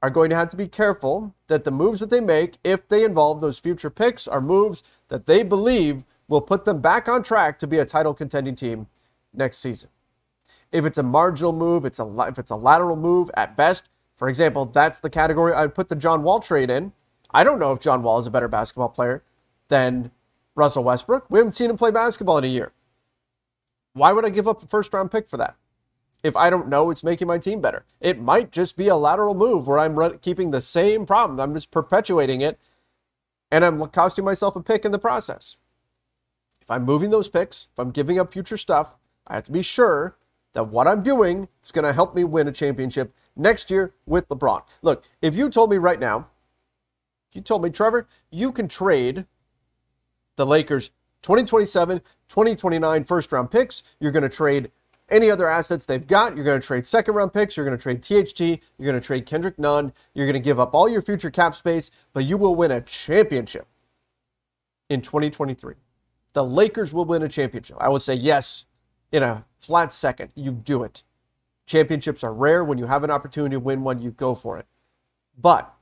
are 0.02 0.10
going 0.10 0.30
to 0.30 0.36
have 0.36 0.48
to 0.50 0.56
be 0.56 0.68
careful 0.68 1.34
that 1.48 1.64
the 1.64 1.70
moves 1.70 2.00
that 2.00 2.10
they 2.10 2.20
make, 2.20 2.58
if 2.62 2.88
they 2.88 3.04
involve 3.04 3.40
those 3.40 3.58
future 3.58 3.90
picks, 3.90 4.28
are 4.28 4.40
moves 4.40 4.82
that 5.08 5.26
they 5.26 5.42
believe 5.42 6.04
will 6.28 6.40
put 6.40 6.64
them 6.64 6.80
back 6.80 7.08
on 7.08 7.22
track 7.22 7.58
to 7.58 7.66
be 7.66 7.78
a 7.78 7.84
title 7.84 8.14
contending 8.14 8.54
team 8.54 8.86
next 9.32 9.58
season. 9.58 9.88
If 10.70 10.84
it's 10.84 10.98
a 10.98 11.02
marginal 11.02 11.52
move, 11.52 11.84
it's 11.84 11.98
a 11.98 12.26
if 12.28 12.38
it's 12.38 12.50
a 12.50 12.56
lateral 12.56 12.96
move 12.96 13.30
at 13.34 13.56
best. 13.56 13.88
For 14.18 14.28
example, 14.28 14.66
that's 14.66 15.00
the 15.00 15.08
category 15.08 15.54
I'd 15.54 15.74
put 15.74 15.88
the 15.88 15.96
John 15.96 16.22
Wall 16.22 16.40
trade 16.40 16.70
in. 16.70 16.92
I 17.30 17.44
don't 17.44 17.58
know 17.58 17.72
if 17.72 17.80
John 17.80 18.02
Wall 18.02 18.18
is 18.18 18.26
a 18.26 18.30
better 18.30 18.48
basketball 18.48 18.88
player 18.88 19.22
than 19.68 20.10
Russell 20.56 20.84
Westbrook. 20.84 21.26
We 21.30 21.38
haven't 21.38 21.54
seen 21.54 21.70
him 21.70 21.76
play 21.76 21.92
basketball 21.92 22.38
in 22.38 22.44
a 22.44 22.48
year. 22.48 22.72
Why 23.92 24.12
would 24.12 24.24
I 24.24 24.30
give 24.30 24.48
up 24.48 24.62
a 24.62 24.66
first 24.66 24.92
round 24.92 25.12
pick 25.12 25.28
for 25.28 25.36
that? 25.36 25.56
If 26.24 26.34
I 26.34 26.50
don't 26.50 26.68
know 26.68 26.90
it's 26.90 27.04
making 27.04 27.28
my 27.28 27.38
team 27.38 27.60
better, 27.60 27.84
it 28.00 28.20
might 28.20 28.50
just 28.50 28.76
be 28.76 28.88
a 28.88 28.96
lateral 28.96 29.34
move 29.34 29.68
where 29.68 29.78
I'm 29.78 30.18
keeping 30.18 30.50
the 30.50 30.60
same 30.60 31.06
problem. 31.06 31.38
I'm 31.38 31.54
just 31.54 31.70
perpetuating 31.70 32.40
it 32.40 32.58
and 33.52 33.64
I'm 33.64 33.86
costing 33.88 34.24
myself 34.24 34.56
a 34.56 34.62
pick 34.62 34.84
in 34.84 34.90
the 34.90 34.98
process. 34.98 35.56
If 36.60 36.70
I'm 36.70 36.84
moving 36.84 37.10
those 37.10 37.28
picks, 37.28 37.68
if 37.72 37.78
I'm 37.78 37.92
giving 37.92 38.18
up 38.18 38.32
future 38.32 38.56
stuff, 38.56 38.96
I 39.28 39.34
have 39.36 39.44
to 39.44 39.52
be 39.52 39.62
sure 39.62 40.16
that 40.54 40.64
what 40.64 40.86
I'm 40.86 41.02
doing 41.02 41.48
is 41.62 41.72
going 41.72 41.84
to 41.84 41.92
help 41.92 42.14
me 42.14 42.24
win 42.24 42.48
a 42.48 42.52
championship 42.52 43.14
next 43.36 43.70
year 43.70 43.94
with 44.06 44.28
LeBron. 44.28 44.62
Look, 44.82 45.04
if 45.22 45.34
you 45.34 45.50
told 45.50 45.70
me 45.70 45.76
right 45.76 46.00
now, 46.00 46.28
if 47.30 47.36
you 47.36 47.42
told 47.42 47.62
me, 47.62 47.70
Trevor, 47.70 48.08
you 48.30 48.52
can 48.52 48.68
trade 48.68 49.26
the 50.36 50.46
Lakers 50.46 50.90
2027, 51.22 51.98
2029 52.28 53.04
first 53.04 53.32
round 53.32 53.50
picks, 53.50 53.82
you're 54.00 54.12
going 54.12 54.22
to 54.22 54.28
trade 54.28 54.70
any 55.10 55.30
other 55.30 55.48
assets 55.48 55.86
they've 55.86 56.06
got. 56.06 56.36
You're 56.36 56.44
going 56.44 56.60
to 56.60 56.66
trade 56.66 56.86
second 56.86 57.14
round 57.14 57.32
picks. 57.32 57.56
You're 57.56 57.66
going 57.66 57.76
to 57.76 57.82
trade 57.82 58.02
THT. 58.02 58.40
You're 58.40 58.90
going 58.90 59.00
to 59.00 59.06
trade 59.06 59.26
Kendrick 59.26 59.58
Nunn. 59.58 59.92
You're 60.14 60.26
going 60.26 60.34
to 60.34 60.40
give 60.40 60.60
up 60.60 60.74
all 60.74 60.88
your 60.88 61.02
future 61.02 61.30
cap 61.30 61.56
space, 61.56 61.90
but 62.12 62.24
you 62.24 62.36
will 62.36 62.54
win 62.54 62.70
a 62.70 62.80
championship 62.82 63.66
in 64.88 65.00
2023. 65.00 65.74
The 66.34 66.44
Lakers 66.44 66.92
will 66.92 67.04
win 67.04 67.22
a 67.22 67.28
championship. 67.28 67.76
I 67.80 67.88
would 67.88 68.02
say 68.02 68.14
yes 68.14 68.64
in 69.12 69.22
a 69.22 69.44
flat 69.60 69.92
second. 69.92 70.30
You 70.34 70.52
do 70.52 70.82
it. 70.82 71.02
Championships 71.66 72.24
are 72.24 72.32
rare. 72.32 72.64
When 72.64 72.78
you 72.78 72.86
have 72.86 73.04
an 73.04 73.10
opportunity 73.10 73.54
to 73.54 73.60
win 73.60 73.82
one, 73.82 74.00
you 74.00 74.10
go 74.10 74.34
for 74.34 74.58
it. 74.58 74.66
But 75.40 75.74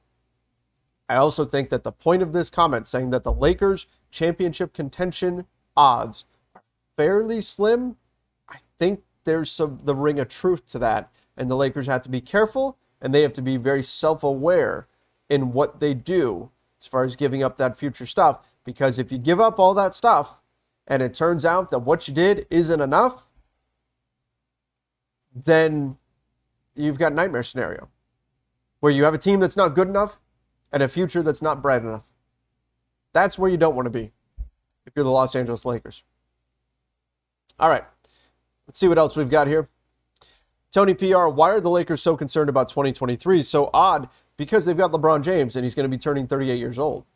I 1.09 1.17
also 1.17 1.45
think 1.45 1.71
that 1.71 1.85
the 1.85 1.93
point 1.93 2.23
of 2.23 2.33
this 2.33 2.51
comment 2.51 2.87
saying 2.89 3.11
that 3.11 3.25
the 3.25 3.33
Lakers 3.33 3.87
championship 4.11 4.73
contention 4.75 5.47
odds 5.77 6.25
are 6.55 6.63
fairly 6.97 7.41
slim, 7.41 7.97
I 8.49 8.57
think 8.79 9.03
there's 9.25 9.51
some 9.51 9.81
the 9.85 9.95
ring 9.95 10.19
of 10.19 10.29
truth 10.29 10.67
to 10.69 10.79
that. 10.81 11.11
And 11.37 11.51
the 11.51 11.57
Lakers 11.57 11.87
have 11.87 12.03
to 12.03 12.09
be 12.09 12.21
careful 12.21 12.79
and 13.01 13.15
they 13.15 13.23
have 13.23 13.35
to 13.35 13.43
be 13.43 13.57
very 13.57 13.83
self-aware 13.83 14.89
in 15.29 15.53
what 15.53 15.81
they 15.81 15.95
do 15.95 16.51
as 16.81 16.87
far 16.87 17.05
as 17.05 17.15
giving 17.15 17.43
up 17.43 17.57
that 17.59 17.79
future 17.79 18.07
stuff. 18.07 18.41
Because 18.65 18.99
if 18.99 19.13
you 19.13 19.19
give 19.19 19.41
up 19.41 19.59
all 19.59 19.75
that 19.75 19.95
stuff 19.95 20.41
and 20.87 21.03
it 21.03 21.15
turns 21.15 21.45
out 21.45 21.71
that 21.71 21.81
what 21.81 22.07
you 22.07 22.15
did 22.15 22.47
isn't 22.51 22.81
enough, 22.81 23.29
then 25.35 25.97
you've 26.75 26.99
got 26.99 27.13
nightmare 27.13 27.43
scenario 27.43 27.89
where 28.81 28.93
you 28.93 29.05
have 29.05 29.15
a 29.15 29.19
team 29.19 29.41
that's 29.41 29.57
not 29.57 29.75
good 29.75 29.89
enough 29.89 30.19
and 30.73 30.83
a 30.83 30.89
future 30.89 31.23
that's 31.23 31.43
not 31.43 31.63
bright 31.63 31.83
enough. 31.83 32.05
That's 33.13 33.39
where 33.39 33.51
you 33.51 33.57
don't 33.57 33.75
want 33.75 33.87
to 33.87 33.91
be 33.91 34.13
if 34.87 34.93
you're 34.95 35.05
the 35.05 35.11
Los 35.11 35.35
Angeles 35.35 35.65
Lakers. 35.65 36.03
All 37.59 37.71
right, 37.71 37.85
let's 38.67 38.79
see 38.79 38.89
what 38.89 38.99
else 38.99 39.17
we've 39.17 39.31
got 39.31 39.47
here. 39.47 39.69
Tony 40.71 40.93
PR, 40.93 41.29
why 41.29 41.51
are 41.51 41.61
the 41.61 41.71
Lakers 41.71 42.03
so 42.03 42.17
concerned 42.17 42.51
about 42.51 42.69
2023? 42.69 43.43
So 43.43 43.71
odd 43.73 44.09
because 44.37 44.67
they've 44.67 44.77
got 44.77 44.93
LeBron 44.93 45.23
James 45.23 45.57
and 45.57 45.65
he's 45.65 45.75
going 45.75 45.91
to 45.91 45.97
be 45.97 46.01
turning 46.01 46.27
38 46.27 46.59
years 46.59 46.79
old. 46.79 47.07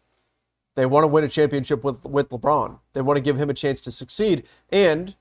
They 0.76 0.86
want 0.86 1.04
to 1.04 1.08
win 1.08 1.24
a 1.24 1.28
championship 1.28 1.84
with, 1.84 2.04
with 2.04 2.30
LeBron. 2.30 2.78
They 2.92 3.02
want 3.02 3.16
to 3.16 3.22
give 3.22 3.36
him 3.36 3.50
a 3.50 3.54
chance 3.54 3.80
to 3.82 3.92
succeed. 3.92 4.46
And 4.70 5.14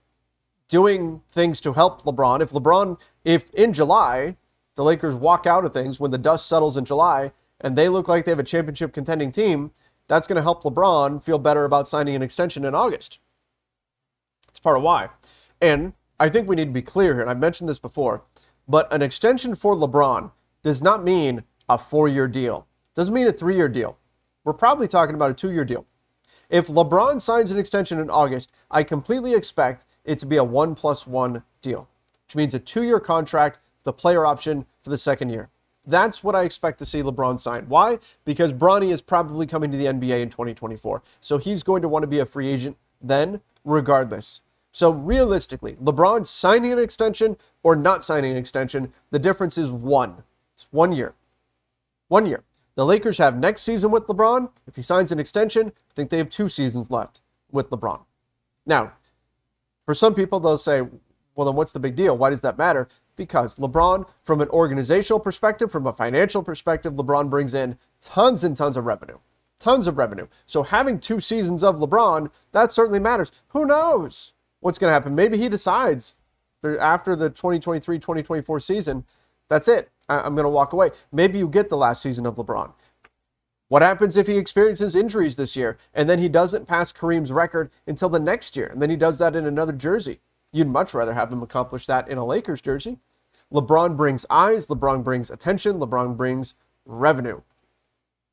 doing 0.70 1.22
things 1.32 1.60
to 1.62 1.74
help 1.74 2.04
LeBron. 2.04 2.42
If 2.42 2.52
LeBron, 2.52 3.00
if 3.26 3.50
in 3.54 3.74
July, 3.74 4.38
the 4.76 4.84
Lakers 4.84 5.16
walk 5.16 5.46
out 5.46 5.66
of 5.66 5.74
things 5.74 6.00
when 6.00 6.12
the 6.12 6.18
dust 6.18 6.48
settles 6.48 6.78
in 6.78 6.86
July 6.86 7.34
and 7.60 7.76
they 7.76 7.90
look 7.90 8.08
like 8.08 8.24
they 8.24 8.32
have 8.32 8.40
a 8.40 8.44
championship 8.44 8.94
contending 8.94 9.32
team, 9.32 9.72
that's 10.08 10.28
going 10.28 10.38
to 10.38 10.42
help 10.42 10.64
LeBron 10.64 11.22
feel 11.22 11.40
better 11.40 11.66
about 11.66 11.88
signing 11.88 12.16
an 12.16 12.22
extension 12.22 12.64
in 12.64 12.74
August. 12.74 13.20
It's 14.48 14.60
part 14.60 14.78
of 14.78 14.84
why. 14.84 15.10
And 15.62 15.94
I 16.20 16.30
think 16.30 16.48
we 16.48 16.56
need 16.56 16.66
to 16.66 16.72
be 16.72 16.82
clear 16.82 17.14
here, 17.14 17.22
and 17.22 17.30
I've 17.30 17.40
mentioned 17.40 17.70
this 17.70 17.80
before, 17.80 18.24
but 18.68 18.92
an 18.94 19.02
extension 19.02 19.56
for 19.56 19.76
LeBron 19.76 20.32
does 20.64 20.82
not 20.82 21.04
mean 21.04 21.44
a 21.68 21.78
four 21.78 22.08
year 22.08 22.28
deal, 22.28 22.68
doesn't 22.96 23.14
mean 23.14 23.28
a 23.28 23.32
three 23.32 23.56
year 23.56 23.70
deal. 23.70 23.98
We're 24.50 24.54
probably 24.54 24.88
talking 24.88 25.14
about 25.14 25.30
a 25.30 25.36
two 25.36 25.52
year 25.52 25.64
deal. 25.64 25.86
If 26.50 26.70
LeBron 26.70 27.22
signs 27.22 27.52
an 27.52 27.60
extension 27.60 28.00
in 28.00 28.10
August, 28.10 28.52
I 28.72 28.82
completely 28.82 29.36
expect 29.36 29.86
it 30.06 30.18
to 30.18 30.26
be 30.26 30.38
a 30.38 30.44
one 30.44 30.74
plus 30.74 31.06
one 31.06 31.44
deal, 31.62 31.88
which 32.26 32.36
means 32.36 32.56
a 32.56 32.60
two 32.60 32.82
year 32.82 33.00
contract, 33.00 33.60
the 33.84 33.94
player 33.94 34.26
option 34.26 34.66
for 34.82 34.90
the 34.90 34.98
second 34.98 35.30
year. 35.30 35.50
That's 35.86 36.24
what 36.24 36.36
I 36.36 36.46
expect 36.46 36.80
to 36.80 36.86
see 36.88 37.04
LeBron 37.04 37.40
sign. 37.40 37.66
Why? 37.68 38.00
Because 38.26 38.52
Bronny 38.52 38.92
is 38.92 39.02
probably 39.02 39.46
coming 39.46 39.70
to 39.70 39.78
the 39.78 39.86
NBA 39.86 40.20
in 40.20 40.32
2024. 40.32 41.04
So 41.22 41.38
he's 41.38 41.62
going 41.62 41.84
to 41.84 41.88
want 41.88 42.02
to 42.02 42.08
be 42.08 42.18
a 42.18 42.26
free 42.26 42.48
agent 42.48 42.76
then, 43.00 43.42
regardless. 43.64 44.42
So 44.72 44.90
realistically, 44.90 45.74
LeBron 45.74 46.26
signing 46.26 46.74
an 46.74 46.80
extension 46.80 47.38
or 47.62 47.76
not 47.76 48.04
signing 48.04 48.32
an 48.32 48.38
extension, 48.38 48.94
the 49.12 49.20
difference 49.20 49.60
is 49.60 49.70
one. 49.70 50.24
It's 50.56 50.66
one 50.72 50.92
year. 50.92 51.14
One 52.08 52.26
year. 52.26 52.44
The 52.80 52.86
Lakers 52.86 53.18
have 53.18 53.36
next 53.36 53.64
season 53.64 53.92
with 53.92 54.08
LeBron. 54.08 54.52
If 54.66 54.78
he 54.78 54.82
signs 54.82 55.12
an 55.12 55.20
extension, 55.20 55.68
I 55.68 55.94
think 55.96 56.10
they 56.10 56.18
have 56.18 56.30
two 56.30 56.48
seasons 56.48 56.90
left 56.90 57.20
with 57.52 57.70
LeBron. 57.72 58.06
Now, 58.66 58.94
for 59.86 59.94
some 59.94 60.16
people, 60.16 60.40
they'll 60.40 60.58
say, 60.58 60.84
well, 61.36 61.46
then 61.46 61.58
what's 61.58 61.74
the 61.74 61.82
big 61.82 61.98
deal? 61.98 62.18
Why 62.18 62.30
does 62.30 62.40
that 62.40 62.58
matter? 62.58 62.88
because 63.18 63.58
LeBron, 63.58 64.08
from 64.24 64.40
an 64.40 64.48
organizational 64.48 65.20
perspective, 65.20 65.70
from 65.70 65.86
a 65.86 65.92
financial 65.92 66.42
perspective, 66.42 66.94
LeBron 66.94 67.30
brings 67.30 67.54
in 67.54 67.78
tons 68.02 68.46
and 68.46 68.56
tons 68.56 68.78
of 68.78 68.86
revenue. 68.86 69.18
Tons 69.60 69.88
of 69.88 69.98
revenue. 69.98 70.28
So 70.46 70.64
having 70.64 71.02
two 71.02 71.20
seasons 71.20 71.62
of 71.62 71.76
LeBron, 71.76 72.32
that 72.54 72.72
certainly 72.72 73.00
matters. 73.00 73.30
Who 73.50 73.66
knows 73.66 74.32
what's 74.62 74.78
going 74.78 74.90
to 74.90 74.94
happen? 74.94 75.16
Maybe 75.16 75.38
he 75.38 75.50
decides 75.50 76.20
after 76.80 77.14
the 77.14 77.30
2023 77.30 78.00
2024 78.00 78.60
season, 78.62 79.04
that's 79.50 79.68
it. 79.68 79.92
I'm 80.10 80.36
going 80.36 80.44
to 80.44 80.50
walk 80.50 80.74
away. 80.74 80.92
Maybe 81.12 81.38
you 81.38 81.48
get 81.48 81.70
the 81.70 81.78
last 81.78 82.02
season 82.02 82.26
of 82.26 82.36
LeBron. 82.36 82.74
What 83.70 83.84
happens 83.84 84.18
if 84.18 84.26
he 84.26 84.38
experiences 84.38 84.96
injuries 84.96 85.36
this 85.36 85.56
year 85.56 85.78
and 85.94 86.10
then 86.10 86.18
he 86.18 86.28
doesn't 86.28 86.68
pass 86.68 86.92
Kareem's 86.92 87.32
record 87.32 87.70
until 87.86 88.10
the 88.10 88.20
next 88.20 88.58
year 88.58 88.68
and 88.68 88.82
then 88.82 88.90
he 88.90 88.96
does 88.96 89.20
that 89.20 89.36
in 89.36 89.46
another 89.46 89.74
jersey? 89.74 90.22
You'd 90.52 90.68
much 90.68 90.96
rather 90.96 91.14
have 91.14 91.32
him 91.32 91.44
accomplish 91.44 91.86
that 91.86 92.10
in 92.10 92.18
a 92.18 92.26
Lakers 92.26 92.62
jersey. 92.62 92.98
LeBron 93.54 93.96
brings 93.96 94.26
eyes, 94.30 94.66
LeBron 94.66 95.04
brings 95.04 95.30
attention, 95.30 95.80
LeBron 95.80 96.18
brings 96.18 96.56
revenue. 96.86 97.42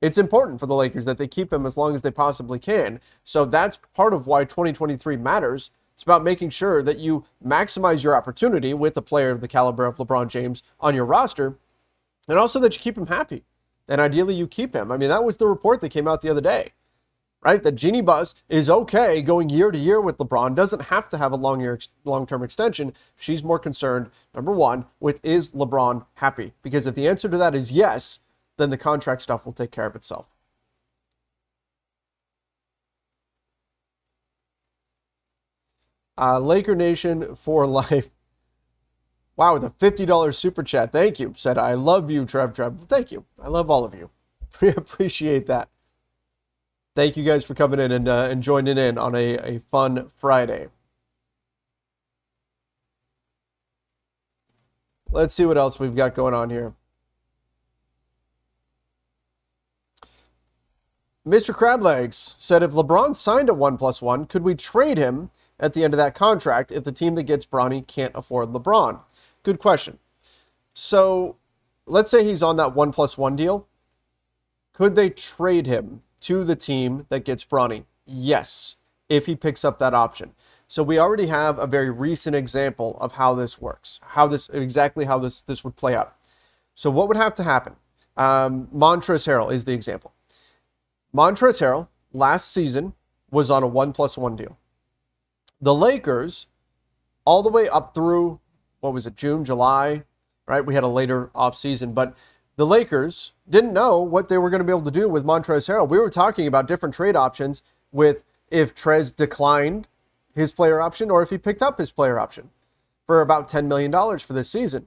It's 0.00 0.18
important 0.18 0.60
for 0.60 0.66
the 0.66 0.74
Lakers 0.74 1.04
that 1.06 1.18
they 1.18 1.28
keep 1.28 1.52
him 1.52 1.66
as 1.66 1.76
long 1.76 1.94
as 1.94 2.02
they 2.02 2.10
possibly 2.10 2.58
can. 2.58 3.00
So 3.24 3.44
that's 3.44 3.78
part 3.94 4.14
of 4.14 4.26
why 4.26 4.44
2023 4.44 5.16
matters. 5.16 5.70
It's 5.94 6.02
about 6.02 6.24
making 6.24 6.50
sure 6.50 6.82
that 6.82 6.98
you 6.98 7.24
maximize 7.44 8.02
your 8.02 8.14
opportunity 8.14 8.74
with 8.74 8.96
a 8.98 9.02
player 9.02 9.30
of 9.30 9.40
the 9.40 9.48
caliber 9.48 9.86
of 9.86 9.96
LeBron 9.96 10.28
James 10.28 10.62
on 10.80 10.94
your 10.94 11.06
roster, 11.06 11.56
and 12.28 12.38
also 12.38 12.58
that 12.60 12.74
you 12.74 12.80
keep 12.80 12.96
him 12.98 13.06
happy. 13.06 13.44
And 13.88 14.00
ideally, 14.00 14.34
you 14.34 14.48
keep 14.48 14.74
him. 14.74 14.90
I 14.90 14.96
mean, 14.96 15.08
that 15.08 15.24
was 15.24 15.36
the 15.36 15.46
report 15.46 15.80
that 15.80 15.90
came 15.90 16.08
out 16.08 16.20
the 16.20 16.30
other 16.30 16.40
day 16.40 16.72
right? 17.46 17.62
That 17.62 17.76
Jeanie 17.76 18.02
Buss 18.02 18.34
is 18.48 18.68
okay 18.68 19.22
going 19.22 19.48
year 19.48 19.70
to 19.70 19.78
year 19.78 20.00
with 20.00 20.18
LeBron, 20.18 20.56
doesn't 20.56 20.82
have 20.82 21.08
to 21.10 21.18
have 21.18 21.30
a 21.30 21.36
long 21.36 21.60
year, 21.60 21.78
long 22.04 22.26
term 22.26 22.42
extension. 22.42 22.92
She's 23.16 23.44
more 23.44 23.58
concerned, 23.60 24.10
number 24.34 24.50
one, 24.50 24.86
with 24.98 25.24
is 25.24 25.52
LeBron 25.52 26.04
happy? 26.14 26.54
Because 26.62 26.86
if 26.86 26.96
the 26.96 27.06
answer 27.06 27.28
to 27.28 27.38
that 27.38 27.54
is 27.54 27.70
yes, 27.70 28.18
then 28.56 28.70
the 28.70 28.76
contract 28.76 29.22
stuff 29.22 29.46
will 29.46 29.52
take 29.52 29.70
care 29.70 29.86
of 29.86 29.94
itself. 29.94 30.26
Uh, 36.18 36.40
Laker 36.40 36.74
Nation 36.74 37.36
for 37.36 37.64
life. 37.68 38.08
Wow, 39.36 39.52
with 39.54 39.64
a 39.64 39.70
$50 39.70 40.34
super 40.34 40.62
chat. 40.62 40.92
Thank 40.92 41.20
you. 41.20 41.34
Said, 41.36 41.58
I 41.58 41.74
love 41.74 42.10
you, 42.10 42.24
Trev 42.24 42.54
Trev. 42.54 42.86
Thank 42.88 43.12
you. 43.12 43.24
I 43.42 43.48
love 43.48 43.70
all 43.70 43.84
of 43.84 43.94
you. 43.94 44.10
We 44.62 44.68
appreciate 44.68 45.46
that. 45.48 45.68
Thank 46.94 47.18
you 47.18 47.24
guys 47.24 47.44
for 47.44 47.54
coming 47.54 47.78
in 47.78 47.92
and, 47.92 48.08
uh, 48.08 48.28
and 48.30 48.42
joining 48.42 48.78
in 48.78 48.96
on 48.96 49.14
a, 49.14 49.36
a 49.36 49.60
fun 49.70 50.10
Friday. 50.18 50.68
Let's 55.10 55.34
see 55.34 55.44
what 55.44 55.58
else 55.58 55.78
we've 55.78 55.94
got 55.94 56.14
going 56.14 56.32
on 56.32 56.48
here. 56.48 56.72
Mr. 61.26 61.54
Crablegs 61.54 62.32
said 62.38 62.62
if 62.62 62.70
LeBron 62.70 63.14
signed 63.14 63.50
a 63.50 63.54
one 63.54 63.76
plus 63.76 64.00
one, 64.00 64.24
could 64.24 64.42
we 64.42 64.54
trade 64.54 64.96
him 64.96 65.30
at 65.60 65.74
the 65.74 65.84
end 65.84 65.92
of 65.92 65.98
that 65.98 66.14
contract 66.14 66.72
if 66.72 66.84
the 66.84 66.92
team 66.92 67.14
that 67.16 67.24
gets 67.24 67.44
Bronny 67.44 67.86
can't 67.86 68.12
afford 68.14 68.48
LeBron? 68.50 69.00
Good 69.46 69.60
question. 69.60 70.00
So 70.74 71.36
let's 71.86 72.10
say 72.10 72.24
he's 72.24 72.42
on 72.42 72.56
that 72.56 72.74
one 72.74 72.90
plus 72.90 73.16
one 73.16 73.36
deal. 73.36 73.68
Could 74.72 74.96
they 74.96 75.08
trade 75.08 75.68
him 75.68 76.02
to 76.22 76.42
the 76.42 76.56
team 76.56 77.06
that 77.10 77.24
gets 77.24 77.44
Bronny? 77.44 77.84
Yes, 78.04 78.74
if 79.08 79.26
he 79.26 79.36
picks 79.36 79.64
up 79.64 79.78
that 79.78 79.94
option. 79.94 80.32
So 80.66 80.82
we 80.82 80.98
already 80.98 81.28
have 81.28 81.60
a 81.60 81.66
very 81.68 81.90
recent 81.90 82.34
example 82.34 82.98
of 83.00 83.12
how 83.12 83.36
this 83.36 83.60
works, 83.60 84.00
how 84.02 84.26
this 84.26 84.48
exactly 84.48 85.04
how 85.04 85.20
this 85.20 85.42
this 85.42 85.62
would 85.62 85.76
play 85.76 85.94
out. 85.94 86.16
So 86.74 86.90
what 86.90 87.06
would 87.06 87.16
have 87.16 87.34
to 87.36 87.44
happen? 87.44 87.76
Um, 88.16 88.66
Montrezl 88.74 89.28
Harrell 89.28 89.52
is 89.52 89.64
the 89.64 89.74
example. 89.74 90.12
Montrezl 91.14 91.60
Harrell 91.60 91.88
last 92.12 92.50
season 92.50 92.94
was 93.30 93.48
on 93.52 93.62
a 93.62 93.68
one 93.68 93.92
plus 93.92 94.18
one 94.18 94.34
deal. 94.34 94.58
The 95.60 95.72
Lakers, 95.72 96.46
all 97.24 97.44
the 97.44 97.48
way 97.48 97.68
up 97.68 97.94
through 97.94 98.40
what 98.80 98.92
was 98.92 99.06
it, 99.06 99.16
June, 99.16 99.44
July, 99.44 100.04
right? 100.46 100.64
We 100.64 100.74
had 100.74 100.84
a 100.84 100.88
later 100.88 101.30
off 101.34 101.56
season, 101.56 101.92
but 101.92 102.14
the 102.56 102.66
Lakers 102.66 103.32
didn't 103.48 103.72
know 103.72 104.00
what 104.00 104.28
they 104.28 104.38
were 104.38 104.50
going 104.50 104.60
to 104.60 104.64
be 104.64 104.72
able 104.72 104.82
to 104.82 104.90
do 104.90 105.08
with 105.08 105.24
Montrezl 105.24 105.68
Harrell. 105.68 105.88
We 105.88 105.98
were 105.98 106.10
talking 106.10 106.46
about 106.46 106.66
different 106.66 106.94
trade 106.94 107.16
options 107.16 107.62
with 107.92 108.22
if 108.50 108.74
Trez 108.74 109.14
declined 109.14 109.88
his 110.34 110.52
player 110.52 110.80
option 110.80 111.10
or 111.10 111.22
if 111.22 111.30
he 111.30 111.38
picked 111.38 111.62
up 111.62 111.78
his 111.78 111.90
player 111.90 112.18
option 112.18 112.50
for 113.06 113.20
about 113.20 113.48
$10 113.48 113.66
million 113.66 113.92
for 114.18 114.32
this 114.32 114.50
season. 114.50 114.86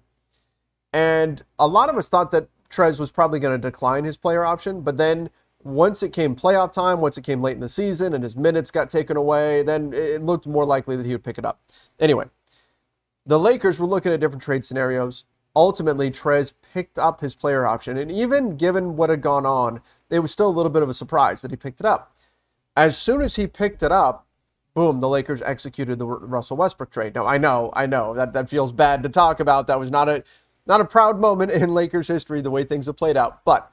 And 0.94 1.44
a 1.58 1.68
lot 1.68 1.90
of 1.90 1.98
us 1.98 2.10
thought 2.10 2.32
that 2.32 2.48
Trez 2.70 3.00
was 3.00 3.12
probably 3.12 3.40
going 3.40 3.60
to 3.60 3.68
decline 3.68 4.04
his 4.04 4.18
player 4.18 4.46
option, 4.46 4.82
but 4.82 4.98
then 4.98 5.30
once 5.64 6.02
it 6.02 6.14
came 6.14 6.36
playoff 6.36 6.72
time, 6.72 7.02
once 7.02 7.18
it 7.18 7.24
came 7.24 7.42
late 7.42 7.56
in 7.56 7.60
the 7.60 7.70
season 7.70 8.14
and 8.14 8.24
his 8.24 8.36
minutes 8.36 8.72
got 8.72 8.90
taken 8.90 9.18
away, 9.18 9.62
then 9.64 9.92
it 9.94 10.24
looked 10.24 10.48
more 10.48 10.66
likely 10.66 10.96
that 10.96 11.06
he 11.06 11.12
would 11.12 11.24
pick 11.24 11.38
it 11.38 11.46
up. 11.46 11.60
Anyway, 12.00 12.26
the 13.26 13.40
Lakers 13.40 13.80
were 13.80 13.86
looking 13.86 14.12
at 14.12 14.20
different 14.20 14.44
trade 14.44 14.66
scenarios. 14.66 15.24
Ultimately, 15.56 16.12
Trez 16.12 16.54
picked 16.74 17.00
up 17.00 17.22
his 17.22 17.36
player 17.36 17.66
option, 17.66 17.98
and 17.98 18.12
even 18.12 18.56
given 18.56 18.96
what 18.96 19.10
had 19.10 19.22
gone 19.22 19.46
on, 19.46 19.82
it 20.10 20.20
was 20.20 20.32
still 20.32 20.48
a 20.48 20.52
little 20.52 20.72
bit 20.72 20.84
of 20.84 20.90
a 20.90 20.94
surprise 20.94 21.42
that 21.42 21.52
he 21.52 21.58
picked 21.58 21.80
it 21.80 21.86
up. 21.86 22.16
As 22.76 22.98
soon 22.98 23.22
as 23.22 23.36
he 23.36 23.48
picked 23.48 23.84
it 23.84 23.92
up, 23.92 24.26
boom, 24.74 25.02
the 25.02 25.10
Lakers 25.10 25.42
executed 25.42 26.00
the 26.00 26.08
Russell 26.08 26.58
Westbrook 26.58 26.92
trade. 26.92 27.16
Now, 27.16 27.26
I 27.26 27.38
know, 27.38 27.72
I 27.74 27.86
know 27.86 28.14
that 28.14 28.34
that 28.34 28.50
feels 28.50 28.72
bad 28.72 29.04
to 29.04 29.10
talk 29.10 29.40
about. 29.40 29.68
That 29.68 29.80
was 29.80 29.92
not 29.92 30.08
a 30.08 30.24
not 30.66 30.82
a 30.82 30.86
proud 30.86 31.20
moment 31.20 31.52
in 31.52 31.74
Lakers 31.74 32.08
history 32.08 32.42
the 32.42 32.52
way 32.52 32.64
things 32.64 32.86
have 32.86 32.96
played 32.96 33.18
out, 33.18 33.44
but 33.44 33.72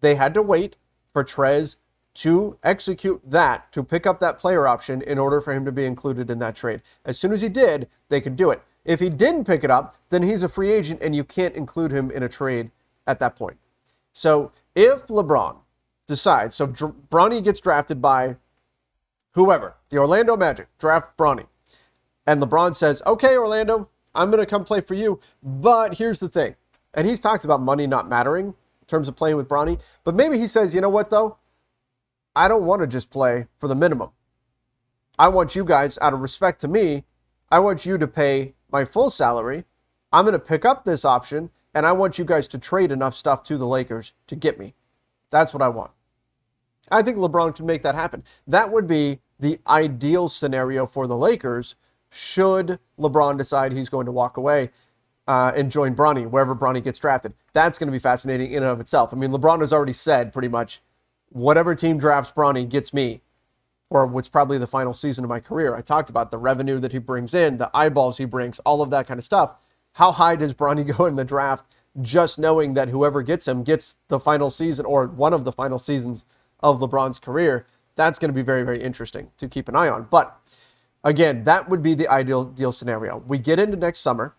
they 0.00 0.16
had 0.16 0.34
to 0.34 0.42
wait 0.42 0.76
for 1.12 1.22
Trez 1.22 1.76
to 2.14 2.58
execute 2.62 3.20
that, 3.24 3.72
to 3.72 3.82
pick 3.82 4.06
up 4.06 4.20
that 4.20 4.38
player 4.38 4.66
option 4.66 5.00
in 5.02 5.18
order 5.18 5.40
for 5.40 5.52
him 5.52 5.64
to 5.64 5.72
be 5.72 5.84
included 5.84 6.30
in 6.30 6.40
that 6.40 6.56
trade. 6.56 6.82
As 7.04 7.18
soon 7.18 7.32
as 7.32 7.40
he 7.40 7.48
did, 7.48 7.88
they 8.08 8.20
could 8.20 8.36
do 8.36 8.50
it. 8.50 8.62
If 8.84 9.00
he 9.00 9.08
didn't 9.08 9.44
pick 9.44 9.64
it 9.64 9.70
up, 9.70 9.96
then 10.10 10.22
he's 10.22 10.42
a 10.42 10.48
free 10.48 10.70
agent 10.70 11.00
and 11.02 11.14
you 11.14 11.24
can't 11.24 11.54
include 11.54 11.90
him 11.90 12.10
in 12.10 12.22
a 12.22 12.28
trade 12.28 12.70
at 13.06 13.18
that 13.20 13.36
point. 13.36 13.56
So 14.12 14.52
if 14.74 15.06
LeBron 15.06 15.56
decides, 16.06 16.54
so 16.54 16.66
Dr- 16.66 16.94
Bronny 17.10 17.42
gets 17.42 17.60
drafted 17.60 18.02
by 18.02 18.36
whoever, 19.32 19.74
the 19.90 19.98
Orlando 19.98 20.36
Magic 20.36 20.68
draft 20.78 21.16
Bronny, 21.16 21.46
and 22.26 22.42
LeBron 22.42 22.74
says, 22.74 23.02
okay, 23.06 23.36
Orlando, 23.36 23.88
I'm 24.14 24.30
going 24.30 24.42
to 24.42 24.48
come 24.48 24.64
play 24.64 24.80
for 24.80 24.94
you, 24.94 25.20
but 25.42 25.94
here's 25.94 26.18
the 26.18 26.28
thing. 26.28 26.54
And 26.94 27.06
he's 27.06 27.20
talked 27.20 27.44
about 27.44 27.60
money 27.60 27.86
not 27.86 28.08
mattering 28.08 28.46
in 28.48 28.86
terms 28.86 29.08
of 29.08 29.16
playing 29.16 29.36
with 29.36 29.48
Bronny, 29.48 29.80
but 30.04 30.14
maybe 30.14 30.38
he 30.38 30.46
says, 30.46 30.74
you 30.74 30.80
know 30.80 30.88
what, 30.88 31.10
though? 31.10 31.38
I 32.36 32.48
don't 32.48 32.64
want 32.64 32.82
to 32.82 32.86
just 32.86 33.10
play 33.10 33.46
for 33.58 33.68
the 33.68 33.74
minimum. 33.74 34.10
I 35.18 35.28
want 35.28 35.54
you 35.54 35.64
guys, 35.64 35.98
out 36.02 36.12
of 36.12 36.20
respect 36.20 36.60
to 36.62 36.68
me, 36.68 37.04
I 37.50 37.60
want 37.60 37.86
you 37.86 37.98
to 37.98 38.06
pay 38.06 38.54
my 38.74 38.84
full 38.84 39.08
salary. 39.08 39.64
I'm 40.12 40.24
going 40.24 40.32
to 40.32 40.38
pick 40.38 40.64
up 40.64 40.84
this 40.84 41.04
option, 41.04 41.50
and 41.74 41.86
I 41.86 41.92
want 41.92 42.18
you 42.18 42.24
guys 42.24 42.48
to 42.48 42.58
trade 42.58 42.90
enough 42.90 43.14
stuff 43.14 43.44
to 43.44 43.56
the 43.56 43.68
Lakers 43.68 44.12
to 44.26 44.34
get 44.34 44.58
me. 44.58 44.74
That's 45.30 45.54
what 45.54 45.62
I 45.62 45.68
want. 45.68 45.92
I 46.90 47.00
think 47.02 47.16
LeBron 47.16 47.54
can 47.54 47.66
make 47.66 47.82
that 47.84 47.94
happen. 47.94 48.24
That 48.48 48.72
would 48.72 48.88
be 48.88 49.20
the 49.38 49.60
ideal 49.68 50.28
scenario 50.28 50.86
for 50.86 51.06
the 51.06 51.16
Lakers 51.16 51.76
should 52.10 52.80
LeBron 52.98 53.38
decide 53.38 53.72
he's 53.72 53.88
going 53.88 54.06
to 54.06 54.12
walk 54.12 54.36
away 54.36 54.70
uh, 55.28 55.52
and 55.56 55.70
join 55.70 55.94
Bronny 55.94 56.28
wherever 56.28 56.54
Bronny 56.54 56.82
gets 56.82 56.98
drafted. 56.98 57.32
That's 57.52 57.78
going 57.78 57.86
to 57.86 57.92
be 57.92 58.00
fascinating 58.00 58.50
in 58.50 58.64
and 58.64 58.66
of 58.66 58.80
itself. 58.80 59.12
I 59.12 59.16
mean, 59.16 59.30
LeBron 59.30 59.60
has 59.60 59.72
already 59.72 59.92
said 59.92 60.32
pretty 60.32 60.48
much 60.48 60.82
whatever 61.30 61.76
team 61.76 61.96
drafts 61.98 62.32
Bronny 62.32 62.68
gets 62.68 62.92
me 62.92 63.22
or 63.90 64.06
what's 64.06 64.28
probably 64.28 64.58
the 64.58 64.66
final 64.66 64.94
season 64.94 65.24
of 65.24 65.30
my 65.30 65.40
career. 65.40 65.74
I 65.74 65.80
talked 65.80 66.10
about 66.10 66.30
the 66.30 66.38
revenue 66.38 66.78
that 66.78 66.92
he 66.92 66.98
brings 66.98 67.34
in, 67.34 67.58
the 67.58 67.70
eyeballs 67.74 68.18
he 68.18 68.24
brings, 68.24 68.58
all 68.60 68.82
of 68.82 68.90
that 68.90 69.06
kind 69.06 69.18
of 69.18 69.24
stuff. 69.24 69.54
How 69.92 70.12
high 70.12 70.36
does 70.36 70.54
Bronny 70.54 70.86
go 70.96 71.06
in 71.06 71.16
the 71.16 71.24
draft 71.24 71.64
just 72.00 72.38
knowing 72.38 72.74
that 72.74 72.88
whoever 72.88 73.22
gets 73.22 73.46
him 73.46 73.62
gets 73.62 73.96
the 74.08 74.18
final 74.18 74.50
season 74.50 74.84
or 74.84 75.06
one 75.06 75.32
of 75.32 75.44
the 75.44 75.52
final 75.52 75.78
seasons 75.78 76.24
of 76.60 76.80
LeBron's 76.80 77.18
career? 77.18 77.66
That's 77.96 78.18
going 78.18 78.30
to 78.30 78.34
be 78.34 78.42
very, 78.42 78.64
very 78.64 78.82
interesting 78.82 79.30
to 79.38 79.48
keep 79.48 79.68
an 79.68 79.76
eye 79.76 79.88
on. 79.88 80.08
But 80.10 80.36
again, 81.04 81.44
that 81.44 81.68
would 81.68 81.82
be 81.82 81.94
the 81.94 82.08
ideal 82.08 82.44
deal 82.44 82.72
scenario. 82.72 83.22
We 83.26 83.38
get 83.38 83.58
into 83.58 83.76
next 83.76 84.00
summer. 84.00 84.34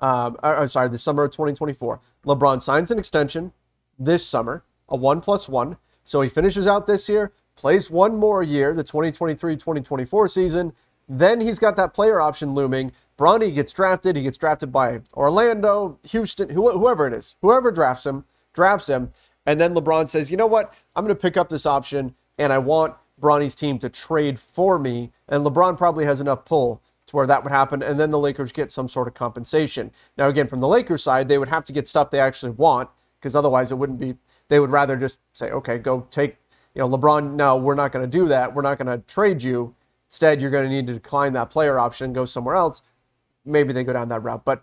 Um, 0.00 0.36
uh, 0.42 0.56
I'm 0.58 0.68
sorry, 0.68 0.88
the 0.88 0.98
summer 0.98 1.24
of 1.24 1.30
2024. 1.30 2.00
LeBron 2.26 2.60
signs 2.60 2.90
an 2.90 2.98
extension 2.98 3.52
this 3.98 4.26
summer, 4.26 4.64
a 4.88 4.96
one 4.96 5.20
plus 5.20 5.48
one. 5.48 5.76
So 6.04 6.20
he 6.20 6.28
finishes 6.28 6.66
out 6.66 6.86
this 6.86 7.08
year, 7.08 7.32
plays 7.56 7.90
one 7.90 8.16
more 8.16 8.42
year, 8.42 8.74
the 8.74 8.84
2023 8.84 9.56
2024 9.56 10.28
season. 10.28 10.72
Then 11.08 11.40
he's 11.40 11.58
got 11.58 11.76
that 11.76 11.94
player 11.94 12.20
option 12.20 12.54
looming. 12.54 12.92
Bronny 13.18 13.54
gets 13.54 13.72
drafted. 13.72 14.16
He 14.16 14.22
gets 14.22 14.38
drafted 14.38 14.70
by 14.70 15.00
Orlando, 15.14 15.98
Houston, 16.04 16.50
whoever 16.50 17.06
it 17.06 17.12
is, 17.12 17.36
whoever 17.40 17.70
drafts 17.70 18.04
him, 18.04 18.24
drafts 18.52 18.88
him. 18.88 19.12
And 19.46 19.60
then 19.60 19.74
LeBron 19.74 20.08
says, 20.08 20.30
you 20.30 20.36
know 20.36 20.46
what? 20.46 20.74
I'm 20.94 21.04
going 21.04 21.14
to 21.14 21.20
pick 21.20 21.36
up 21.36 21.48
this 21.48 21.66
option 21.66 22.14
and 22.36 22.52
I 22.52 22.58
want 22.58 22.94
Bronny's 23.20 23.54
team 23.54 23.78
to 23.78 23.88
trade 23.88 24.38
for 24.38 24.78
me. 24.78 25.12
And 25.28 25.46
LeBron 25.46 25.78
probably 25.78 26.04
has 26.04 26.20
enough 26.20 26.44
pull 26.44 26.82
to 27.06 27.16
where 27.16 27.26
that 27.26 27.44
would 27.44 27.52
happen. 27.52 27.82
And 27.82 27.98
then 27.98 28.10
the 28.10 28.18
Lakers 28.18 28.52
get 28.52 28.72
some 28.72 28.88
sort 28.88 29.08
of 29.08 29.14
compensation. 29.14 29.92
Now, 30.18 30.28
again, 30.28 30.48
from 30.48 30.60
the 30.60 30.68
Lakers 30.68 31.02
side, 31.02 31.28
they 31.28 31.38
would 31.38 31.48
have 31.48 31.64
to 31.66 31.72
get 31.72 31.88
stuff 31.88 32.10
they 32.10 32.18
actually 32.18 32.52
want 32.52 32.90
because 33.20 33.36
otherwise 33.36 33.70
it 33.70 33.76
wouldn't 33.76 34.00
be, 34.00 34.16
they 34.48 34.60
would 34.60 34.70
rather 34.70 34.96
just 34.96 35.20
say, 35.32 35.50
okay, 35.50 35.78
go 35.78 36.06
take 36.10 36.36
you 36.76 36.82
know, 36.82 36.90
LeBron, 36.90 37.32
no, 37.32 37.56
we're 37.56 37.74
not 37.74 37.90
going 37.90 38.08
to 38.08 38.18
do 38.18 38.28
that. 38.28 38.54
We're 38.54 38.60
not 38.60 38.78
going 38.78 38.86
to 38.86 39.02
trade 39.06 39.42
you. 39.42 39.74
Instead, 40.10 40.42
you're 40.42 40.50
going 40.50 40.68
to 40.68 40.70
need 40.70 40.86
to 40.88 40.92
decline 40.92 41.32
that 41.32 41.48
player 41.48 41.78
option 41.78 42.04
and 42.04 42.14
go 42.14 42.26
somewhere 42.26 42.54
else. 42.54 42.82
Maybe 43.46 43.72
they 43.72 43.82
go 43.82 43.94
down 43.94 44.10
that 44.10 44.22
route. 44.22 44.44
But 44.44 44.62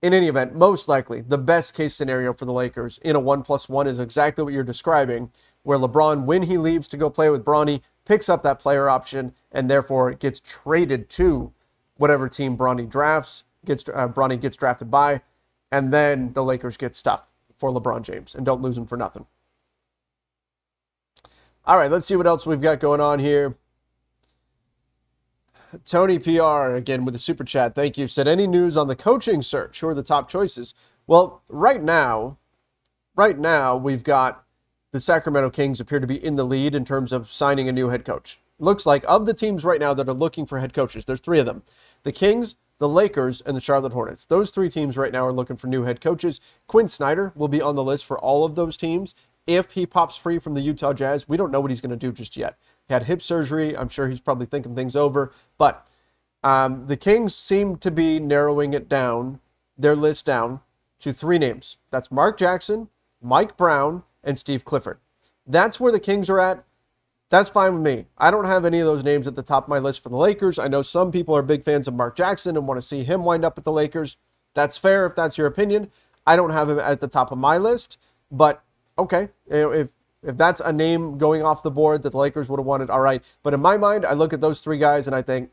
in 0.00 0.14
any 0.14 0.28
event, 0.28 0.54
most 0.54 0.86
likely, 0.86 1.20
the 1.20 1.36
best 1.36 1.74
case 1.74 1.96
scenario 1.96 2.32
for 2.32 2.44
the 2.44 2.52
Lakers 2.52 2.98
in 3.02 3.16
a 3.16 3.20
one 3.20 3.42
plus 3.42 3.68
one 3.68 3.88
is 3.88 3.98
exactly 3.98 4.44
what 4.44 4.52
you're 4.52 4.62
describing, 4.62 5.32
where 5.64 5.78
LeBron, 5.78 6.26
when 6.26 6.42
he 6.42 6.58
leaves 6.58 6.86
to 6.88 6.96
go 6.96 7.10
play 7.10 7.28
with 7.28 7.44
Bronny, 7.44 7.82
picks 8.04 8.28
up 8.28 8.44
that 8.44 8.60
player 8.60 8.88
option 8.88 9.34
and 9.50 9.68
therefore 9.68 10.12
gets 10.14 10.38
traded 10.38 11.10
to 11.10 11.52
whatever 11.96 12.28
team 12.28 12.56
Bronny 12.56 12.88
drafts, 12.88 13.42
gets 13.64 13.84
uh, 13.92 14.06
Bronny 14.06 14.40
gets 14.40 14.56
drafted 14.56 14.92
by, 14.92 15.22
and 15.72 15.92
then 15.92 16.32
the 16.34 16.44
Lakers 16.44 16.76
get 16.76 16.94
stuff 16.94 17.32
for 17.56 17.70
LeBron 17.70 18.02
James 18.02 18.36
and 18.36 18.46
don't 18.46 18.62
lose 18.62 18.78
him 18.78 18.86
for 18.86 18.96
nothing. 18.96 19.26
All 21.68 21.76
right, 21.76 21.90
let's 21.90 22.06
see 22.06 22.16
what 22.16 22.26
else 22.26 22.46
we've 22.46 22.62
got 22.62 22.80
going 22.80 23.02
on 23.02 23.18
here. 23.18 23.58
Tony 25.84 26.18
PR 26.18 26.74
again 26.74 27.04
with 27.04 27.12
the 27.12 27.18
super 27.18 27.44
chat. 27.44 27.74
Thank 27.74 27.98
you. 27.98 28.08
Said 28.08 28.26
any 28.26 28.46
news 28.46 28.78
on 28.78 28.88
the 28.88 28.96
coaching 28.96 29.42
search? 29.42 29.80
Who 29.80 29.88
are 29.88 29.94
the 29.94 30.02
top 30.02 30.30
choices? 30.30 30.72
Well, 31.06 31.42
right 31.46 31.82
now, 31.82 32.38
right 33.16 33.38
now 33.38 33.76
we've 33.76 34.02
got 34.02 34.44
the 34.92 35.00
Sacramento 35.00 35.50
Kings 35.50 35.78
appear 35.78 36.00
to 36.00 36.06
be 36.06 36.24
in 36.24 36.36
the 36.36 36.44
lead 36.44 36.74
in 36.74 36.86
terms 36.86 37.12
of 37.12 37.30
signing 37.30 37.68
a 37.68 37.72
new 37.72 37.90
head 37.90 38.06
coach. 38.06 38.40
Looks 38.58 38.86
like 38.86 39.04
of 39.06 39.26
the 39.26 39.34
teams 39.34 39.62
right 39.62 39.78
now 39.78 39.92
that 39.92 40.08
are 40.08 40.14
looking 40.14 40.46
for 40.46 40.60
head 40.60 40.72
coaches, 40.72 41.04
there's 41.04 41.20
three 41.20 41.38
of 41.38 41.44
them: 41.44 41.64
the 42.02 42.12
Kings, 42.12 42.56
the 42.78 42.88
Lakers, 42.88 43.42
and 43.42 43.54
the 43.54 43.60
Charlotte 43.60 43.92
Hornets. 43.92 44.24
Those 44.24 44.48
three 44.48 44.70
teams 44.70 44.96
right 44.96 45.12
now 45.12 45.26
are 45.26 45.32
looking 45.34 45.58
for 45.58 45.66
new 45.66 45.82
head 45.82 46.00
coaches. 46.00 46.40
Quinn 46.66 46.88
Snyder 46.88 47.30
will 47.34 47.48
be 47.48 47.60
on 47.60 47.76
the 47.76 47.84
list 47.84 48.06
for 48.06 48.18
all 48.18 48.46
of 48.46 48.54
those 48.54 48.78
teams 48.78 49.14
if 49.48 49.70
he 49.70 49.86
pops 49.86 50.16
free 50.16 50.38
from 50.38 50.54
the 50.54 50.60
Utah 50.60 50.92
Jazz, 50.92 51.26
we 51.26 51.38
don't 51.38 51.50
know 51.50 51.58
what 51.58 51.70
he's 51.70 51.80
going 51.80 51.90
to 51.90 51.96
do 51.96 52.12
just 52.12 52.36
yet. 52.36 52.58
He 52.86 52.92
had 52.92 53.04
hip 53.04 53.22
surgery. 53.22 53.76
I'm 53.76 53.88
sure 53.88 54.06
he's 54.06 54.20
probably 54.20 54.46
thinking 54.46 54.76
things 54.76 54.94
over. 54.94 55.32
But 55.56 55.88
um, 56.44 56.86
the 56.86 56.98
Kings 56.98 57.34
seem 57.34 57.78
to 57.78 57.90
be 57.90 58.20
narrowing 58.20 58.74
it 58.74 58.88
down, 58.88 59.40
their 59.76 59.96
list 59.96 60.26
down 60.26 60.60
to 61.00 61.14
three 61.14 61.38
names. 61.38 61.78
That's 61.90 62.12
Mark 62.12 62.38
Jackson, 62.38 62.88
Mike 63.22 63.56
Brown, 63.56 64.02
and 64.22 64.38
Steve 64.38 64.66
Clifford. 64.66 64.98
That's 65.46 65.80
where 65.80 65.92
the 65.92 65.98
Kings 65.98 66.28
are 66.28 66.40
at. 66.40 66.62
That's 67.30 67.48
fine 67.48 67.74
with 67.74 67.82
me. 67.82 68.06
I 68.18 68.30
don't 68.30 68.46
have 68.46 68.66
any 68.66 68.80
of 68.80 68.86
those 68.86 69.04
names 69.04 69.26
at 69.26 69.34
the 69.34 69.42
top 69.42 69.64
of 69.64 69.68
my 69.70 69.78
list 69.78 70.02
for 70.02 70.10
the 70.10 70.16
Lakers. 70.16 70.58
I 70.58 70.68
know 70.68 70.82
some 70.82 71.10
people 71.10 71.34
are 71.34 71.42
big 71.42 71.64
fans 71.64 71.88
of 71.88 71.94
Mark 71.94 72.16
Jackson 72.16 72.56
and 72.56 72.66
want 72.66 72.78
to 72.78 72.86
see 72.86 73.02
him 73.02 73.24
wind 73.24 73.44
up 73.46 73.56
at 73.56 73.64
the 73.64 73.72
Lakers. 73.72 74.18
That's 74.54 74.76
fair 74.76 75.06
if 75.06 75.14
that's 75.14 75.38
your 75.38 75.46
opinion. 75.46 75.90
I 76.26 76.36
don't 76.36 76.50
have 76.50 76.68
him 76.68 76.78
at 76.78 77.00
the 77.00 77.08
top 77.08 77.32
of 77.32 77.38
my 77.38 77.56
list, 77.56 77.96
but 78.30 78.62
okay, 78.98 79.28
if 79.46 79.90
if 80.22 80.36
that's 80.36 80.60
a 80.60 80.72
name 80.72 81.16
going 81.16 81.42
off 81.42 81.62
the 81.62 81.70
board 81.70 82.02
that 82.02 82.10
the 82.10 82.18
Lakers 82.18 82.48
would 82.48 82.58
have 82.58 82.66
wanted, 82.66 82.90
all 82.90 83.00
right. 83.00 83.22
But 83.42 83.54
in 83.54 83.60
my 83.60 83.76
mind, 83.76 84.04
I 84.04 84.14
look 84.14 84.32
at 84.32 84.40
those 84.40 84.60
three 84.60 84.78
guys 84.78 85.06
and 85.06 85.14
I 85.14 85.22
think, 85.22 85.50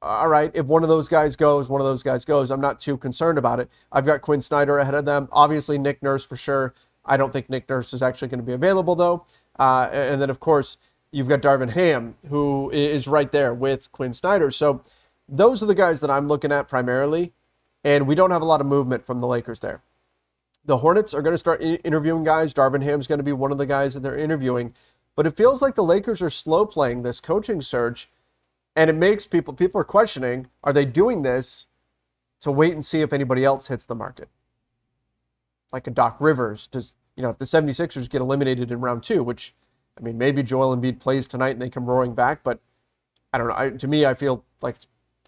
all 0.00 0.28
right, 0.28 0.50
if 0.54 0.64
one 0.64 0.82
of 0.82 0.88
those 0.88 1.08
guys 1.08 1.36
goes, 1.36 1.68
one 1.68 1.80
of 1.80 1.86
those 1.86 2.02
guys 2.02 2.24
goes. 2.24 2.50
I'm 2.50 2.60
not 2.60 2.80
too 2.80 2.96
concerned 2.96 3.36
about 3.36 3.60
it. 3.60 3.68
I've 3.92 4.06
got 4.06 4.22
Quinn 4.22 4.40
Snyder 4.40 4.78
ahead 4.78 4.94
of 4.94 5.04
them. 5.04 5.28
Obviously, 5.30 5.76
Nick 5.76 6.02
Nurse 6.02 6.24
for 6.24 6.36
sure. 6.36 6.72
I 7.04 7.16
don't 7.16 7.32
think 7.32 7.50
Nick 7.50 7.68
Nurse 7.68 7.92
is 7.92 8.02
actually 8.02 8.28
going 8.28 8.40
to 8.40 8.46
be 8.46 8.52
available 8.52 8.96
though. 8.96 9.26
Uh, 9.58 9.90
and 9.92 10.22
then 10.22 10.30
of 10.30 10.40
course 10.40 10.76
you've 11.10 11.28
got 11.28 11.40
Darvin 11.40 11.70
Ham, 11.70 12.16
who 12.28 12.70
is 12.70 13.08
right 13.08 13.30
there 13.32 13.52
with 13.52 13.90
Quinn 13.92 14.14
Snyder. 14.14 14.50
So 14.50 14.82
those 15.28 15.62
are 15.62 15.66
the 15.66 15.74
guys 15.74 16.00
that 16.00 16.10
I'm 16.10 16.28
looking 16.28 16.52
at 16.52 16.68
primarily, 16.68 17.32
and 17.84 18.06
we 18.06 18.14
don't 18.14 18.30
have 18.30 18.42
a 18.42 18.46
lot 18.46 18.60
of 18.60 18.66
movement 18.66 19.04
from 19.04 19.20
the 19.20 19.26
Lakers 19.26 19.60
there. 19.60 19.82
The 20.68 20.76
Hornets 20.76 21.14
are 21.14 21.22
going 21.22 21.32
to 21.32 21.38
start 21.38 21.62
interviewing 21.62 22.24
guys. 22.24 22.52
Darvin 22.52 22.82
Ham's 22.82 23.06
going 23.06 23.18
to 23.18 23.24
be 23.24 23.32
one 23.32 23.50
of 23.50 23.56
the 23.56 23.64
guys 23.64 23.94
that 23.94 24.00
they're 24.00 24.18
interviewing. 24.18 24.74
But 25.16 25.26
it 25.26 25.34
feels 25.34 25.62
like 25.62 25.74
the 25.74 25.82
Lakers 25.82 26.20
are 26.20 26.28
slow 26.28 26.66
playing 26.66 27.02
this 27.02 27.20
coaching 27.20 27.62
search. 27.62 28.10
And 28.76 28.90
it 28.90 28.92
makes 28.94 29.26
people, 29.26 29.54
people 29.54 29.80
are 29.80 29.84
questioning 29.84 30.48
are 30.62 30.74
they 30.74 30.84
doing 30.84 31.22
this 31.22 31.68
to 32.40 32.52
wait 32.52 32.74
and 32.74 32.84
see 32.84 33.00
if 33.00 33.14
anybody 33.14 33.46
else 33.46 33.68
hits 33.68 33.86
the 33.86 33.94
market? 33.94 34.28
Like 35.72 35.86
a 35.86 35.90
Doc 35.90 36.18
Rivers. 36.20 36.66
Does, 36.66 36.94
you 37.16 37.22
know, 37.22 37.30
if 37.30 37.38
the 37.38 37.46
76ers 37.46 38.08
get 38.10 38.20
eliminated 38.20 38.70
in 38.70 38.82
round 38.82 39.02
two, 39.02 39.24
which, 39.24 39.54
I 39.98 40.02
mean, 40.02 40.18
maybe 40.18 40.42
Joel 40.42 40.76
Embiid 40.76 41.00
plays 41.00 41.26
tonight 41.26 41.52
and 41.52 41.62
they 41.62 41.70
come 41.70 41.86
roaring 41.86 42.14
back, 42.14 42.42
but 42.44 42.60
I 43.32 43.38
don't 43.38 43.48
know. 43.48 43.56
I, 43.56 43.70
to 43.70 43.88
me, 43.88 44.04
I 44.04 44.12
feel 44.12 44.44
like 44.60 44.76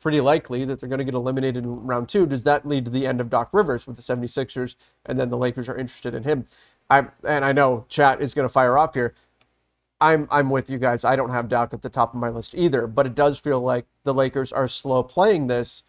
pretty 0.01 0.21
likely 0.21 0.65
that 0.65 0.81
they're 0.81 0.89
going 0.89 0.99
to 0.99 1.05
get 1.05 1.15
eliminated 1.15 1.65
in 1.65 1.87
round 1.87 2.09
two. 2.09 2.27
Does 2.27 2.43
that 2.45 2.67
lead 2.67 2.85
to 2.87 2.91
the 2.91 3.07
end 3.07 3.21
of 3.21 3.31
Doc 3.31 3.51
Rivers 3.53 3.87
with 3.87 3.97
the 3.97 4.03
76ers 4.03 4.75
and 5.07 5.19
then 5.21 5.31
the 5.31 5.37
Lakers 5.37 5.69
are 5.69 5.77
interested 5.77 6.15
in 6.15 6.25
him? 6.25 6.47
I 6.89 7.07
and 7.27 7.45
I 7.45 7.53
know 7.53 7.87
chat 7.89 8.21
is 8.21 8.35
going 8.35 8.47
to 8.47 8.53
fire 8.53 8.77
off 8.77 8.95
here. 8.95 9.15
I'm 10.01 10.27
I'm 10.31 10.51
with 10.51 10.71
you 10.71 10.79
guys. 10.79 11.05
I 11.05 11.15
don't 11.15 11.31
have 11.31 11.49
Doc 11.49 11.73
at 11.73 11.83
the 11.83 11.91
top 11.91 12.15
of 12.15 12.21
my 12.21 12.31
list 12.31 12.55
either, 12.55 12.87
but 12.87 13.07
it 13.07 13.15
does 13.15 13.39
feel 13.39 13.61
like 13.61 13.87
the 14.05 14.15
Lakers 14.15 14.53
are 14.53 14.67
slow 14.67 15.03
playing 15.03 15.47
this, 15.47 15.83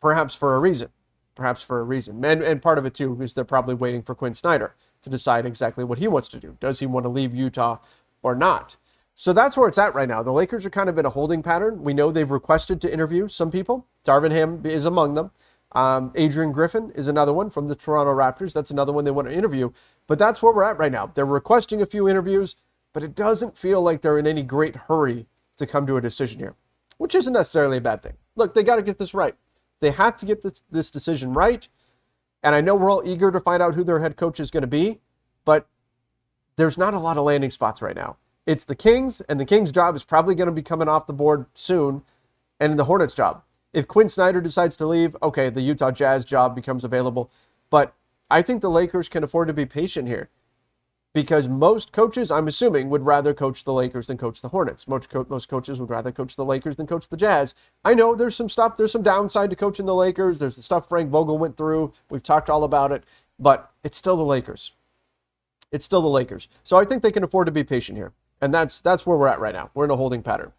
perhaps 0.00 0.34
for 0.34 0.56
a 0.56 0.60
reason, 0.60 0.88
perhaps 1.34 1.62
for 1.62 1.80
a 1.80 1.84
reason, 1.84 2.24
and 2.24 2.42
and 2.42 2.60
part 2.60 2.76
of 2.76 2.84
it 2.84 2.94
too 2.94 3.20
is 3.22 3.34
they're 3.34 3.44
probably 3.44 3.74
waiting 3.74 4.02
for 4.02 4.14
Quin 4.14 4.34
Snyder 4.34 4.74
to 5.02 5.10
decide 5.10 5.46
exactly 5.46 5.84
what 5.84 5.98
he 5.98 6.08
wants 6.08 6.28
to 6.28 6.40
do. 6.40 6.56
Does 6.60 6.80
he 6.80 6.86
want 6.86 7.04
to 7.04 7.10
leave 7.10 7.34
Utah 7.34 7.78
or 8.22 8.34
not? 8.34 8.76
So 9.20 9.32
that's 9.34 9.56
where 9.56 9.68
it's 9.68 9.76
at 9.76 9.94
right 9.94 10.08
now. 10.08 10.22
The 10.22 10.32
Lakers 10.32 10.64
are 10.64 10.70
kind 10.70 10.88
of 10.88 10.96
in 10.96 11.04
a 11.04 11.10
holding 11.10 11.42
pattern. 11.42 11.82
We 11.82 11.92
know 11.92 12.10
they've 12.10 12.30
requested 12.30 12.80
to 12.80 12.92
interview 12.92 13.28
some 13.28 13.50
people. 13.50 13.86
Darvin 14.04 14.30
Ham 14.30 14.62
is 14.64 14.86
among 14.86 15.12
them. 15.12 15.30
Um, 15.72 16.10
Adrian 16.14 16.52
Griffin 16.52 16.90
is 16.94 17.06
another 17.06 17.34
one 17.34 17.50
from 17.50 17.68
the 17.68 17.76
Toronto 17.76 18.14
Raptors. 18.14 18.54
That's 18.54 18.70
another 18.70 18.92
one 18.94 19.04
they 19.04 19.10
want 19.10 19.28
to 19.28 19.34
interview. 19.34 19.72
But 20.06 20.18
that's 20.18 20.42
where 20.42 20.54
we're 20.54 20.64
at 20.64 20.78
right 20.78 20.90
now. 20.90 21.06
They're 21.06 21.26
requesting 21.26 21.82
a 21.82 21.86
few 21.86 22.08
interviews 22.08 22.56
but 22.92 23.02
it 23.02 23.14
doesn't 23.14 23.56
feel 23.56 23.82
like 23.82 24.02
they're 24.02 24.18
in 24.18 24.26
any 24.26 24.42
great 24.42 24.76
hurry 24.76 25.26
to 25.56 25.66
come 25.66 25.86
to 25.86 25.96
a 25.96 26.00
decision 26.00 26.38
here, 26.38 26.54
which 26.98 27.14
isn't 27.14 27.32
necessarily 27.32 27.78
a 27.78 27.80
bad 27.80 28.02
thing. 28.02 28.14
Look, 28.36 28.54
they 28.54 28.62
got 28.62 28.76
to 28.76 28.82
get 28.82 28.98
this 28.98 29.14
right. 29.14 29.34
They 29.80 29.90
have 29.92 30.16
to 30.18 30.26
get 30.26 30.42
this, 30.42 30.62
this 30.70 30.90
decision 30.90 31.32
right. 31.32 31.66
And 32.42 32.54
I 32.54 32.60
know 32.60 32.74
we're 32.74 32.90
all 32.90 33.02
eager 33.04 33.30
to 33.30 33.40
find 33.40 33.62
out 33.62 33.74
who 33.74 33.84
their 33.84 34.00
head 34.00 34.16
coach 34.16 34.40
is 34.40 34.50
going 34.50 34.62
to 34.62 34.66
be, 34.66 35.00
but 35.44 35.68
there's 36.56 36.78
not 36.78 36.94
a 36.94 36.98
lot 36.98 37.16
of 37.16 37.24
landing 37.24 37.50
spots 37.50 37.80
right 37.80 37.96
now. 37.96 38.16
It's 38.50 38.64
the 38.64 38.74
Kings, 38.74 39.20
and 39.20 39.38
the 39.38 39.44
Kings' 39.44 39.70
job 39.70 39.94
is 39.94 40.02
probably 40.02 40.34
going 40.34 40.48
to 40.48 40.52
be 40.52 40.60
coming 40.60 40.88
off 40.88 41.06
the 41.06 41.12
board 41.12 41.46
soon, 41.54 42.02
and 42.58 42.76
the 42.76 42.86
Hornets' 42.86 43.14
job. 43.14 43.44
If 43.72 43.86
Quin 43.86 44.08
Snyder 44.08 44.40
decides 44.40 44.76
to 44.78 44.88
leave, 44.88 45.16
okay, 45.22 45.50
the 45.50 45.62
Utah 45.62 45.92
Jazz 45.92 46.24
job 46.24 46.56
becomes 46.56 46.82
available. 46.82 47.30
But 47.70 47.94
I 48.28 48.42
think 48.42 48.60
the 48.60 48.68
Lakers 48.68 49.08
can 49.08 49.22
afford 49.22 49.46
to 49.46 49.54
be 49.54 49.66
patient 49.66 50.08
here 50.08 50.30
because 51.14 51.46
most 51.46 51.92
coaches, 51.92 52.32
I'm 52.32 52.48
assuming, 52.48 52.90
would 52.90 53.06
rather 53.06 53.34
coach 53.34 53.62
the 53.62 53.72
Lakers 53.72 54.08
than 54.08 54.18
coach 54.18 54.40
the 54.40 54.48
Hornets. 54.48 54.88
Most, 54.88 55.08
co- 55.08 55.26
most 55.30 55.48
coaches 55.48 55.78
would 55.78 55.88
rather 55.88 56.10
coach 56.10 56.34
the 56.34 56.44
Lakers 56.44 56.74
than 56.74 56.88
coach 56.88 57.08
the 57.08 57.16
Jazz. 57.16 57.54
I 57.84 57.94
know 57.94 58.16
there's 58.16 58.34
some 58.34 58.48
stuff, 58.48 58.76
there's 58.76 58.90
some 58.90 59.04
downside 59.04 59.50
to 59.50 59.56
coaching 59.56 59.86
the 59.86 59.94
Lakers. 59.94 60.40
There's 60.40 60.56
the 60.56 60.62
stuff 60.62 60.88
Frank 60.88 61.08
Vogel 61.08 61.38
went 61.38 61.56
through. 61.56 61.92
We've 62.10 62.20
talked 62.20 62.50
all 62.50 62.64
about 62.64 62.90
it, 62.90 63.04
but 63.38 63.70
it's 63.84 63.96
still 63.96 64.16
the 64.16 64.24
Lakers. 64.24 64.72
It's 65.70 65.84
still 65.84 66.02
the 66.02 66.08
Lakers. 66.08 66.48
So 66.64 66.78
I 66.78 66.84
think 66.84 67.04
they 67.04 67.12
can 67.12 67.22
afford 67.22 67.46
to 67.46 67.52
be 67.52 67.62
patient 67.62 67.96
here. 67.96 68.12
And 68.40 68.54
that's 68.54 68.80
that's 68.80 69.06
where 69.06 69.16
we're 69.16 69.28
at 69.28 69.40
right 69.40 69.54
now. 69.54 69.70
We're 69.74 69.84
in 69.84 69.90
a 69.90 69.96
holding 69.96 70.22
pattern. 70.22 70.52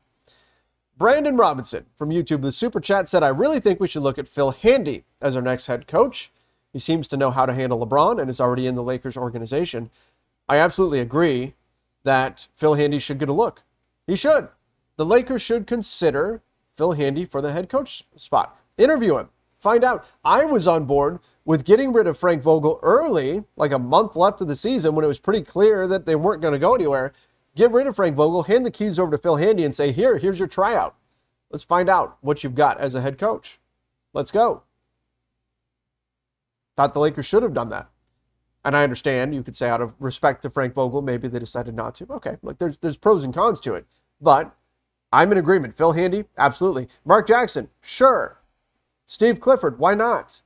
Brandon 0.98 1.36
Robinson 1.36 1.88
from 1.96 2.10
YouTube, 2.10 2.44
the 2.44 2.52
super 2.52 2.80
chat 2.80 3.10
said, 3.10 3.24
I 3.24 3.30
really 3.30 3.60
think 3.60 3.80
we 3.80 3.88
should 3.88 4.04
look 4.04 4.20
at 4.20 4.28
Phil 4.28 4.52
Handy 4.52 5.06
as 5.20 5.36
our 5.36 5.42
next 5.42 5.66
head 5.66 5.88
coach. 5.88 6.32
He 6.74 6.80
seems 6.80 7.08
to 7.08 7.18
know 7.18 7.32
how 7.32 7.48
to 7.48 7.54
handle 7.54 7.84
LeBron 7.84 8.22
and 8.22 8.30
is 8.30 8.40
already 8.40 8.68
in 8.68 8.76
the 8.76 8.84
Lakers 8.84 9.18
organization. 9.18 9.90
I 10.48 10.58
absolutely 10.58 11.00
agree 11.00 11.56
that 12.04 12.48
Phil 12.54 12.76
Handy 12.76 13.00
should 13.00 13.20
get 13.20 13.30
a 13.30 13.34
look. 13.34 13.64
He 14.06 14.16
should. 14.16 14.50
The 14.96 15.06
Lakers 15.06 15.42
should 15.42 15.66
consider 15.66 16.44
Phil 16.76 16.92
Handy 16.92 17.26
for 17.26 17.42
the 17.42 17.52
head 17.52 17.70
coach 17.70 18.04
spot. 18.16 18.58
Interview 18.78 19.18
him. 19.18 19.30
Find 19.58 19.84
out. 19.84 20.06
I 20.24 20.46
was 20.46 20.68
on 20.68 20.86
board 20.86 21.20
with 21.46 21.66
getting 21.66 21.94
rid 21.94 22.08
of 22.08 22.18
Frank 22.18 22.42
Vogel 22.42 22.80
early, 22.84 23.44
like 23.56 23.72
a 23.72 23.80
month 23.80 24.16
left 24.16 24.42
of 24.42 24.48
the 24.48 24.56
season 24.56 24.96
when 24.96 25.06
it 25.06 25.08
was 25.08 25.20
pretty 25.20 25.42
clear 25.42 25.88
that 25.88 26.06
they 26.06 26.16
weren't 26.16 26.42
going 26.42 26.54
to 26.54 26.60
go 26.60 26.76
anywhere. 26.76 27.14
Get 27.56 27.72
rid 27.72 27.88
of 27.88 27.96
Frank 27.96 28.16
Vogel, 28.16 28.44
hand 28.44 28.66
the 28.66 28.72
keys 28.72 28.98
over 28.98 29.12
to 29.12 29.18
Phil 29.18 29.36
Handy 29.36 29.64
and 29.64 29.76
say, 29.76 29.92
Here, 29.92 30.18
here's 30.18 30.40
your 30.40 30.48
tryout. 30.48 30.96
Let's 31.50 31.64
find 31.64 31.90
out 31.90 32.18
what 32.22 32.44
you've 32.44 32.56
got 32.56 32.80
as 32.80 32.96
a 32.96 33.02
head 33.02 33.18
coach. 33.18 33.60
Let's 34.14 34.32
go. 34.32 34.64
Thought 36.78 36.94
the 36.94 37.00
Lakers 37.00 37.26
should 37.26 37.44
have 37.44 37.54
done 37.54 37.70
that 37.70 37.90
and 38.64 38.78
I 38.78 38.84
understand 38.84 39.34
you 39.34 39.44
could 39.44 39.56
say 39.56 39.70
out 39.70 39.82
of 39.82 39.94
respect 40.00 40.42
to 40.44 40.50
Frank 40.50 40.74
Vogel, 40.74 41.02
maybe 41.02 41.28
they 41.28 41.40
decided 41.40 41.76
not 41.76 41.96
to. 41.96 42.08
Okay, 42.10 42.38
look, 42.42 42.60
there's 42.60 42.78
there's 42.78 42.98
pros 42.98 43.24
and 43.24 43.34
cons 43.34 43.60
to 43.62 43.74
it, 43.74 43.86
but 44.20 44.56
I'm 45.12 45.32
in 45.32 45.38
agreement. 45.38 45.76
Phil 45.76 45.94
Handy, 45.94 46.26
absolutely. 46.38 46.88
Mark 47.04 47.28
Jackson, 47.28 47.70
sure. 47.82 48.40
Steve 49.08 49.42
Clifford, 49.42 49.80
why 49.80 49.96
not? 49.96 50.42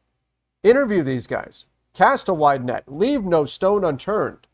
Interview 0.63 1.03
these 1.03 1.27
guys. 1.27 1.65
Cast 1.93 2.27
a 2.27 2.33
wide 2.33 2.65
net. 2.65 2.83
Leave 2.87 3.23
no 3.23 3.45
stone 3.45 3.83
unturned. 3.83 4.47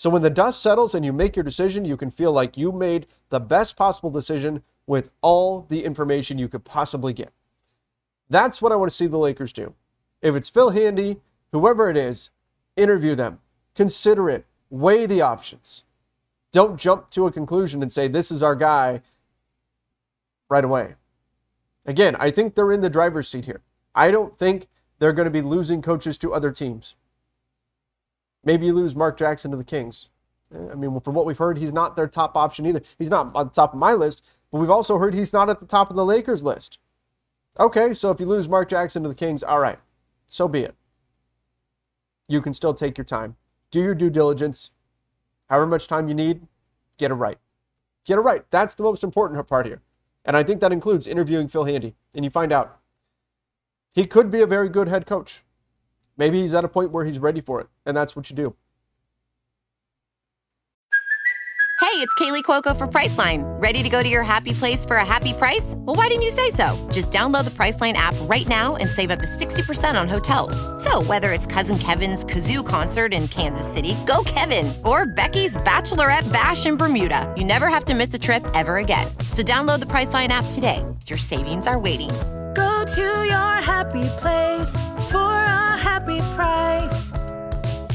So 0.00 0.08
when 0.08 0.22
the 0.22 0.30
dust 0.30 0.62
settles 0.62 0.94
and 0.94 1.04
you 1.04 1.12
make 1.12 1.36
your 1.36 1.42
decision, 1.42 1.84
you 1.84 1.98
can 1.98 2.10
feel 2.10 2.32
like 2.32 2.56
you 2.56 2.72
made 2.72 3.06
the 3.28 3.38
best 3.38 3.76
possible 3.76 4.08
decision 4.08 4.62
with 4.86 5.10
all 5.20 5.66
the 5.68 5.84
information 5.84 6.38
you 6.38 6.48
could 6.48 6.64
possibly 6.64 7.12
get. 7.12 7.34
That's 8.30 8.62
what 8.62 8.72
I 8.72 8.76
want 8.76 8.90
to 8.90 8.96
see 8.96 9.08
the 9.08 9.18
Lakers 9.18 9.52
do. 9.52 9.74
If 10.22 10.34
it's 10.34 10.48
Phil 10.48 10.70
Handy, 10.70 11.20
whoever 11.52 11.90
it 11.90 11.98
is, 11.98 12.30
interview 12.78 13.14
them, 13.14 13.40
consider 13.74 14.30
it, 14.30 14.46
weigh 14.70 15.04
the 15.04 15.20
options. 15.20 15.84
Don't 16.50 16.80
jump 16.80 17.10
to 17.10 17.26
a 17.26 17.32
conclusion 17.32 17.82
and 17.82 17.92
say, 17.92 18.08
this 18.08 18.30
is 18.30 18.42
our 18.42 18.56
guy 18.56 19.02
right 20.48 20.64
away. 20.64 20.94
Again, 21.84 22.16
I 22.18 22.30
think 22.30 22.54
they're 22.54 22.72
in 22.72 22.80
the 22.80 22.88
driver's 22.88 23.28
seat 23.28 23.44
here. 23.44 23.60
I 23.94 24.10
don't 24.10 24.38
think 24.38 24.66
they're 24.98 25.12
going 25.12 25.26
to 25.26 25.30
be 25.30 25.42
losing 25.42 25.82
coaches 25.82 26.16
to 26.16 26.32
other 26.32 26.52
teams. 26.52 26.94
Maybe 28.44 28.66
you 28.66 28.72
lose 28.72 28.94
Mark 28.94 29.18
Jackson 29.18 29.50
to 29.50 29.56
the 29.56 29.64
Kings. 29.64 30.08
Eh, 30.54 30.72
I 30.72 30.74
mean, 30.74 30.98
from 31.00 31.14
what 31.14 31.26
we've 31.26 31.38
heard, 31.38 31.58
he's 31.58 31.72
not 31.72 31.96
their 31.96 32.08
top 32.08 32.36
option 32.36 32.66
either. 32.66 32.82
He's 32.98 33.10
not 33.10 33.34
on 33.34 33.46
the 33.46 33.52
top 33.52 33.72
of 33.72 33.78
my 33.78 33.92
list, 33.92 34.22
but 34.50 34.58
we've 34.58 34.70
also 34.70 34.98
heard 34.98 35.14
he's 35.14 35.32
not 35.32 35.50
at 35.50 35.60
the 35.60 35.66
top 35.66 35.90
of 35.90 35.96
the 35.96 36.04
Lakers 36.04 36.42
list. 36.42 36.78
Okay, 37.58 37.94
so 37.94 38.10
if 38.10 38.20
you 38.20 38.26
lose 38.26 38.48
Mark 38.48 38.68
Jackson 38.68 39.02
to 39.02 39.08
the 39.08 39.14
Kings, 39.14 39.42
all 39.42 39.60
right, 39.60 39.78
so 40.28 40.48
be 40.48 40.60
it 40.60 40.74
you 42.30 42.40
can 42.40 42.54
still 42.54 42.72
take 42.72 42.96
your 42.96 43.04
time. 43.04 43.36
Do 43.70 43.80
your 43.80 43.94
due 43.94 44.08
diligence. 44.08 44.70
However 45.48 45.66
much 45.66 45.88
time 45.88 46.08
you 46.08 46.14
need, 46.14 46.46
get 46.96 47.10
it 47.10 47.14
right. 47.14 47.38
Get 48.06 48.18
it 48.18 48.22
right. 48.22 48.44
That's 48.50 48.74
the 48.74 48.84
most 48.84 49.02
important 49.02 49.46
part 49.48 49.66
here. 49.66 49.82
And 50.24 50.36
I 50.36 50.44
think 50.44 50.60
that 50.60 50.72
includes 50.72 51.06
interviewing 51.06 51.48
Phil 51.48 51.64
Handy. 51.64 51.96
And 52.14 52.24
you 52.24 52.30
find 52.30 52.52
out 52.52 52.78
he 53.90 54.06
could 54.06 54.30
be 54.30 54.40
a 54.40 54.46
very 54.46 54.68
good 54.68 54.88
head 54.88 55.06
coach. 55.06 55.42
Maybe 56.20 56.42
he's 56.42 56.52
at 56.52 56.64
a 56.64 56.68
point 56.68 56.90
where 56.90 57.06
he's 57.06 57.18
ready 57.18 57.40
for 57.40 57.62
it. 57.62 57.68
And 57.86 57.96
that's 57.96 58.14
what 58.14 58.28
you 58.28 58.36
do. 58.36 58.54
Hey, 61.80 61.96
it's 61.96 62.14
Kaley 62.16 62.42
Cuoco 62.42 62.76
for 62.76 62.86
Priceline. 62.86 63.42
Ready 63.60 63.82
to 63.82 63.88
go 63.88 64.02
to 64.02 64.08
your 64.08 64.22
happy 64.22 64.52
place 64.52 64.84
for 64.84 64.96
a 64.96 65.04
happy 65.04 65.32
price? 65.32 65.74
Well, 65.78 65.96
why 65.96 66.08
didn't 66.08 66.22
you 66.22 66.30
say 66.30 66.50
so? 66.50 66.88
Just 66.92 67.10
download 67.10 67.44
the 67.44 67.50
Priceline 67.50 67.94
app 67.94 68.14
right 68.28 68.46
now 68.46 68.76
and 68.76 68.88
save 68.88 69.10
up 69.10 69.20
to 69.20 69.26
60% 69.26 69.98
on 69.98 70.08
hotels. 70.08 70.54
So, 70.84 71.02
whether 71.02 71.32
it's 71.32 71.46
Cousin 71.46 71.78
Kevin's 71.78 72.22
Kazoo 72.26 72.66
concert 72.66 73.14
in 73.14 73.26
Kansas 73.28 73.66
City, 73.66 73.96
go 74.06 74.22
Kevin, 74.26 74.70
or 74.84 75.06
Becky's 75.06 75.56
Bachelorette 75.56 76.30
Bash 76.30 76.66
in 76.66 76.76
Bermuda, 76.76 77.32
you 77.36 77.44
never 77.44 77.68
have 77.68 77.86
to 77.86 77.94
miss 77.94 78.12
a 78.12 78.18
trip 78.18 78.46
ever 78.54 78.76
again. 78.76 79.08
So, 79.32 79.42
download 79.42 79.80
the 79.80 79.86
Priceline 79.86 80.28
app 80.28 80.44
today. 80.52 80.84
Your 81.06 81.18
savings 81.18 81.66
are 81.66 81.78
waiting. 81.78 82.10
Go 82.54 82.84
to 82.94 83.24
your 83.24 83.54
happy 83.64 84.04
place 84.20 84.70
for 85.10 85.16
a 85.16 85.29
happy 85.90 86.20
price. 86.36 87.10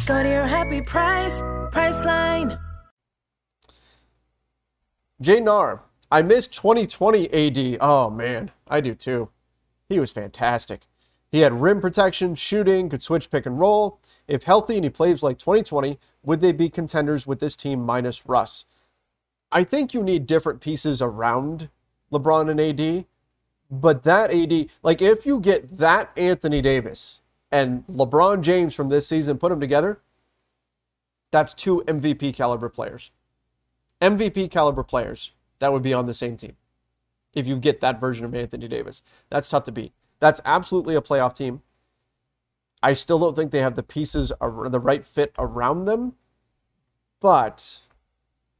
Go 0.05 0.22
to 0.22 0.28
your 0.28 0.45
happy 0.45 0.82
price, 0.82 1.41
Priceline. 1.72 2.59
Jay 5.22 5.39
Nar, 5.39 5.82
I 6.11 6.22
miss 6.22 6.49
2020 6.49 7.32
AD. 7.32 7.78
Oh 7.80 8.09
man, 8.09 8.51
I 8.67 8.82
do 8.82 8.95
too. 8.95 9.30
He 9.88 9.97
was 9.97 10.11
fantastic. 10.11 10.82
He 11.32 11.39
had 11.39 11.61
rim 11.61 11.80
protection, 11.80 12.36
shooting, 12.36 12.89
could 12.89 13.01
switch 13.01 13.32
pick 13.32 13.45
and 13.45 13.57
roll. 13.57 14.01
If 14.28 14.43
healthy 14.43 14.76
and 14.76 14.84
he 14.84 14.89
plays 14.89 15.24
like 15.24 15.39
2020, 15.39 15.97
would 16.22 16.41
they 16.41 16.51
be 16.51 16.70
contenders 16.70 17.26
with 17.26 17.39
this 17.39 17.55
team 17.55 17.82
minus 17.82 18.26
Russ? 18.26 18.65
I 19.53 19.63
think 19.63 19.93
you 19.93 20.03
need 20.03 20.28
different 20.28 20.59
pieces 20.59 21.01
around 21.01 21.70
LeBron 22.11 22.49
and 22.51 22.59
AD, 22.59 23.05
but 23.72 24.03
that 24.03 24.34
AD, 24.34 24.67
like 24.84 25.01
if 25.01 25.26
you 25.26 25.39
get 25.39 25.78
that 25.78 26.11
Anthony 26.17 26.61
Davis 26.61 27.22
and 27.56 27.88
LeBron 27.88 28.41
James 28.41 28.76
from 28.76 28.89
this 28.89 29.08
season, 29.08 29.38
put 29.38 29.47
them 29.47 29.62
together, 29.62 30.01
that's 31.32 31.53
two 31.53 31.86
MVP 31.88 32.36
caliber 32.36 32.68
players. 32.68 33.12
MVP 34.01 34.51
caliber 34.51 34.84
players 34.84 35.32
that 35.60 35.72
would 35.72 35.82
be 35.82 35.93
on 35.93 36.06
the 36.06 36.14
same 36.14 36.36
team 36.36 36.58
if 37.34 37.47
you 37.47 37.56
get 37.56 37.80
that 37.80 38.01
version 38.01 38.26
of 38.26 38.36
Anthony 38.36 38.68
Davis. 38.68 39.03
That's 39.30 39.47
tough 39.47 39.64
to 39.64 39.72
beat. 39.72 39.93
That's 40.20 40.41
absolutely 40.43 40.95
a 40.95 41.01
playoff 41.01 41.34
team. 41.34 41.62
I 42.84 42.93
still 42.93 43.20
don't 43.20 43.38
think 43.38 43.51
they 43.51 43.60
have 43.60 43.78
the 43.78 43.84
pieces, 43.84 44.34
the 44.41 44.80
right 44.82 45.06
fit 45.06 45.32
around 45.39 45.86
them. 45.86 46.16
But 47.22 47.80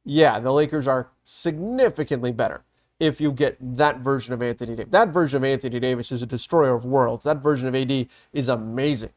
yeah, 0.06 0.40
the 0.40 0.54
Lakers 0.54 0.86
are 0.86 1.10
significantly 1.22 2.32
better 2.32 2.64
if 2.98 3.20
you 3.20 3.30
get 3.30 3.56
that 3.76 3.98
version 4.00 4.32
of 4.32 4.42
Anthony 4.42 4.74
Davis. 4.74 4.90
That 4.90 5.08
version 5.08 5.38
of 5.38 5.44
Anthony 5.44 5.80
Davis 5.80 6.10
is 6.10 6.22
a 6.22 6.26
destroyer 6.26 6.74
of 6.74 6.84
worlds. 6.84 7.24
That 7.24 7.42
version 7.42 7.68
of 7.68 7.74
AD 7.74 8.08
is 8.32 8.48
amazing. 8.48 9.12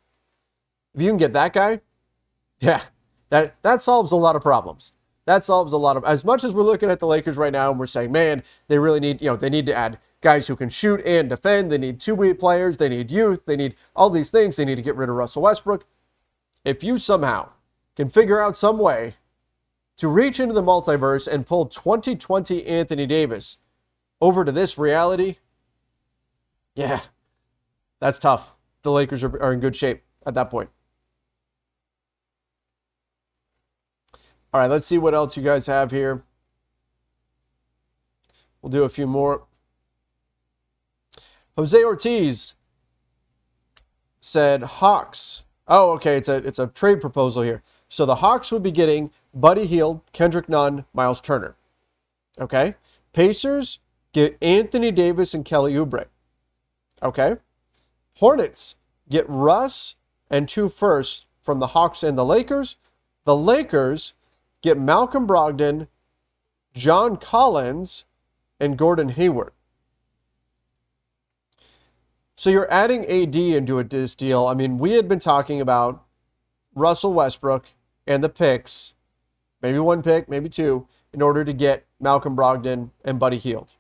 If 0.94 1.02
you 1.02 1.10
can 1.10 1.18
get 1.18 1.34
that 1.34 1.54
guy, 1.54 1.82
yeah, 2.60 2.84
that 3.30 3.56
that 3.62 3.82
solves 3.82 4.12
a 4.12 4.18
lot 4.18 4.36
of 4.36 4.42
problems. 4.42 4.92
That 5.26 5.44
solves 5.44 5.74
a 5.74 5.78
lot 5.78 5.96
of 5.96 6.04
as 6.06 6.26
much 6.26 6.44
as 6.44 6.54
we're 6.54 6.64
looking 6.64 6.90
at 6.90 7.00
the 7.00 7.08
Lakers 7.08 7.38
right 7.38 7.54
now 7.54 7.70
and 7.70 7.80
we're 7.80 7.86
saying, 7.86 8.12
man, 8.12 8.44
they 8.68 8.80
really 8.80 9.00
need, 9.00 9.22
you 9.22 9.30
know, 9.30 9.36
they 9.36 9.50
need 9.50 9.66
to 9.68 9.76
add 9.76 10.00
guys 10.22 10.48
who 10.48 10.56
can 10.56 10.70
shoot 10.70 11.02
and 11.06 11.30
defend. 11.30 11.72
They 11.72 11.78
need 11.78 12.02
two-way 12.02 12.34
players, 12.34 12.78
they 12.78 12.90
need 12.90 13.12
youth, 13.12 13.46
they 13.46 13.56
need 13.56 13.76
all 13.96 14.10
these 14.10 14.32
things. 14.32 14.56
They 14.56 14.66
need 14.66 14.76
to 14.76 14.82
get 14.82 14.96
rid 14.96 15.10
of 15.10 15.16
Russell 15.16 15.44
Westbrook. 15.44 15.86
If 16.66 16.84
you 16.84 16.98
somehow 16.98 17.50
can 17.96 18.10
figure 18.10 18.42
out 18.42 18.58
some 18.58 18.80
way 18.80 19.16
to 19.98 20.08
reach 20.08 20.40
into 20.40 20.54
the 20.54 20.64
multiverse 20.64 21.28
and 21.28 21.46
pull 21.46 21.68
2020 21.68 22.66
Anthony 22.66 23.06
Davis 23.06 23.58
over 24.22 24.44
to 24.44 24.52
this 24.52 24.78
reality, 24.78 25.38
yeah, 26.76 27.02
that's 28.00 28.18
tough. 28.18 28.54
The 28.84 28.92
Lakers 28.92 29.24
are, 29.24 29.42
are 29.42 29.54
in 29.54 29.60
good 29.60 29.76
shape 29.76 30.04
at 30.26 30.34
that 30.36 30.50
point. 30.50 30.70
All 34.54 34.60
right, 34.60 34.70
let's 34.70 34.86
see 34.88 34.98
what 34.98 35.14
else 35.14 35.38
you 35.38 35.44
guys 35.44 35.68
have 35.68 35.92
here. 35.92 36.24
We'll 38.62 38.72
do 38.72 38.84
a 38.84 38.90
few 38.90 39.08
more. 39.08 39.46
Jose 41.56 41.84
Ortiz 41.84 42.54
said 44.22 44.64
Hawks. 44.64 45.44
Oh, 45.68 45.92
okay, 45.92 46.18
it's 46.18 46.28
a 46.28 46.36
it's 46.36 46.60
a 46.60 46.68
trade 46.68 47.00
proposal 47.00 47.44
here. 47.44 47.64
So 47.90 48.06
the 48.06 48.16
Hawks 48.16 48.52
would 48.52 48.64
be 48.64 48.72
getting 48.72 49.12
Buddy 49.34 49.66
Hield, 49.66 50.02
Kendrick 50.14 50.48
Nunn, 50.48 50.86
Miles 50.94 51.22
Turner. 51.22 51.56
Okay. 52.40 52.76
Pacers 53.14 53.80
get 54.14 54.38
Anthony 54.42 54.92
Davis 54.92 55.34
and 55.34 55.46
Kelly 55.46 55.74
Oubre. 55.74 56.06
Okay. 57.02 57.36
Hornets 58.16 58.76
get 59.10 59.26
Russ 59.28 59.96
and 60.30 60.48
two 60.48 60.70
firsts 60.70 61.26
from 61.42 61.60
the 61.60 61.68
Hawks 61.68 62.04
and 62.04 62.18
the 62.18 62.26
Lakers. 62.26 62.76
The 63.26 63.36
Lakers 63.36 64.14
get 64.62 64.78
Malcolm 64.78 65.28
Brogdon, 65.28 65.88
John 66.74 67.18
Collins, 67.18 68.06
and 68.60 68.78
Gordon 68.78 69.10
Hayward. 69.10 69.54
So 72.36 72.50
you're 72.50 72.72
adding 72.72 73.06
AD 73.06 73.36
into 73.36 73.80
a 73.80 73.84
this 73.84 74.16
deal. 74.16 74.48
I 74.48 74.54
mean, 74.54 74.78
we 74.78 74.94
had 74.94 75.10
been 75.10 75.20
talking 75.20 75.60
about 75.60 76.06
Russell 76.74 77.14
Westbrook 77.14 77.66
and 78.08 78.24
the 78.24 78.30
picks, 78.30 78.94
maybe 79.62 79.80
one 79.80 80.02
pick, 80.02 80.30
maybe 80.30 80.48
two, 80.48 80.88
in 81.12 81.22
order 81.22 81.44
to 81.44 81.52
get 81.52 81.86
Malcolm 82.00 82.36
Brogdon 82.36 82.92
and 83.04 83.20
Buddy 83.20 83.38
Hield, 83.38 83.74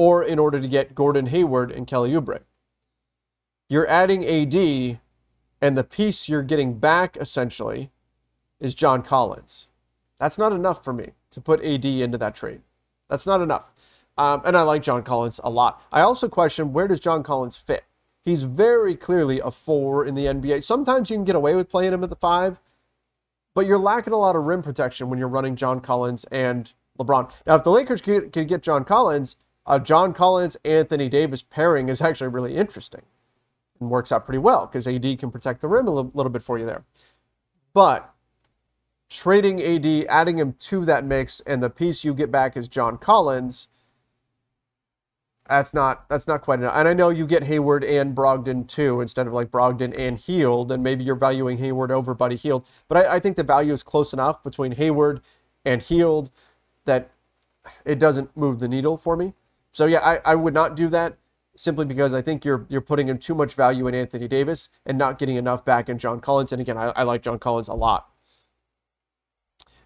or 0.00 0.24
in 0.24 0.38
order 0.38 0.58
to 0.58 0.66
get 0.66 0.94
Gordon 0.94 1.26
Hayward 1.26 1.70
and 1.70 1.86
Kelly 1.86 2.12
Oubre. 2.12 2.40
You're 3.68 3.86
adding 3.86 4.24
AD, 4.24 4.98
and 5.60 5.76
the 5.76 5.84
piece 5.84 6.26
you're 6.26 6.42
getting 6.42 6.78
back 6.78 7.18
essentially 7.18 7.90
is 8.58 8.74
John 8.74 9.02
Collins. 9.02 9.66
That's 10.18 10.38
not 10.38 10.54
enough 10.54 10.82
for 10.82 10.94
me 10.94 11.10
to 11.32 11.40
put 11.42 11.62
AD 11.62 11.84
into 11.84 12.16
that 12.16 12.34
trade. 12.34 12.62
That's 13.10 13.26
not 13.26 13.42
enough. 13.42 13.66
Um, 14.16 14.40
and 14.46 14.56
I 14.56 14.62
like 14.62 14.82
John 14.82 15.02
Collins 15.02 15.38
a 15.44 15.50
lot. 15.50 15.82
I 15.92 16.00
also 16.00 16.30
question 16.30 16.72
where 16.72 16.88
does 16.88 17.00
John 17.00 17.22
Collins 17.22 17.56
fit? 17.56 17.84
He's 18.22 18.44
very 18.44 18.96
clearly 18.96 19.38
a 19.40 19.50
four 19.50 20.06
in 20.06 20.14
the 20.14 20.24
NBA. 20.24 20.64
Sometimes 20.64 21.10
you 21.10 21.16
can 21.16 21.24
get 21.26 21.36
away 21.36 21.54
with 21.54 21.68
playing 21.68 21.92
him 21.92 22.02
at 22.02 22.08
the 22.08 22.16
five, 22.16 22.58
but 23.54 23.66
you're 23.66 23.76
lacking 23.76 24.14
a 24.14 24.18
lot 24.18 24.34
of 24.34 24.44
rim 24.44 24.62
protection 24.62 25.10
when 25.10 25.18
you're 25.18 25.28
running 25.28 25.56
John 25.56 25.80
Collins 25.80 26.24
and 26.32 26.72
LeBron. 26.98 27.30
Now, 27.46 27.56
if 27.56 27.64
the 27.64 27.70
Lakers 27.70 28.00
could, 28.00 28.32
could 28.32 28.48
get 28.48 28.62
John 28.62 28.86
Collins, 28.86 29.36
uh, 29.70 29.78
John 29.78 30.12
Collins 30.12 30.56
Anthony 30.64 31.08
Davis 31.08 31.42
pairing 31.42 31.88
is 31.88 32.00
actually 32.00 32.26
really 32.26 32.56
interesting 32.56 33.02
and 33.78 33.88
works 33.88 34.10
out 34.10 34.24
pretty 34.24 34.38
well 34.38 34.66
because 34.66 34.84
AD 34.84 35.20
can 35.20 35.30
protect 35.30 35.60
the 35.60 35.68
rim 35.68 35.86
a 35.86 35.92
little, 35.92 36.28
bit 36.28 36.42
for 36.42 36.58
you 36.58 36.66
there. 36.66 36.84
But 37.72 38.12
trading 39.08 39.62
AD, 39.62 40.06
adding 40.08 40.38
him 40.38 40.56
to 40.58 40.84
that 40.86 41.04
mix, 41.04 41.40
and 41.46 41.62
the 41.62 41.70
piece 41.70 42.02
you 42.02 42.14
get 42.14 42.32
back 42.32 42.56
is 42.56 42.66
John 42.66 42.98
Collins. 42.98 43.68
That's 45.48 45.72
not 45.72 46.08
that's 46.08 46.26
not 46.26 46.42
quite 46.42 46.58
enough. 46.58 46.74
And 46.74 46.88
I 46.88 46.92
know 46.92 47.10
you 47.10 47.24
get 47.24 47.44
Hayward 47.44 47.84
and 47.84 48.12
Brogdon 48.12 48.66
too, 48.66 49.00
instead 49.00 49.28
of 49.28 49.32
like 49.32 49.52
Brogdon 49.52 49.96
and 49.96 50.18
Hield, 50.18 50.72
and 50.72 50.82
maybe 50.82 51.04
you're 51.04 51.14
valuing 51.14 51.58
Hayward 51.58 51.92
over 51.92 52.12
Buddy 52.12 52.36
Hield. 52.36 52.66
But 52.88 53.06
I, 53.06 53.16
I 53.16 53.20
think 53.20 53.36
the 53.36 53.44
value 53.44 53.72
is 53.72 53.84
close 53.84 54.12
enough 54.12 54.42
between 54.42 54.72
Hayward 54.72 55.20
and 55.64 55.80
Hield 55.80 56.32
that 56.86 57.10
it 57.84 58.00
doesn't 58.00 58.36
move 58.36 58.58
the 58.58 58.66
needle 58.66 58.96
for 58.96 59.16
me. 59.16 59.34
So 59.72 59.86
yeah, 59.86 60.00
I, 60.00 60.18
I 60.24 60.34
would 60.34 60.54
not 60.54 60.74
do 60.74 60.88
that 60.88 61.16
simply 61.56 61.84
because 61.84 62.14
I 62.14 62.22
think 62.22 62.44
you're 62.44 62.66
you're 62.68 62.80
putting 62.80 63.08
in 63.08 63.18
too 63.18 63.34
much 63.34 63.54
value 63.54 63.86
in 63.86 63.94
Anthony 63.94 64.28
Davis 64.28 64.68
and 64.86 64.96
not 64.96 65.18
getting 65.18 65.36
enough 65.36 65.64
back 65.64 65.88
in 65.88 65.98
John 65.98 66.20
Collins. 66.20 66.52
And 66.52 66.60
again, 66.60 66.76
I, 66.76 66.92
I 66.96 67.02
like 67.02 67.22
John 67.22 67.38
Collins 67.38 67.68
a 67.68 67.74
lot. 67.74 68.08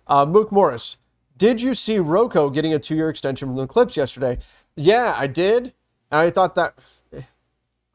Uh, 0.06 0.26
Mook 0.26 0.52
Morris, 0.52 0.96
did 1.36 1.60
you 1.60 1.74
see 1.74 1.96
RoCo 1.96 2.52
getting 2.52 2.74
a 2.74 2.78
two-year 2.78 3.08
extension 3.08 3.48
from 3.48 3.56
the 3.56 3.66
Clips 3.66 3.96
yesterday? 3.96 4.38
Yeah, 4.76 5.14
I 5.16 5.26
did, 5.26 5.72
and 6.10 6.20
I 6.20 6.30
thought 6.30 6.54
that 6.56 6.78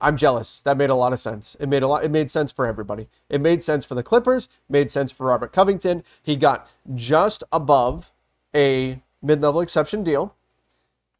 I'm 0.01 0.15
jealous. 0.17 0.61
That 0.61 0.77
made 0.77 0.89
a 0.89 0.95
lot 0.95 1.13
of 1.13 1.19
sense. 1.19 1.57
It 1.59 1.67
made 1.67 1.83
a 1.83 1.87
lot. 1.87 2.03
It 2.03 2.11
made 2.11 2.31
sense 2.31 2.51
for 2.51 2.65
everybody. 2.65 3.09
It 3.29 3.41
made 3.41 3.61
sense 3.61 3.83
for 3.83 3.95
the 3.95 4.03
Clippers. 4.03 4.47
Made 4.69 4.89
sense 4.89 5.11
for 5.11 5.27
Robert 5.27 5.51
Covington. 5.51 6.03
He 6.23 6.35
got 6.35 6.67
just 6.95 7.43
above 7.51 8.11
a 8.55 9.01
mid-level 9.21 9.61
exception 9.61 10.03
deal, 10.03 10.35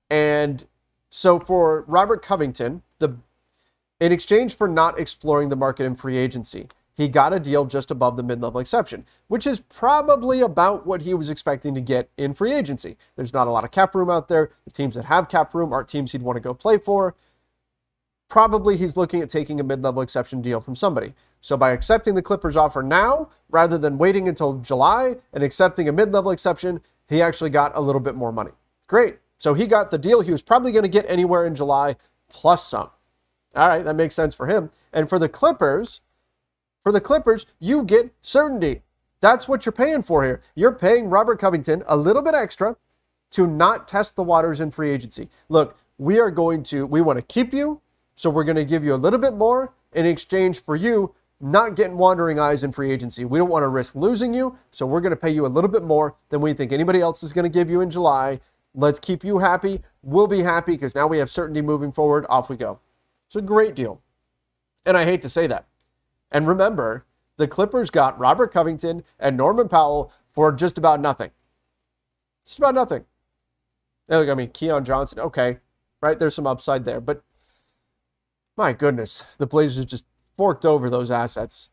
and 0.10 0.66
so 1.10 1.40
for 1.40 1.84
Robert 1.88 2.24
Covington, 2.24 2.84
the 3.00 3.18
in 4.00 4.12
exchange 4.12 4.56
for 4.56 4.68
not 4.68 5.00
exploring 5.00 5.50
the 5.50 5.56
market 5.56 5.86
in 5.86 5.96
free 5.96 6.18
agency, 6.18 6.70
he 6.94 7.08
got 7.08 7.34
a 7.34 7.40
deal 7.40 7.66
just 7.66 7.92
above 7.92 8.18
the 8.18 8.24
mid 8.24 8.42
level 8.42 8.60
exception, 8.60 9.06
which 9.28 9.48
is 9.48 9.62
probably 9.62 10.42
about 10.42 10.86
what 10.86 11.02
he 11.02 11.14
was 11.14 11.30
expecting 11.30 11.74
to 11.74 11.82
get 11.82 12.10
in 12.18 12.34
free 12.34 12.54
agency. 12.54 12.98
There's 13.16 13.34
not 13.34 13.48
a 13.48 13.52
lot 13.52 13.64
of 13.64 13.72
cap 13.72 13.96
room 13.96 14.10
out 14.10 14.28
there. 14.28 14.52
The 14.66 14.72
teams 14.72 14.96
that 14.96 15.06
have 15.06 15.30
cap 15.30 15.54
room 15.54 15.72
aren't 15.72 15.88
teams 15.88 16.12
he'd 16.12 16.22
want 16.22 16.36
to 16.36 16.42
go 16.42 16.54
play 16.54 16.78
for. 16.78 17.16
Probably 18.28 18.78
he's 18.78 18.98
looking 18.98 19.22
at 19.22 19.30
taking 19.30 19.60
a 19.60 19.64
mid 19.64 19.82
level 19.82 20.02
exception 20.02 20.42
deal 20.42 20.60
from 20.62 20.76
somebody. 20.76 21.14
So 21.42 21.56
by 21.56 21.72
accepting 21.72 22.16
the 22.16 22.22
Clippers 22.22 22.58
offer 22.58 22.84
now, 22.84 23.30
rather 23.50 23.78
than 23.78 23.98
waiting 23.98 24.28
until 24.28 24.60
July 24.60 25.16
and 25.34 25.42
accepting 25.42 25.88
a 25.88 25.94
mid 25.94 26.12
level 26.12 26.32
exception, 26.32 26.82
he 27.08 27.22
actually 27.22 27.50
got 27.50 27.78
a 27.78 27.82
little 27.82 28.02
bit 28.02 28.16
more 28.16 28.32
money. 28.32 28.52
Great. 28.88 29.20
So 29.40 29.56
he 29.56 29.66
got 29.66 29.90
the 29.90 29.98
deal 29.98 30.22
he 30.22 30.32
was 30.32 30.44
probably 30.44 30.72
going 30.72 30.84
to 30.84 30.90
get 30.90 31.10
anywhere 31.10 31.46
in 31.46 31.56
July 31.56 31.96
plus 32.30 32.68
some. 32.68 32.92
All 33.56 33.68
right, 33.68 33.84
that 33.84 33.96
makes 33.96 34.14
sense 34.14 34.36
for 34.36 34.46
him. 34.46 34.70
And 34.94 35.10
for 35.10 35.18
the 35.18 35.30
Clippers, 35.30 36.02
for 36.84 36.92
the 36.92 37.02
Clippers, 37.02 37.48
you 37.60 37.84
get 37.84 38.14
certainty. 38.22 38.84
That's 39.22 39.48
what 39.48 39.66
you're 39.66 39.74
paying 39.74 40.04
for 40.04 40.24
here. 40.24 40.42
You're 40.56 40.72
paying 40.72 41.10
Robert 41.10 41.40
Covington 41.40 41.84
a 41.88 41.98
little 41.98 42.22
bit 42.22 42.36
extra 42.36 42.78
to 43.32 43.48
not 43.48 43.88
test 43.88 44.16
the 44.16 44.24
waters 44.24 44.60
in 44.60 44.72
free 44.72 44.92
agency. 44.92 45.30
Look, 45.50 45.78
we 45.98 46.20
are 46.20 46.32
going 46.32 46.64
to, 46.64 46.86
we 46.86 47.02
want 47.02 47.18
to 47.18 47.24
keep 47.24 47.54
you, 47.54 47.82
so 48.16 48.30
we're 48.30 48.44
going 48.44 48.56
to 48.56 48.66
give 48.66 48.84
you 48.84 48.94
a 48.94 48.96
little 48.96 49.20
bit 49.20 49.34
more 49.34 49.74
in 49.94 50.06
exchange 50.06 50.64
for 50.64 50.76
you 50.76 51.14
not 51.42 51.76
getting 51.76 51.98
wandering 51.98 52.40
eyes 52.40 52.64
in 52.64 52.72
free 52.72 52.92
agency. 52.92 53.24
We 53.24 53.40
don't 53.40 53.50
want 53.50 53.64
to 53.64 53.70
risk 53.70 53.96
losing 53.96 54.34
you, 54.34 54.58
so 54.72 54.86
we're 54.86 55.02
going 55.02 55.12
to 55.12 55.18
pay 55.18 55.30
you 55.30 55.46
a 55.46 55.48
little 55.48 55.70
bit 55.70 55.84
more 55.84 56.16
than 56.30 56.42
we 56.42 56.54
think 56.54 56.72
anybody 56.72 57.00
else 57.00 57.24
is 57.24 57.32
going 57.32 57.44
to 57.44 57.50
give 57.50 57.70
you 57.70 57.82
in 57.82 57.90
July. 57.90 58.42
Let's 58.76 59.00
keep 59.00 59.24
you 59.24 59.40
happy. 59.40 59.82
We'll 60.04 60.28
be 60.28 60.44
happy 60.44 60.74
because 60.74 60.96
now 60.96 61.08
we 61.08 61.18
have 61.18 61.32
certainty 61.32 61.62
moving 61.62 61.92
forward. 61.92 62.26
Off 62.30 62.50
we 62.50 62.56
go. 62.58 62.80
It's 63.28 63.36
a 63.36 63.42
great 63.42 63.76
deal. 63.76 64.02
And 64.86 64.96
I 64.96 65.06
hate 65.06 65.22
to 65.24 65.30
say 65.30 65.48
that. 65.48 65.68
And 66.32 66.48
remember, 66.48 67.06
the 67.38 67.48
Clippers 67.48 67.90
got 67.90 68.20
Robert 68.20 68.54
Covington 68.54 69.04
and 69.20 69.38
Norman 69.38 69.68
Powell 69.68 70.12
for 70.34 70.52
just 70.52 70.78
about 70.78 71.00
nothing. 71.00 71.32
Just 72.46 72.60
about 72.60 72.76
nothing. 72.76 73.06
I 74.10 74.34
mean, 74.34 74.50
Keon 74.50 74.86
Johnson, 74.86 75.20
okay, 75.20 75.60
right? 76.02 76.18
There's 76.18 76.36
some 76.36 76.48
upside 76.48 76.86
there. 76.86 77.00
But 77.00 77.24
my 78.58 78.74
goodness, 78.74 79.24
the 79.38 79.48
Blazers 79.48 79.86
just 79.86 80.06
forked 80.36 80.66
over 80.66 80.90
those 80.90 81.12
assets 81.12 81.70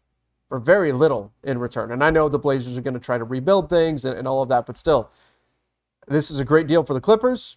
for 0.49 0.59
very 0.59 0.93
little 0.93 1.33
in 1.43 1.59
return. 1.59 1.91
And 1.91 2.05
I 2.05 2.11
know 2.11 2.29
the 2.29 2.39
Blazers 2.39 2.77
are 2.77 2.83
going 2.83 2.95
to 2.95 3.01
try 3.01 3.19
to 3.19 3.25
rebuild 3.25 3.69
things 3.69 4.05
and, 4.05 4.17
and 4.17 4.29
all 4.29 4.43
of 4.43 4.49
that, 4.51 4.67
but 4.67 4.77
still, 4.77 5.11
this 6.07 6.31
is 6.31 6.39
a 6.39 6.45
great 6.45 6.67
deal 6.67 6.85
for 6.85 6.95
the 6.95 7.01
Clippers. 7.01 7.57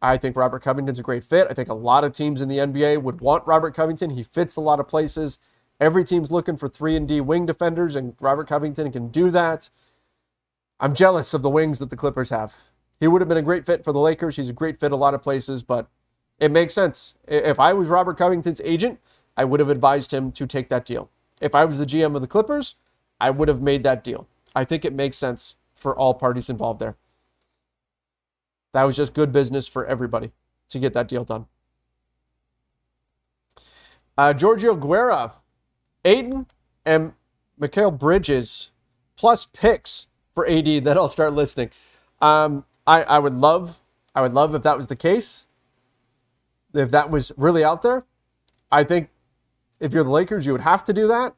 I 0.00 0.16
think 0.16 0.36
Robert 0.36 0.62
Covington's 0.62 0.98
a 0.98 1.02
great 1.02 1.24
fit. 1.24 1.48
I 1.50 1.54
think 1.54 1.68
a 1.68 1.74
lot 1.74 2.04
of 2.04 2.12
teams 2.12 2.40
in 2.40 2.48
the 2.48 2.58
NBA 2.58 3.02
would 3.02 3.20
want 3.20 3.46
Robert 3.46 3.74
Covington. 3.74 4.10
He 4.10 4.22
fits 4.22 4.56
a 4.56 4.60
lot 4.60 4.78
of 4.78 4.86
places. 4.86 5.38
Every 5.80 6.04
team's 6.04 6.30
looking 6.30 6.56
for 6.56 6.68
3 6.68 6.96
and 6.96 7.08
D 7.08 7.20
wing 7.20 7.46
defenders 7.46 7.96
and 7.96 8.14
Robert 8.20 8.48
Covington 8.48 8.90
can 8.92 9.08
do 9.08 9.30
that. 9.30 9.70
I'm 10.80 10.94
jealous 10.94 11.34
of 11.34 11.42
the 11.42 11.50
wings 11.50 11.78
that 11.80 11.90
the 11.90 11.96
Clippers 11.96 12.30
have. 12.30 12.54
He 13.00 13.08
would 13.08 13.20
have 13.20 13.28
been 13.28 13.38
a 13.38 13.42
great 13.42 13.66
fit 13.66 13.84
for 13.84 13.92
the 13.92 13.98
Lakers. 13.98 14.36
He's 14.36 14.48
a 14.48 14.52
great 14.52 14.78
fit 14.78 14.92
a 14.92 14.96
lot 14.96 15.14
of 15.14 15.22
places, 15.22 15.62
but 15.62 15.88
it 16.38 16.50
makes 16.50 16.74
sense. 16.74 17.14
If 17.26 17.58
I 17.58 17.72
was 17.72 17.88
Robert 17.88 18.18
Covington's 18.18 18.60
agent, 18.64 19.00
I 19.36 19.44
would 19.44 19.60
have 19.60 19.68
advised 19.68 20.12
him 20.12 20.32
to 20.32 20.46
take 20.46 20.68
that 20.68 20.84
deal. 20.84 21.10
If 21.40 21.54
I 21.54 21.64
was 21.64 21.78
the 21.78 21.86
GM 21.86 22.14
of 22.14 22.22
the 22.22 22.28
Clippers, 22.28 22.76
I 23.20 23.30
would 23.30 23.48
have 23.48 23.62
made 23.62 23.82
that 23.84 24.04
deal. 24.04 24.28
I 24.54 24.64
think 24.64 24.84
it 24.84 24.92
makes 24.92 25.16
sense 25.16 25.54
for 25.74 25.96
all 25.96 26.14
parties 26.14 26.50
involved 26.50 26.80
there. 26.80 26.96
That 28.72 28.84
was 28.84 28.96
just 28.96 29.14
good 29.14 29.32
business 29.32 29.66
for 29.66 29.86
everybody 29.86 30.32
to 30.68 30.78
get 30.78 30.92
that 30.94 31.08
deal 31.08 31.24
done. 31.24 31.46
Uh, 34.16 34.32
Giorgio 34.32 34.74
Guerra, 34.74 35.34
Ayton, 36.04 36.46
and 36.84 37.12
Mikal 37.60 37.96
Bridges 37.96 38.70
plus 39.16 39.46
picks 39.46 40.06
for 40.34 40.48
AD. 40.48 40.84
Then 40.84 40.98
I'll 40.98 41.08
start 41.08 41.32
listening. 41.32 41.70
Um, 42.20 42.64
I, 42.86 43.02
I 43.04 43.18
would 43.18 43.34
love, 43.34 43.78
I 44.14 44.22
would 44.22 44.34
love 44.34 44.54
if 44.54 44.62
that 44.62 44.76
was 44.76 44.88
the 44.88 44.96
case. 44.96 45.44
If 46.74 46.90
that 46.90 47.10
was 47.10 47.32
really 47.36 47.64
out 47.64 47.82
there, 47.82 48.04
I 48.70 48.84
think 48.84 49.08
if 49.80 49.92
you're 49.92 50.04
the 50.04 50.10
Lakers, 50.10 50.44
you 50.46 50.52
would 50.52 50.60
have 50.62 50.84
to 50.84 50.92
do 50.92 51.06
that. 51.08 51.34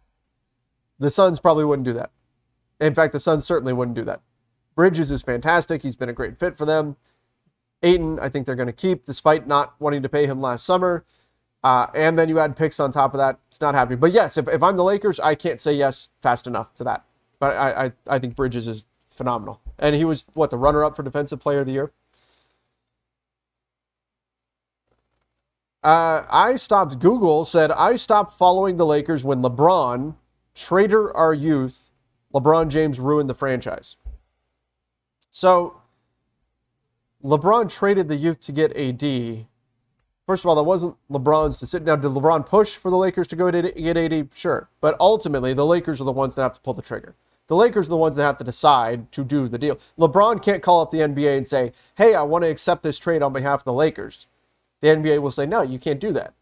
The 0.98 1.10
Suns 1.10 1.38
probably 1.38 1.64
wouldn't 1.64 1.86
do 1.86 1.92
that. 1.94 2.10
In 2.80 2.94
fact, 2.94 3.12
the 3.12 3.20
Suns 3.20 3.44
certainly 3.44 3.72
wouldn't 3.72 3.96
do 3.96 4.04
that. 4.04 4.20
Bridges 4.74 5.10
is 5.10 5.22
fantastic. 5.22 5.82
He's 5.82 5.96
been 5.96 6.08
a 6.08 6.14
great 6.14 6.38
fit 6.38 6.56
for 6.56 6.64
them. 6.64 6.96
Ayton, 7.82 8.18
I 8.20 8.28
think 8.28 8.46
they're 8.46 8.56
going 8.56 8.66
to 8.66 8.72
keep, 8.72 9.04
despite 9.04 9.46
not 9.46 9.74
wanting 9.78 10.02
to 10.02 10.08
pay 10.08 10.26
him 10.26 10.40
last 10.40 10.64
summer. 10.64 11.04
Uh, 11.62 11.86
and 11.94 12.18
then 12.18 12.28
you 12.28 12.38
add 12.38 12.56
picks 12.56 12.80
on 12.80 12.92
top 12.92 13.12
of 13.14 13.18
that. 13.18 13.38
It's 13.48 13.60
not 13.60 13.74
happening. 13.74 13.98
But 13.98 14.12
yes, 14.12 14.36
if, 14.36 14.48
if 14.48 14.62
I'm 14.62 14.76
the 14.76 14.84
Lakers, 14.84 15.20
I 15.20 15.34
can't 15.34 15.60
say 15.60 15.72
yes 15.72 16.08
fast 16.22 16.46
enough 16.46 16.74
to 16.76 16.84
that. 16.84 17.04
But 17.38 17.56
I, 17.56 17.84
I, 17.84 17.92
I 18.06 18.18
think 18.18 18.36
Bridges 18.36 18.66
is 18.66 18.86
phenomenal. 19.10 19.60
And 19.78 19.94
he 19.94 20.04
was, 20.04 20.26
what, 20.34 20.50
the 20.50 20.58
runner 20.58 20.84
up 20.84 20.96
for 20.96 21.02
Defensive 21.02 21.40
Player 21.40 21.60
of 21.60 21.66
the 21.66 21.72
Year? 21.72 21.92
Uh, 25.82 26.24
I 26.30 26.56
stopped, 26.56 26.98
Google 26.98 27.46
said, 27.46 27.70
I 27.70 27.96
stopped 27.96 28.36
following 28.36 28.76
the 28.76 28.84
Lakers 28.84 29.24
when 29.24 29.42
LeBron, 29.42 30.14
traitor 30.54 31.14
our 31.16 31.32
youth, 31.32 31.90
LeBron 32.34 32.68
James 32.68 33.00
ruined 33.00 33.30
the 33.30 33.34
franchise. 33.34 33.96
So, 35.30 35.79
LeBron 37.24 37.70
traded 37.70 38.08
the 38.08 38.16
youth 38.16 38.40
to 38.40 38.52
get 38.52 38.76
AD. 38.76 39.46
First 40.26 40.44
of 40.44 40.48
all, 40.48 40.54
that 40.54 40.62
wasn't 40.62 40.96
LeBron's 41.10 41.58
decision. 41.58 41.84
Now, 41.84 41.96
did 41.96 42.10
LeBron 42.10 42.46
push 42.46 42.76
for 42.76 42.90
the 42.90 42.96
Lakers 42.96 43.26
to 43.28 43.36
go 43.36 43.50
to 43.50 43.62
get 43.72 43.96
AD? 43.96 44.28
Sure. 44.34 44.68
But 44.80 44.96
ultimately, 45.00 45.52
the 45.52 45.66
Lakers 45.66 46.00
are 46.00 46.04
the 46.04 46.12
ones 46.12 46.34
that 46.34 46.42
have 46.42 46.54
to 46.54 46.60
pull 46.60 46.74
the 46.74 46.82
trigger. 46.82 47.14
The 47.48 47.56
Lakers 47.56 47.86
are 47.86 47.90
the 47.90 47.96
ones 47.96 48.16
that 48.16 48.22
have 48.22 48.38
to 48.38 48.44
decide 48.44 49.10
to 49.12 49.24
do 49.24 49.48
the 49.48 49.58
deal. 49.58 49.78
LeBron 49.98 50.42
can't 50.42 50.62
call 50.62 50.80
up 50.80 50.92
the 50.92 50.98
NBA 50.98 51.36
and 51.36 51.48
say, 51.48 51.72
hey, 51.96 52.14
I 52.14 52.22
want 52.22 52.44
to 52.44 52.50
accept 52.50 52.84
this 52.84 52.98
trade 52.98 53.22
on 53.22 53.32
behalf 53.32 53.60
of 53.60 53.64
the 53.64 53.72
Lakers 53.72 54.26
the 54.80 54.88
NBA 54.88 55.20
will 55.20 55.30
say, 55.30 55.46
no, 55.46 55.62
you 55.62 55.78
can't 55.78 56.00
do 56.00 56.12
that. 56.12 56.34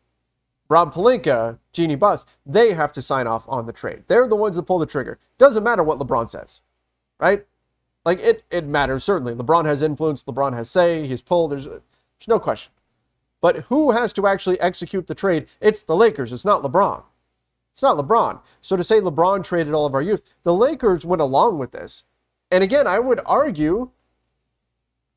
Rob 0.68 0.93
Pelinka, 0.93 1.59
Jeanie 1.72 1.97
Buss, 1.97 2.26
they 2.45 2.74
have 2.74 2.93
to 2.93 3.03
sign 3.03 3.26
off 3.26 3.45
on 3.49 3.66
the 3.66 3.72
trade. 3.72 4.05
They're 4.07 4.29
the 4.29 4.37
ones 4.37 4.57
that 4.57 4.64
pull 4.64 4.79
the 4.79 4.87
trigger. 4.87 5.18
Doesn't 5.39 5.64
matter 5.64 5.83
what 5.83 5.99
LeBron 5.99 6.29
says, 6.29 6.61
right? 7.18 7.47
Like 8.09 8.21
it, 8.21 8.43
it 8.51 8.65
matters 8.65 9.05
certainly. 9.05 9.35
LeBron 9.35 9.67
has 9.67 9.83
influence. 9.83 10.25
LeBron 10.25 10.55
has 10.55 10.71
say. 10.71 11.07
He's 11.07 11.21
pulled. 11.21 11.53
There's, 11.53 11.67
there's 11.67 11.83
no 12.27 12.41
question. 12.41 12.73
But 13.43 13.67
who 13.69 13.91
has 13.91 14.15
to 14.15 14.27
actually 14.27 14.59
execute 14.61 15.07
the 15.07 15.15
trade? 15.15 15.47
It's 15.61 15.83
the 15.83 15.95
Lakers. 15.95 16.33
It's 16.33 16.47
not 16.47 16.63
LeBron. 16.63 17.03
It's 17.75 17.83
not 17.83 17.99
LeBron. 17.99 18.41
So 18.63 18.79
to 18.79 18.83
say 18.83 19.03
LeBron 19.03 19.45
traded 19.45 19.75
all 19.75 19.85
of 19.85 19.93
our 19.95 20.01
youth, 20.01 20.23
the 20.43 20.55
Lakers 20.55 21.05
went 21.05 21.21
along 21.21 21.59
with 21.59 21.73
this. 21.73 22.05
And 22.51 22.65
again, 22.65 22.87
I 22.87 22.99
would 22.99 23.21
argue 23.27 23.91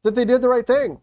that 0.03 0.15
they 0.15 0.25
did 0.25 0.41
the 0.41 0.49
right 0.49 0.67
thing. 0.67 0.99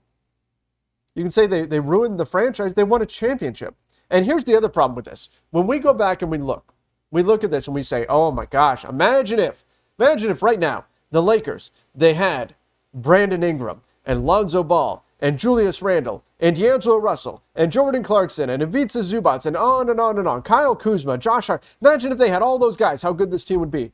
You 1.14 1.22
can 1.22 1.30
say 1.30 1.46
they, 1.46 1.62
they 1.62 1.80
ruined 1.80 2.20
the 2.20 2.26
franchise. 2.26 2.74
They 2.74 2.84
won 2.84 3.00
a 3.00 3.06
championship. 3.06 3.76
And 4.10 4.26
here's 4.26 4.44
the 4.44 4.56
other 4.56 4.68
problem 4.68 4.94
with 4.94 5.06
this. 5.06 5.30
When 5.52 5.66
we 5.66 5.78
go 5.78 5.94
back 5.94 6.20
and 6.20 6.30
we 6.30 6.36
look, 6.36 6.74
we 7.10 7.22
look 7.22 7.44
at 7.44 7.50
this 7.50 7.66
and 7.66 7.74
we 7.74 7.82
say, 7.82 8.04
oh 8.10 8.30
my 8.30 8.44
gosh, 8.44 8.84
imagine 8.84 9.38
if, 9.38 9.64
imagine 9.98 10.30
if 10.30 10.42
right 10.42 10.60
now 10.60 10.84
the 11.10 11.22
Lakers, 11.22 11.70
they 11.94 12.14
had 12.14 12.54
Brandon 12.92 13.42
Ingram 13.42 13.82
and 14.04 14.24
Lonzo 14.24 14.62
Ball 14.62 15.04
and 15.20 15.38
Julius 15.38 15.82
Randle 15.82 16.24
and 16.40 16.56
D'Angelo 16.56 16.96
Russell 16.96 17.42
and 17.54 17.72
Jordan 17.72 18.02
Clarkson 18.02 18.48
and 18.50 18.62
Ivica 18.62 18.98
Zubac 18.98 19.44
and 19.46 19.56
on 19.56 19.90
and 19.90 20.00
on 20.00 20.18
and 20.18 20.28
on. 20.28 20.42
Kyle 20.42 20.76
Kuzma, 20.76 21.18
Josh 21.18 21.48
Hart. 21.48 21.62
Imagine 21.80 22.12
if 22.12 22.18
they 22.18 22.28
had 22.28 22.42
all 22.42 22.58
those 22.58 22.76
guys, 22.76 23.02
how 23.02 23.12
good 23.12 23.30
this 23.30 23.44
team 23.44 23.60
would 23.60 23.70
be. 23.70 23.84
It 23.84 23.92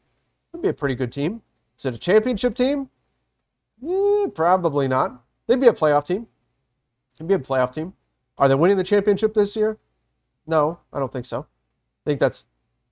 would 0.52 0.62
be 0.62 0.68
a 0.68 0.74
pretty 0.74 0.94
good 0.94 1.12
team. 1.12 1.42
Is 1.78 1.84
it 1.86 1.94
a 1.94 1.98
championship 1.98 2.54
team? 2.54 2.90
Eh, 3.86 4.26
probably 4.34 4.88
not. 4.88 5.22
They'd 5.46 5.60
be 5.60 5.66
a 5.66 5.72
playoff 5.72 6.06
team. 6.06 6.26
Can 7.16 7.26
be 7.26 7.34
a 7.34 7.38
playoff 7.38 7.72
team. 7.72 7.94
Are 8.38 8.48
they 8.48 8.54
winning 8.54 8.76
the 8.76 8.84
championship 8.84 9.34
this 9.34 9.56
year? 9.56 9.78
No, 10.46 10.80
I 10.92 10.98
don't 10.98 11.12
think 11.12 11.26
so. 11.26 11.40
I 12.04 12.10
think 12.10 12.20
that's 12.20 12.46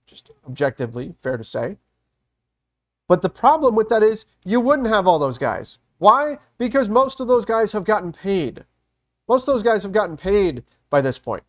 just 0.06 0.30
objectively 0.46 1.14
fair 1.22 1.36
to 1.36 1.44
say. 1.44 1.78
But 3.09 3.22
the 3.22 3.30
problem 3.30 3.74
with 3.74 3.88
that 3.88 4.03
is 4.03 4.24
you 4.44 4.61
wouldn't 4.61 4.88
have 4.88 5.07
all 5.07 5.18
those 5.18 5.38
guys. 5.38 5.78
Why? 5.98 6.38
Because 6.59 6.88
most 6.88 7.20
of 7.20 7.28
those 7.28 7.44
guys 7.44 7.72
have 7.72 7.84
gotten 7.84 8.12
paid. 8.12 8.64
Most 9.28 9.42
of 9.42 9.55
those 9.55 9.62
guys 9.62 9.82
have 9.82 9.92
gotten 9.92 10.16
paid 10.16 10.64
by 10.90 11.00
this 11.00 11.18
point. 11.18 11.44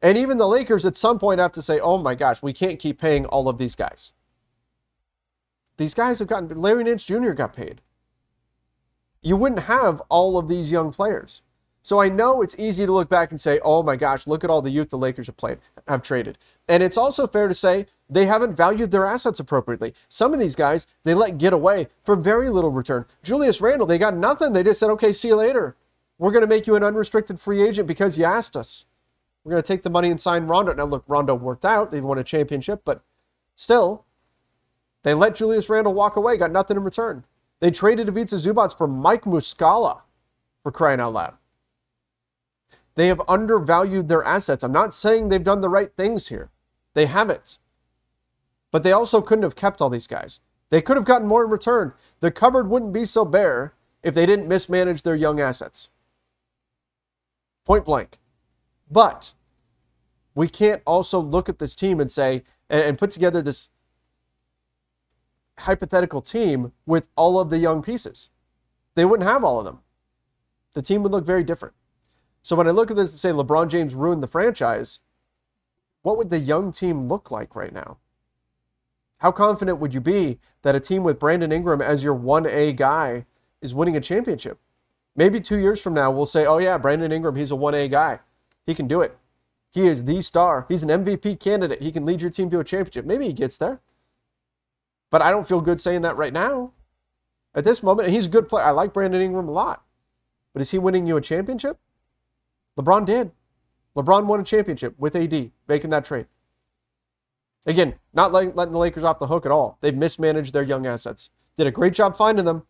And 0.00 0.16
even 0.16 0.38
the 0.38 0.46
Lakers 0.46 0.84
at 0.84 0.96
some 0.96 1.18
point 1.18 1.40
have 1.40 1.52
to 1.52 1.62
say, 1.62 1.80
oh 1.80 1.98
my 1.98 2.14
gosh, 2.14 2.42
we 2.42 2.52
can't 2.52 2.78
keep 2.78 3.00
paying 3.00 3.26
all 3.26 3.48
of 3.48 3.58
these 3.58 3.74
guys. 3.74 4.12
These 5.76 5.94
guys 5.94 6.18
have 6.18 6.28
gotten, 6.28 6.60
Larry 6.60 6.84
Nance 6.84 7.04
Jr. 7.04 7.32
got 7.32 7.54
paid. 7.54 7.80
You 9.20 9.36
wouldn't 9.36 9.62
have 9.62 10.00
all 10.08 10.38
of 10.38 10.48
these 10.48 10.70
young 10.70 10.92
players. 10.92 11.42
So 11.82 12.00
I 12.00 12.08
know 12.08 12.42
it's 12.42 12.54
easy 12.58 12.84
to 12.84 12.92
look 12.92 13.08
back 13.08 13.30
and 13.30 13.40
say, 13.40 13.60
oh 13.64 13.82
my 13.82 13.96
gosh, 13.96 14.26
look 14.26 14.44
at 14.44 14.50
all 14.50 14.60
the 14.60 14.70
youth 14.70 14.90
the 14.90 14.98
Lakers 14.98 15.26
have 15.26 15.36
played, 15.36 15.58
have 15.86 16.02
traded. 16.02 16.36
And 16.68 16.82
it's 16.82 16.96
also 16.96 17.26
fair 17.26 17.48
to 17.48 17.54
say 17.54 17.86
they 18.10 18.26
haven't 18.26 18.56
valued 18.56 18.90
their 18.90 19.06
assets 19.06 19.40
appropriately. 19.40 19.94
Some 20.08 20.34
of 20.34 20.40
these 20.40 20.56
guys 20.56 20.86
they 21.04 21.14
let 21.14 21.38
get 21.38 21.52
away 21.52 21.88
for 22.02 22.16
very 22.16 22.50
little 22.50 22.70
return. 22.70 23.06
Julius 23.22 23.60
Randle, 23.60 23.86
they 23.86 23.98
got 23.98 24.16
nothing. 24.16 24.52
They 24.52 24.62
just 24.62 24.80
said, 24.80 24.90
okay, 24.90 25.12
see 25.12 25.28
you 25.28 25.36
later. 25.36 25.76
We're 26.18 26.32
going 26.32 26.42
to 26.42 26.48
make 26.48 26.66
you 26.66 26.74
an 26.74 26.82
unrestricted 26.82 27.40
free 27.40 27.62
agent 27.62 27.86
because 27.86 28.18
you 28.18 28.24
asked 28.24 28.56
us. 28.56 28.84
We're 29.44 29.52
going 29.52 29.62
to 29.62 29.66
take 29.66 29.82
the 29.82 29.88
money 29.88 30.10
and 30.10 30.20
sign 30.20 30.46
Rondo. 30.46 30.74
Now, 30.74 30.84
look, 30.84 31.04
Rondo 31.06 31.34
worked 31.34 31.64
out. 31.64 31.90
They 31.90 32.00
won 32.02 32.18
a 32.18 32.24
championship, 32.24 32.82
but 32.84 33.02
still, 33.56 34.04
they 35.04 35.14
let 35.14 35.36
Julius 35.36 35.70
Randle 35.70 35.94
walk 35.94 36.16
away, 36.16 36.36
got 36.36 36.50
nothing 36.50 36.76
in 36.76 36.82
return. 36.82 37.24
They 37.60 37.70
traded 37.70 38.08
Ivica 38.08 38.34
Zubac 38.34 38.76
for 38.76 38.86
Mike 38.86 39.24
Muscala 39.24 40.02
for 40.62 40.70
crying 40.70 41.00
out 41.00 41.14
loud. 41.14 41.37
They 42.98 43.06
have 43.06 43.22
undervalued 43.28 44.08
their 44.08 44.24
assets. 44.24 44.64
I'm 44.64 44.72
not 44.72 44.92
saying 44.92 45.28
they've 45.28 45.40
done 45.40 45.60
the 45.60 45.68
right 45.68 45.92
things 45.96 46.30
here. 46.30 46.50
They 46.94 47.06
haven't. 47.06 47.58
But 48.72 48.82
they 48.82 48.90
also 48.90 49.20
couldn't 49.20 49.44
have 49.44 49.54
kept 49.54 49.80
all 49.80 49.88
these 49.88 50.08
guys. 50.08 50.40
They 50.70 50.82
could 50.82 50.96
have 50.96 51.06
gotten 51.06 51.28
more 51.28 51.44
in 51.44 51.50
return. 51.50 51.92
The 52.18 52.32
cupboard 52.32 52.68
wouldn't 52.68 52.92
be 52.92 53.04
so 53.04 53.24
bare 53.24 53.74
if 54.02 54.14
they 54.14 54.26
didn't 54.26 54.48
mismanage 54.48 55.02
their 55.02 55.14
young 55.14 55.38
assets. 55.38 55.90
Point 57.64 57.84
blank. 57.84 58.18
But 58.90 59.32
we 60.34 60.48
can't 60.48 60.82
also 60.84 61.20
look 61.20 61.48
at 61.48 61.60
this 61.60 61.76
team 61.76 62.00
and 62.00 62.10
say, 62.10 62.42
and, 62.68 62.98
put 62.98 63.12
together 63.12 63.40
this 63.42 63.68
hypothetical 65.58 66.20
team 66.20 66.72
with 66.84 67.06
all 67.14 67.38
of 67.38 67.50
the 67.50 67.58
young 67.58 67.80
pieces. 67.80 68.30
They 68.96 69.04
wouldn't 69.04 69.28
have 69.28 69.44
all 69.44 69.60
of 69.60 69.64
them. 69.64 69.82
The 70.74 70.82
team 70.82 71.04
would 71.04 71.12
look 71.12 71.24
very 71.24 71.44
different. 71.44 71.76
So 72.48 72.56
when 72.56 72.66
I 72.66 72.70
look 72.70 72.90
at 72.90 72.96
this 72.96 73.10
and 73.10 73.20
say 73.20 73.28
LeBron 73.28 73.68
James 73.68 73.94
ruined 73.94 74.22
the 74.22 74.26
franchise, 74.26 75.00
what 76.00 76.16
would 76.16 76.30
the 76.30 76.38
young 76.38 76.72
team 76.72 77.06
look 77.06 77.30
like 77.30 77.54
right 77.54 77.74
now? 77.74 77.98
How 79.18 79.32
confident 79.32 79.80
would 79.80 79.92
you 79.92 80.00
be 80.00 80.38
that 80.62 80.74
a 80.74 80.80
team 80.80 81.02
with 81.02 81.18
Brandon 81.18 81.52
Ingram 81.52 81.82
as 81.82 82.02
your 82.02 82.18
1A 82.18 82.74
guy 82.74 83.26
is 83.60 83.74
winning 83.74 83.98
a 83.98 84.00
championship? 84.00 84.58
Maybe 85.14 85.42
two 85.42 85.58
years 85.58 85.78
from 85.78 85.92
now, 85.92 86.10
we'll 86.10 86.24
say, 86.24 86.46
oh, 86.46 86.56
yeah, 86.56 86.78
Brandon 86.78 87.12
Ingram, 87.12 87.36
he's 87.36 87.52
a 87.52 87.54
1A 87.54 87.90
guy. 87.90 88.20
He 88.64 88.74
can 88.74 88.88
do 88.88 89.02
it. 89.02 89.18
He 89.68 89.86
is 89.86 90.04
the 90.04 90.22
star. 90.22 90.64
He's 90.70 90.82
an 90.82 90.88
MVP 90.88 91.40
candidate. 91.40 91.82
He 91.82 91.92
can 91.92 92.06
lead 92.06 92.22
your 92.22 92.30
team 92.30 92.48
to 92.48 92.60
a 92.60 92.64
championship. 92.64 93.04
Maybe 93.04 93.26
he 93.26 93.34
gets 93.34 93.58
there. 93.58 93.82
But 95.10 95.20
I 95.20 95.30
don't 95.30 95.46
feel 95.46 95.60
good 95.60 95.82
saying 95.82 96.00
that 96.00 96.16
right 96.16 96.32
now. 96.32 96.72
At 97.54 97.64
this 97.64 97.82
moment, 97.82 98.08
he's 98.08 98.24
a 98.24 98.30
good 98.30 98.48
player. 98.48 98.64
I 98.64 98.70
like 98.70 98.94
Brandon 98.94 99.20
Ingram 99.20 99.48
a 99.48 99.52
lot. 99.52 99.84
But 100.54 100.62
is 100.62 100.70
he 100.70 100.78
winning 100.78 101.06
you 101.06 101.18
a 101.18 101.20
championship? 101.20 101.78
LeBron 102.78 103.04
did. 103.04 103.32
LeBron 103.96 104.26
won 104.26 104.40
a 104.40 104.44
championship 104.44 104.94
with 104.98 105.16
AD, 105.16 105.50
making 105.66 105.90
that 105.90 106.04
trade. 106.04 106.26
Again, 107.66 107.94
not 108.14 108.32
letting, 108.32 108.54
letting 108.54 108.72
the 108.72 108.78
Lakers 108.78 109.02
off 109.02 109.18
the 109.18 109.26
hook 109.26 109.44
at 109.44 109.52
all. 109.52 109.78
They've 109.80 109.94
mismanaged 109.94 110.52
their 110.52 110.62
young 110.62 110.86
assets. 110.86 111.30
Did 111.56 111.66
a 111.66 111.72
great 111.72 111.92
job 111.92 112.16
finding 112.16 112.44
them, 112.44 112.62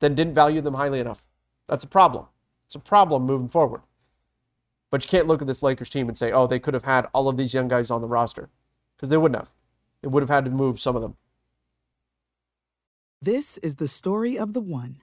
then 0.00 0.14
didn't 0.14 0.34
value 0.34 0.62
them 0.62 0.74
highly 0.74 1.00
enough. 1.00 1.22
That's 1.68 1.84
a 1.84 1.88
problem. 1.88 2.26
It's 2.66 2.74
a 2.74 2.80
problem 2.80 3.24
moving 3.24 3.48
forward. 3.48 3.82
But 4.90 5.04
you 5.04 5.08
can't 5.08 5.26
look 5.26 5.42
at 5.42 5.48
this 5.48 5.62
Lakers 5.62 5.90
team 5.90 6.08
and 6.08 6.16
say, 6.16 6.32
oh, 6.32 6.46
they 6.46 6.58
could 6.58 6.74
have 6.74 6.84
had 6.84 7.06
all 7.12 7.28
of 7.28 7.36
these 7.36 7.54
young 7.54 7.68
guys 7.68 7.90
on 7.90 8.02
the 8.02 8.08
roster. 8.08 8.48
Because 8.96 9.10
they 9.10 9.16
wouldn't 9.16 9.38
have. 9.38 9.50
They 10.00 10.08
would 10.08 10.22
have 10.22 10.30
had 10.30 10.44
to 10.46 10.50
move 10.50 10.80
some 10.80 10.96
of 10.96 11.02
them. 11.02 11.16
This 13.20 13.58
is 13.58 13.76
the 13.76 13.88
story 13.88 14.38
of 14.38 14.52
the 14.52 14.60
one. 14.60 15.02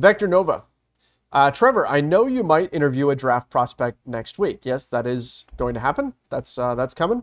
Vector 0.00 0.26
Nova. 0.26 0.64
Uh, 1.32 1.50
Trevor, 1.50 1.86
I 1.86 2.00
know 2.00 2.26
you 2.26 2.42
might 2.42 2.74
interview 2.74 3.10
a 3.10 3.16
draft 3.16 3.50
prospect 3.50 3.98
next 4.06 4.38
week. 4.38 4.60
Yes, 4.64 4.86
that 4.86 5.06
is 5.06 5.44
going 5.56 5.74
to 5.74 5.80
happen. 5.80 6.14
That's 6.28 6.58
uh, 6.58 6.74
that's 6.74 6.94
coming. 6.94 7.22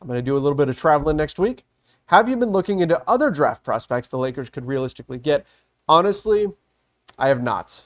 I'm 0.00 0.08
going 0.08 0.18
to 0.18 0.22
do 0.22 0.36
a 0.36 0.38
little 0.38 0.56
bit 0.56 0.68
of 0.68 0.78
traveling 0.78 1.16
next 1.16 1.38
week. 1.38 1.64
Have 2.06 2.28
you 2.28 2.36
been 2.36 2.52
looking 2.52 2.80
into 2.80 3.02
other 3.08 3.30
draft 3.30 3.64
prospects 3.64 4.08
the 4.08 4.18
Lakers 4.18 4.48
could 4.48 4.66
realistically 4.66 5.18
get? 5.18 5.44
Honestly, 5.88 6.46
I 7.18 7.28
have 7.28 7.42
not. 7.42 7.82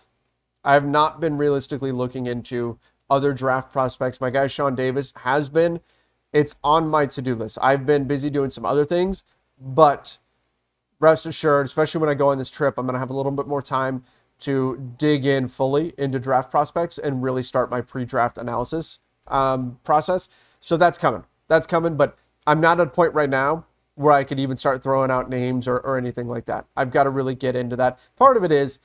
I 0.65 0.75
have 0.75 0.87
not 0.87 1.21
been 1.21 1.37
realistically 1.37 1.93
looking 1.93 2.27
into 2.27 2.79
other 3.11 3.33
draft 3.33 3.73
prospects. 3.73 4.21
My 4.21 4.31
guy 4.31 4.47
Sean 4.47 4.75
Davis 4.75 5.13
has 5.17 5.49
been. 5.49 5.81
It's 6.33 6.55
on 6.63 6.89
my 6.89 7.07
to 7.07 7.23
do 7.23 7.35
list. 7.35 7.59
I've 7.63 7.87
been 7.87 8.05
busy 8.05 8.29
doing 8.29 8.51
some 8.51 8.67
other 8.67 8.85
things, 8.85 9.25
but 9.59 10.19
rest 11.01 11.27
assured, 11.27 11.67
especially 11.67 12.01
when 12.01 12.11
I 12.11 12.15
go 12.15 12.29
on 12.29 12.39
this 12.39 12.51
trip, 12.51 12.75
I'm 12.77 12.87
going 12.87 12.95
to 12.95 13.01
have 13.01 13.11
a 13.11 13.15
little 13.15 13.33
bit 13.33 13.47
more 13.47 13.63
time 13.63 14.05
to 14.41 14.95
dig 14.99 15.27
in 15.27 15.49
fully 15.49 15.95
into 15.99 16.19
draft 16.19 16.51
prospects 16.51 16.99
and 16.99 17.23
really 17.23 17.43
start 17.43 17.71
my 17.71 17.81
pre 17.81 18.05
draft 18.05 18.39
analysis 18.39 18.99
um, 19.29 19.79
process. 19.85 20.29
So 20.61 20.77
that's 20.77 20.99
coming. 20.99 21.25
That's 21.49 21.67
coming, 21.67 21.97
but 21.97 22.17
I'm 22.47 22.61
not 22.61 22.81
at 22.81 22.87
a 22.87 22.91
point 22.91 23.15
right 23.15 23.31
now 23.31 23.65
where 23.95 24.13
I 24.13 24.23
could 24.23 24.39
even 24.39 24.57
start 24.57 24.83
throwing 24.83 25.11
out 25.11 25.29
names 25.29 25.67
or, 25.67 25.79
or 25.79 25.99
anything 25.99 26.29
like 26.29 26.47
that. 26.47 26.67
I've 26.77 26.93
got 26.93 27.05
to 27.05 27.11
really 27.11 27.35
get 27.35 27.57
into 27.57 27.75
that. 27.77 27.99
Part 28.17 28.37
of 28.37 28.45
it 28.45 28.53
is 28.53 28.79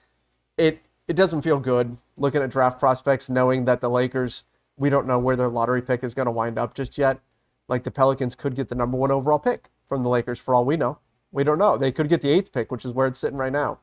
it 0.58 0.82
it 1.08 1.16
doesn't 1.16 1.42
feel 1.42 1.60
good 1.60 1.98
looking 2.18 2.42
at 2.42 2.50
draft 2.50 2.80
prospects 2.80 3.30
knowing 3.30 3.66
that 3.66 3.82
the 3.82 3.90
Lakers 3.90 4.44
we 4.78 4.90
don't 4.90 5.06
know 5.06 5.20
where 5.20 5.36
their 5.36 5.50
lottery 5.50 5.82
pick 5.82 6.04
is 6.04 6.14
going 6.14 6.26
to 6.26 6.32
wind 6.32 6.58
up 6.58 6.74
just 6.74 6.98
yet. 6.98 7.20
Like 7.68 7.84
the 7.84 7.92
Pelicans 7.92 8.36
could 8.36 8.56
get 8.56 8.70
the 8.70 8.76
number 8.76 8.98
one 8.98 9.12
overall 9.12 9.40
pick 9.40 9.70
from 9.88 10.04
the 10.04 10.10
Lakers 10.10 10.40
for 10.40 10.56
all 10.56 10.66
we 10.66 10.78
know. 10.78 10.98
We 11.32 11.44
don't 11.44 11.60
know. 11.60 11.78
They 11.78 11.92
could 11.92 12.10
get 12.10 12.22
the 12.22 12.30
eighth 12.30 12.52
pick, 12.52 12.72
which 12.72 12.86
is 12.86 12.92
where 12.92 13.08
it's 13.08 13.20
sitting 13.20 13.38
right 13.38 13.54
now. 13.54 13.80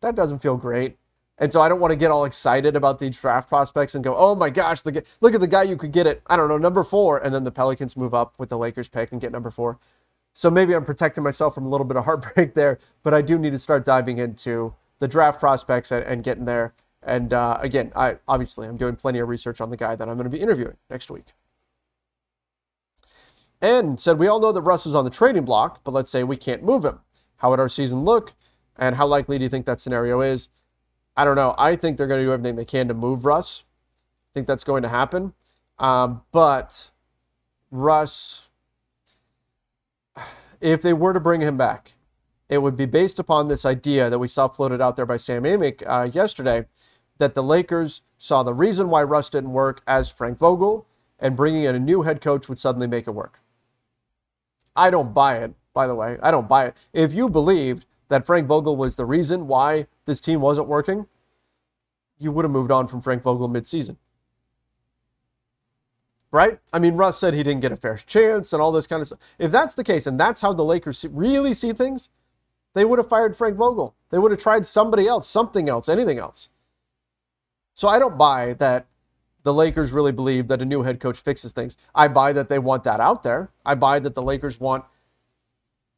That 0.00 0.14
doesn't 0.14 0.40
feel 0.40 0.56
great. 0.56 0.96
And 1.38 1.52
so 1.52 1.60
I 1.60 1.68
don't 1.68 1.80
want 1.80 1.90
to 1.90 1.96
get 1.96 2.10
all 2.10 2.24
excited 2.24 2.76
about 2.76 3.00
these 3.00 3.18
draft 3.18 3.48
prospects 3.48 3.94
and 3.94 4.04
go, 4.04 4.14
oh 4.16 4.36
my 4.36 4.50
gosh, 4.50 4.82
the, 4.82 5.02
look 5.20 5.34
at 5.34 5.40
the 5.40 5.48
guy 5.48 5.64
you 5.64 5.76
could 5.76 5.90
get 5.90 6.06
it. 6.06 6.22
I 6.28 6.36
don't 6.36 6.48
know, 6.48 6.58
number 6.58 6.84
four. 6.84 7.18
And 7.18 7.34
then 7.34 7.42
the 7.42 7.50
Pelicans 7.50 7.96
move 7.96 8.14
up 8.14 8.34
with 8.38 8.50
the 8.50 8.58
Lakers 8.58 8.88
pick 8.88 9.10
and 9.10 9.20
get 9.20 9.32
number 9.32 9.50
four. 9.50 9.78
So 10.32 10.50
maybe 10.50 10.74
I'm 10.74 10.84
protecting 10.84 11.24
myself 11.24 11.54
from 11.54 11.66
a 11.66 11.68
little 11.68 11.84
bit 11.84 11.96
of 11.96 12.04
heartbreak 12.06 12.54
there, 12.54 12.78
but 13.02 13.14
I 13.14 13.22
do 13.22 13.38
need 13.38 13.50
to 13.50 13.58
start 13.58 13.84
diving 13.84 14.18
into 14.18 14.74
the 15.00 15.08
draft 15.08 15.40
prospects 15.40 15.90
and, 15.90 16.04
and 16.04 16.22
getting 16.22 16.44
there. 16.44 16.72
And 17.02 17.32
uh, 17.32 17.58
again, 17.60 17.92
I 17.94 18.16
obviously 18.28 18.66
I'm 18.66 18.76
doing 18.76 18.96
plenty 18.96 19.18
of 19.18 19.28
research 19.28 19.60
on 19.60 19.70
the 19.70 19.76
guy 19.76 19.96
that 19.96 20.08
I'm 20.08 20.16
going 20.16 20.30
to 20.30 20.36
be 20.36 20.40
interviewing 20.40 20.76
next 20.88 21.10
week. 21.10 21.26
And 23.60 23.98
said 23.98 24.18
we 24.18 24.26
all 24.26 24.40
know 24.40 24.52
that 24.52 24.62
Russ 24.62 24.86
is 24.86 24.94
on 24.94 25.04
the 25.04 25.10
trading 25.10 25.44
block, 25.44 25.80
but 25.84 25.92
let's 25.92 26.10
say 26.10 26.22
we 26.22 26.36
can't 26.36 26.62
move 26.62 26.84
him. 26.84 27.00
How 27.36 27.50
would 27.50 27.60
our 27.60 27.68
season 27.68 28.04
look? 28.04 28.34
And 28.76 28.96
how 28.96 29.06
likely 29.06 29.38
do 29.38 29.44
you 29.44 29.48
think 29.48 29.66
that 29.66 29.80
scenario 29.80 30.20
is? 30.20 30.48
I 31.16 31.24
don't 31.24 31.36
know. 31.36 31.54
I 31.56 31.76
think 31.76 31.96
they're 31.96 32.06
going 32.06 32.20
to 32.20 32.26
do 32.26 32.32
everything 32.32 32.56
they 32.56 32.64
can 32.64 32.88
to 32.88 32.94
move 32.94 33.24
Russ. 33.24 33.62
I 33.66 34.30
think 34.34 34.46
that's 34.46 34.64
going 34.64 34.82
to 34.82 34.88
happen. 34.88 35.32
Um, 35.78 36.22
but 36.32 36.90
Russ, 37.70 38.48
if 40.60 40.82
they 40.82 40.92
were 40.92 41.12
to 41.12 41.20
bring 41.20 41.40
him 41.40 41.56
back, 41.56 41.92
it 42.48 42.58
would 42.58 42.76
be 42.76 42.86
based 42.86 43.18
upon 43.18 43.48
this 43.48 43.64
idea 43.64 44.10
that 44.10 44.18
we 44.18 44.28
saw 44.28 44.48
floated 44.48 44.80
out 44.80 44.96
there 44.96 45.06
by 45.06 45.16
Sam 45.16 45.44
Amick 45.44 45.82
uh, 45.86 46.10
yesterday 46.12 46.66
that 47.18 47.34
the 47.34 47.42
Lakers 47.42 48.02
saw 48.18 48.42
the 48.42 48.54
reason 48.54 48.88
why 48.88 49.02
Russ 49.02 49.30
didn't 49.30 49.52
work 49.52 49.82
as 49.86 50.10
Frank 50.10 50.38
Vogel, 50.38 50.86
and 51.18 51.36
bringing 51.36 51.62
in 51.62 51.74
a 51.74 51.80
new 51.80 52.02
head 52.02 52.20
coach 52.20 52.48
would 52.48 52.58
suddenly 52.58 52.86
make 52.86 53.06
it 53.06 53.12
work. 53.12 53.40
I 54.76 54.90
don't 54.90 55.14
buy 55.14 55.36
it, 55.36 55.54
by 55.72 55.86
the 55.86 55.94
way. 55.94 56.18
I 56.22 56.30
don't 56.30 56.48
buy 56.48 56.66
it. 56.66 56.76
If 56.92 57.14
you 57.14 57.28
believed 57.28 57.86
that 58.08 58.26
Frank 58.26 58.48
Vogel 58.48 58.76
was 58.76 58.96
the 58.96 59.04
reason 59.04 59.46
why 59.46 59.86
this 60.06 60.20
team 60.20 60.40
wasn't 60.40 60.68
working, 60.68 61.06
you 62.18 62.32
would 62.32 62.44
have 62.44 62.52
moved 62.52 62.70
on 62.70 62.86
from 62.88 63.02
Frank 63.02 63.22
Vogel 63.22 63.48
midseason. 63.48 63.96
Right? 66.30 66.58
I 66.72 66.78
mean, 66.80 66.94
Russ 66.94 67.18
said 67.18 67.34
he 67.34 67.42
didn't 67.42 67.60
get 67.60 67.72
a 67.72 67.76
fair 67.76 67.96
chance 67.96 68.52
and 68.52 68.60
all 68.60 68.72
this 68.72 68.86
kind 68.86 69.00
of 69.00 69.06
stuff. 69.06 69.20
If 69.38 69.52
that's 69.52 69.74
the 69.74 69.84
case, 69.84 70.06
and 70.06 70.18
that's 70.18 70.40
how 70.40 70.52
the 70.52 70.64
Lakers 70.64 71.04
really 71.10 71.54
see 71.54 71.72
things, 71.72 72.08
they 72.74 72.84
would 72.84 72.98
have 72.98 73.08
fired 73.08 73.36
Frank 73.36 73.56
Vogel. 73.56 73.94
They 74.10 74.18
would 74.18 74.32
have 74.32 74.40
tried 74.40 74.66
somebody 74.66 75.06
else, 75.06 75.28
something 75.28 75.68
else, 75.68 75.88
anything 75.88 76.18
else. 76.18 76.48
So 77.74 77.86
I 77.86 78.00
don't 78.00 78.18
buy 78.18 78.54
that 78.54 78.86
the 79.44 79.54
Lakers 79.54 79.92
really 79.92 80.10
believe 80.10 80.48
that 80.48 80.62
a 80.62 80.64
new 80.64 80.82
head 80.82 80.98
coach 80.98 81.20
fixes 81.20 81.52
things. 81.52 81.76
I 81.94 82.08
buy 82.08 82.32
that 82.32 82.48
they 82.48 82.58
want 82.58 82.82
that 82.84 82.98
out 82.98 83.22
there. 83.22 83.50
I 83.64 83.74
buy 83.76 84.00
that 84.00 84.14
the 84.14 84.22
Lakers 84.22 84.58
want 84.58 84.84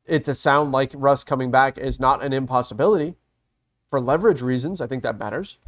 it 0.04 0.24
to 0.24 0.34
sound 0.34 0.72
like 0.72 0.92
Russ 0.94 1.24
coming 1.24 1.50
back 1.50 1.78
is 1.78 1.98
not 1.98 2.22
an 2.22 2.32
impossibility 2.32 3.14
for 3.90 4.00
leverage 4.00 4.42
reasons. 4.42 4.80
I 4.80 4.86
think 4.86 5.02
that 5.02 5.18
matters. 5.18 5.58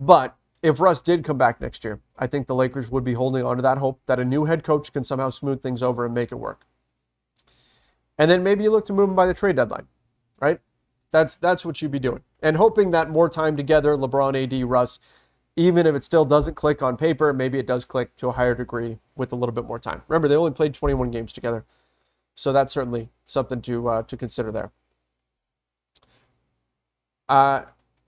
But 0.00 0.36
if 0.62 0.80
Russ 0.80 1.00
did 1.00 1.24
come 1.24 1.38
back 1.38 1.60
next 1.60 1.84
year, 1.84 2.00
I 2.18 2.26
think 2.26 2.46
the 2.46 2.54
Lakers 2.54 2.90
would 2.90 3.04
be 3.04 3.14
holding 3.14 3.44
on 3.44 3.56
to 3.56 3.62
that 3.62 3.78
hope 3.78 4.00
that 4.06 4.18
a 4.18 4.24
new 4.24 4.44
head 4.44 4.64
coach 4.64 4.92
can 4.92 5.04
somehow 5.04 5.30
smooth 5.30 5.62
things 5.62 5.82
over 5.82 6.04
and 6.04 6.14
make 6.14 6.32
it 6.32 6.36
work. 6.36 6.66
And 8.18 8.30
then 8.30 8.42
maybe 8.42 8.64
you 8.64 8.70
look 8.70 8.86
to 8.86 8.92
move 8.92 9.10
him 9.10 9.16
by 9.16 9.26
the 9.26 9.34
trade 9.34 9.56
deadline, 9.56 9.88
right? 10.40 10.60
That's 11.10 11.36
that's 11.36 11.64
what 11.64 11.82
you'd 11.82 11.90
be 11.90 11.98
doing. 11.98 12.22
And 12.42 12.56
hoping 12.56 12.90
that 12.90 13.10
more 13.10 13.28
time 13.28 13.56
together, 13.56 13.96
LeBron, 13.96 14.42
AD, 14.42 14.68
Russ, 14.68 14.98
even 15.56 15.86
if 15.86 15.94
it 15.94 16.04
still 16.04 16.24
doesn't 16.24 16.54
click 16.54 16.82
on 16.82 16.96
paper, 16.96 17.32
maybe 17.32 17.58
it 17.58 17.66
does 17.66 17.84
click 17.84 18.16
to 18.16 18.28
a 18.28 18.32
higher 18.32 18.54
degree 18.54 18.98
with 19.14 19.32
a 19.32 19.36
little 19.36 19.54
bit 19.54 19.64
more 19.64 19.78
time. 19.78 20.02
Remember, 20.08 20.28
they 20.28 20.36
only 20.36 20.50
played 20.50 20.74
21 20.74 21.10
games 21.10 21.32
together. 21.32 21.64
So 22.34 22.52
that's 22.52 22.72
certainly 22.72 23.10
something 23.24 23.62
to 23.62 23.88
uh, 23.88 24.02
to 24.02 24.16
consider 24.16 24.50
there. 24.50 24.72
Uh, 27.28 27.62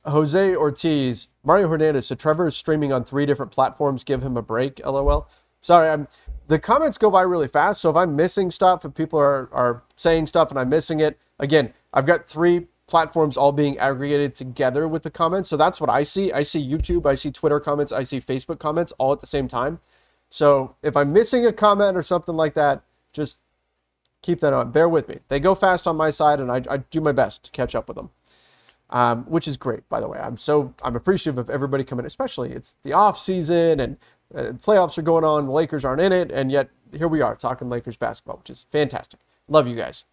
Jose 0.04 0.54
Ortiz, 0.54 1.28
Mario 1.42 1.68
Hernandez. 1.68 2.06
So 2.06 2.14
Trevor 2.14 2.46
is 2.46 2.56
streaming 2.56 2.92
on 2.92 3.04
three 3.04 3.26
different 3.26 3.52
platforms. 3.52 4.04
Give 4.04 4.22
him 4.22 4.36
a 4.36 4.42
break. 4.42 4.80
LOL. 4.84 5.28
Sorry, 5.62 5.88
I'm. 5.88 6.08
The 6.48 6.60
comments 6.60 6.96
go 6.96 7.10
by 7.10 7.22
really 7.22 7.48
fast, 7.48 7.80
so 7.80 7.90
if 7.90 7.96
I'm 7.96 8.14
missing 8.14 8.52
stuff, 8.52 8.84
if 8.84 8.94
people 8.94 9.18
are 9.18 9.48
are 9.52 9.82
saying 9.96 10.28
stuff 10.28 10.50
and 10.50 10.60
I'm 10.60 10.68
missing 10.68 11.00
it, 11.00 11.18
again, 11.40 11.74
I've 11.92 12.06
got 12.06 12.28
three 12.28 12.68
platforms 12.86 13.36
all 13.36 13.50
being 13.50 13.76
aggregated 13.78 14.32
together 14.36 14.86
with 14.86 15.02
the 15.02 15.10
comments. 15.10 15.48
So 15.48 15.56
that's 15.56 15.80
what 15.80 15.90
I 15.90 16.04
see. 16.04 16.32
I 16.32 16.44
see 16.44 16.64
YouTube, 16.64 17.04
I 17.04 17.16
see 17.16 17.32
Twitter 17.32 17.58
comments, 17.58 17.90
I 17.90 18.04
see 18.04 18.20
Facebook 18.20 18.60
comments 18.60 18.92
all 18.98 19.12
at 19.12 19.18
the 19.18 19.26
same 19.26 19.48
time. 19.48 19.80
So 20.30 20.76
if 20.84 20.96
I'm 20.96 21.12
missing 21.12 21.44
a 21.44 21.52
comment 21.52 21.96
or 21.96 22.02
something 22.04 22.36
like 22.36 22.54
that, 22.54 22.82
just 23.12 23.40
keep 24.22 24.38
that 24.40 24.52
on. 24.52 24.70
Bear 24.70 24.88
with 24.88 25.08
me. 25.08 25.18
They 25.28 25.40
go 25.40 25.56
fast 25.56 25.88
on 25.88 25.96
my 25.96 26.10
side, 26.10 26.38
and 26.38 26.52
I, 26.52 26.62
I 26.70 26.76
do 26.76 27.00
my 27.00 27.12
best 27.12 27.42
to 27.44 27.50
catch 27.50 27.74
up 27.74 27.88
with 27.88 27.96
them 27.96 28.10
um, 28.90 29.24
which 29.24 29.48
is 29.48 29.56
great, 29.56 29.88
by 29.88 30.00
the 30.00 30.08
way. 30.08 30.18
I'm 30.18 30.36
so 30.36 30.74
I'm 30.82 30.96
appreciative 30.96 31.38
of 31.38 31.50
everybody 31.50 31.84
coming, 31.84 32.06
especially 32.06 32.52
it's 32.52 32.76
the 32.82 32.92
off 32.92 33.18
season 33.18 33.80
and 33.80 33.96
uh, 34.34 34.52
playoffs 34.52 34.98
are 34.98 35.02
going 35.02 35.24
on. 35.24 35.46
The 35.46 35.52
Lakers 35.52 35.84
aren't 35.84 36.02
in 36.02 36.12
it, 36.12 36.30
and 36.30 36.50
yet 36.50 36.70
here 36.92 37.08
we 37.08 37.20
are 37.20 37.36
talking 37.36 37.68
Lakers 37.68 37.96
basketball, 37.96 38.38
which 38.38 38.50
is 38.50 38.66
fantastic. 38.70 39.20
Love 39.48 39.66
you 39.66 39.76
guys. 39.76 40.04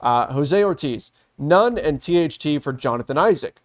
Uh, 0.00 0.32
Jose 0.32 0.62
Ortiz, 0.62 1.10
Nunn 1.36 1.76
and 1.78 2.00
THT 2.00 2.62
for 2.62 2.72
Jonathan 2.72 3.18
Isaac, 3.18 3.60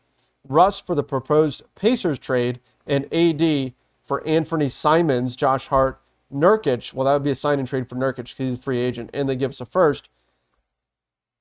Russ 0.48 0.80
for 0.80 0.96
the 0.96 1.04
proposed 1.04 1.64
Pacers 1.76 2.20
trade, 2.20 2.60
and 2.86 3.06
AD 3.14 3.74
for 4.06 4.22
Anfernee 4.22 4.72
Simons, 4.72 5.36
Josh 5.36 5.68
Hart, 5.68 6.02
Nurkic. 6.34 6.94
Well, 6.94 7.06
that 7.06 7.14
would 7.14 7.24
be 7.24 7.32
a 7.32 7.36
sign 7.36 7.60
and 7.60 7.68
trade 7.68 7.88
for 7.88 7.96
Nurkic 7.96 8.16
because 8.16 8.38
he's 8.38 8.60
a 8.60 8.62
free 8.62 8.80
agent, 8.80 9.10
and 9.14 9.30
they 9.30 9.36
give 9.36 9.52
us 9.52 9.62
a 9.62 9.66
first. 9.66 10.10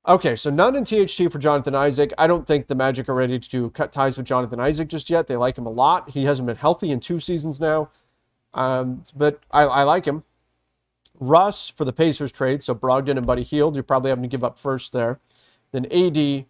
Okay, 0.06 0.34
so 0.34 0.50
Nunn 0.50 0.74
in 0.74 0.84
THT 0.84 1.30
for 1.30 1.38
Jonathan 1.38 1.76
Isaac. 1.76 2.12
I 2.18 2.26
don't 2.26 2.44
think 2.44 2.66
the 2.66 2.74
Magic 2.74 3.08
are 3.08 3.14
ready 3.14 3.38
to 3.38 3.70
cut 3.70 3.92
ties 3.92 4.16
with 4.16 4.26
Jonathan 4.26 4.58
Isaac 4.58 4.88
just 4.88 5.08
yet. 5.08 5.28
They 5.28 5.36
like 5.36 5.56
him 5.56 5.66
a 5.66 5.70
lot. 5.70 6.10
He 6.10 6.24
hasn't 6.24 6.46
been 6.46 6.56
healthy 6.56 6.90
in 6.90 6.98
two 6.98 7.20
seasons 7.20 7.60
now, 7.60 7.88
um, 8.52 9.04
but 9.14 9.40
I, 9.52 9.62
I, 9.62 9.82
like 9.84 10.04
him. 10.04 10.24
Russ 11.20 11.68
for 11.68 11.84
the 11.84 11.92
Pacers 11.92 12.32
trade, 12.32 12.64
so 12.64 12.74
Brogdon 12.74 13.16
and 13.16 13.26
Buddy 13.26 13.44
Hield. 13.44 13.76
You're 13.76 13.84
probably 13.84 14.08
having 14.08 14.22
to 14.22 14.28
give 14.28 14.42
up 14.42 14.58
first 14.58 14.92
there. 14.92 15.20
Then 15.70 15.86
AD 15.86 16.46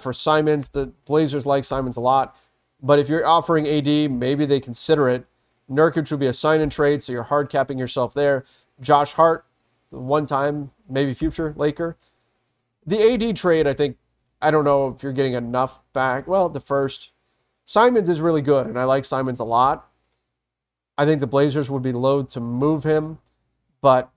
for 0.00 0.12
Simons. 0.12 0.68
The 0.68 0.92
Blazers 1.04 1.46
like 1.46 1.64
Simons 1.64 1.96
a 1.96 2.00
lot, 2.00 2.36
but 2.80 3.00
if 3.00 3.08
you're 3.08 3.26
offering 3.26 3.66
AD, 3.66 4.08
maybe 4.08 4.46
they 4.46 4.60
consider 4.60 5.08
it. 5.08 5.26
Nurkic 5.68 6.12
would 6.12 6.20
be 6.20 6.26
a 6.26 6.32
sign 6.32 6.60
and 6.60 6.70
trade, 6.70 7.02
so 7.02 7.10
you're 7.10 7.24
hard 7.24 7.50
capping 7.50 7.76
yourself 7.76 8.14
there. 8.14 8.44
Josh 8.80 9.14
Hart, 9.14 9.46
one 9.90 10.26
time, 10.26 10.70
maybe 10.88 11.12
future 11.12 11.54
Laker 11.56 11.96
the 12.88 13.12
AD 13.12 13.36
trade, 13.36 13.66
I 13.66 13.74
think, 13.74 13.96
I 14.40 14.50
don't 14.50 14.64
know 14.64 14.88
if 14.88 15.02
you're 15.02 15.12
getting 15.12 15.34
enough 15.34 15.80
back. 15.92 16.26
Well, 16.26 16.48
the 16.48 16.60
first, 16.60 17.12
Simons 17.66 18.08
is 18.08 18.20
really 18.20 18.42
good, 18.42 18.66
and 18.66 18.78
I 18.78 18.84
like 18.84 19.04
Simons 19.04 19.38
a 19.38 19.44
lot. 19.44 19.88
I 20.96 21.04
think 21.04 21.20
the 21.20 21.26
Blazers 21.26 21.70
would 21.70 21.82
be 21.82 21.92
loath 21.92 22.30
to 22.30 22.40
move 22.40 22.84
him, 22.84 23.18
but 23.80 24.10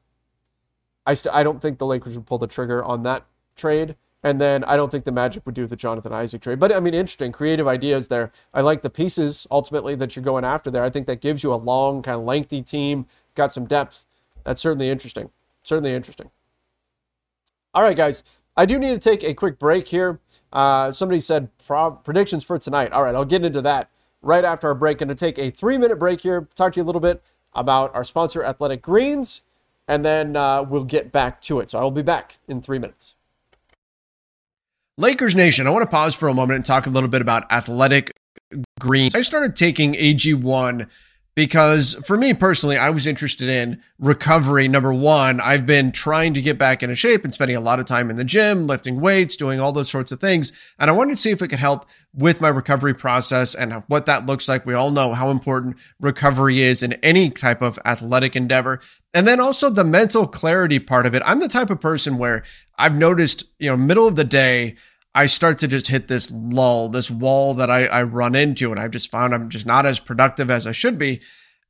I 1.06 1.16
st- 1.16 1.36
I 1.36 1.44
don't 1.44 1.62
think 1.62 1.78
the 1.78 1.86
Lakers 1.86 2.16
would 2.16 2.26
pull 2.26 2.38
the 2.38 2.48
trigger 2.48 2.84
on 2.84 3.04
that 3.04 3.26
trade. 3.56 3.96
And 4.24 4.40
then 4.40 4.64
I 4.66 4.78
don't 4.78 4.92
think 4.92 5.04
the 5.04 5.12
Magic 5.12 5.46
would 5.46 5.56
do 5.56 5.66
the 5.66 5.76
Jonathan 5.76 6.14
Isaac 6.14 6.42
trade. 6.42 6.60
But 6.60 6.76
I 6.76 6.80
mean, 6.80 6.94
interesting, 6.94 7.32
creative 7.32 7.68
ideas 7.68 8.08
there. 8.08 8.32
I 8.54 8.62
like 8.62 8.84
the 8.84 8.90
pieces 8.90 9.48
ultimately 9.50 9.96
that 9.96 10.16
you're 10.16 10.24
going 10.24 10.46
after 10.46 10.70
there. 10.70 10.84
I 10.84 10.92
think 10.92 11.08
that 11.08 11.22
gives 11.22 11.42
you 11.42 11.52
a 11.54 11.56
long, 11.56 12.04
kind 12.04 12.18
of 12.18 12.24
lengthy 12.24 12.62
team, 12.62 13.08
got 13.34 13.52
some 13.52 13.66
depth. 13.66 14.06
That's 14.44 14.62
certainly 14.62 14.90
interesting. 14.90 15.32
Certainly 15.64 15.94
interesting. 15.94 16.30
All 17.74 17.82
right, 17.82 17.98
guys. 17.98 18.24
I 18.62 18.66
do 18.66 18.78
need 18.78 18.92
to 18.92 19.00
take 19.00 19.24
a 19.24 19.34
quick 19.34 19.58
break 19.58 19.88
here. 19.88 20.20
Uh, 20.54 20.92
somebody 20.92 21.20
said 21.20 21.50
predictions 22.04 22.44
for 22.44 22.60
tonight. 22.60 22.92
All 22.92 23.04
right, 23.04 23.16
I'll 23.16 23.26
get 23.26 23.44
into 23.44 23.60
that 23.64 23.90
right 24.22 24.46
after 24.46 24.68
our 24.68 24.76
break. 24.76 25.00
Going 25.00 25.10
to 25.10 25.16
take 25.16 25.40
a 25.40 25.50
three 25.50 25.80
minute 25.80 25.98
break 25.98 26.22
here, 26.22 26.48
talk 26.56 26.74
to 26.74 26.80
you 26.80 26.84
a 26.84 26.86
little 26.86 27.02
bit 27.02 27.24
about 27.56 27.96
our 27.96 28.04
sponsor, 28.04 28.44
Athletic 28.44 28.84
Greens, 28.84 29.42
and 29.88 30.06
then 30.06 30.36
uh, 30.36 30.62
we'll 30.62 30.84
get 30.84 31.12
back 31.12 31.42
to 31.42 31.60
it. 31.60 31.72
So 31.72 31.80
I 31.80 31.82
will 31.82 31.90
be 31.90 32.04
back 32.04 32.38
in 32.48 32.62
three 32.62 32.78
minutes. 32.78 33.16
Lakers 34.96 35.36
Nation, 35.36 35.66
I 35.66 35.72
want 35.72 35.82
to 35.82 35.90
pause 35.90 36.14
for 36.14 36.28
a 36.28 36.34
moment 36.36 36.58
and 36.58 36.64
talk 36.64 36.86
a 36.86 36.92
little 36.92 37.10
bit 37.10 37.24
about 37.24 37.52
athletic 37.52 38.12
greens. 38.80 39.16
I 39.16 39.24
started 39.24 39.56
taking 39.56 39.94
AG1 39.94 40.88
because 41.36 41.96
for 42.06 42.18
me 42.18 42.34
personally, 42.34 42.78
I 42.78 42.90
was 42.90 43.08
interested 43.08 43.48
in 43.48 43.82
recovery. 44.00 44.68
Number 44.68 44.94
one, 44.94 45.40
I've 45.40 45.66
been 45.66 45.92
trying 45.92 46.34
to 46.34 46.42
get 46.42 46.58
back 46.58 46.84
into 46.84 46.96
shape 46.96 47.24
and 47.24 47.34
spending 47.34 47.56
a 47.56 47.62
lot 47.62 47.80
of 47.80 47.86
time 47.86 48.10
in 48.10 48.18
the 48.18 48.26
gym, 48.26 48.68
lifting 48.68 49.00
weights, 49.00 49.38
doing 49.38 49.60
all 49.60 49.72
those 49.72 49.90
sorts 49.90 50.12
of 50.12 50.20
things. 50.20 50.52
And 50.78 50.90
I 50.90 50.94
wanted 50.94 51.12
to 51.12 51.18
see 51.18 51.32
if 51.32 51.42
it 51.42 51.48
could 51.48 51.60
help 51.60 51.86
with 52.14 52.42
my 52.42 52.50
recovery 52.50 52.94
process 52.94 53.56
and 53.56 53.84
what 53.88 54.06
that 54.08 54.26
looks 54.26 54.50
like. 54.50 54.66
We 54.66 54.74
all 54.74 54.92
know 54.92 55.14
how 55.14 55.30
important 55.30 55.78
recovery 56.02 56.62
is 56.62 56.84
in 56.84 56.94
any 56.94 57.30
type 57.30 57.62
of 57.62 57.80
athletic 57.86 58.36
endeavor. 58.36 58.82
And 59.14 59.26
then 59.28 59.40
also 59.40 59.70
the 59.70 59.86
mental 59.86 60.28
clarity 60.28 60.80
part 60.80 61.06
of 61.06 61.16
it. 61.16 61.24
I'm 61.26 61.40
the 61.40 61.48
type 61.48 61.70
of 61.70 61.80
person 61.80 62.18
where 62.18 62.44
I've 62.78 62.96
noticed, 62.96 63.46
you 63.60 63.70
know, 63.70 63.78
middle 63.78 64.08
of 64.08 64.18
the 64.18 64.24
day, 64.26 64.76
I 65.14 65.26
start 65.26 65.60
to 65.60 65.68
just 65.68 65.88
hit 65.88 66.08
this 66.08 66.32
lull, 66.32 66.90
this 66.90 67.12
wall 67.12 67.54
that 67.56 67.70
I, 67.70 67.86
I 67.86 68.04
run 68.04 68.36
into. 68.36 68.72
And 68.72 68.80
I've 68.80 68.92
just 68.92 69.12
found 69.12 69.34
I'm 69.34 69.50
just 69.50 69.66
not 69.66 69.86
as 69.86 70.00
productive 70.00 70.50
as 70.50 70.66
I 70.66 70.72
should 70.72 70.98
be. 70.98 71.22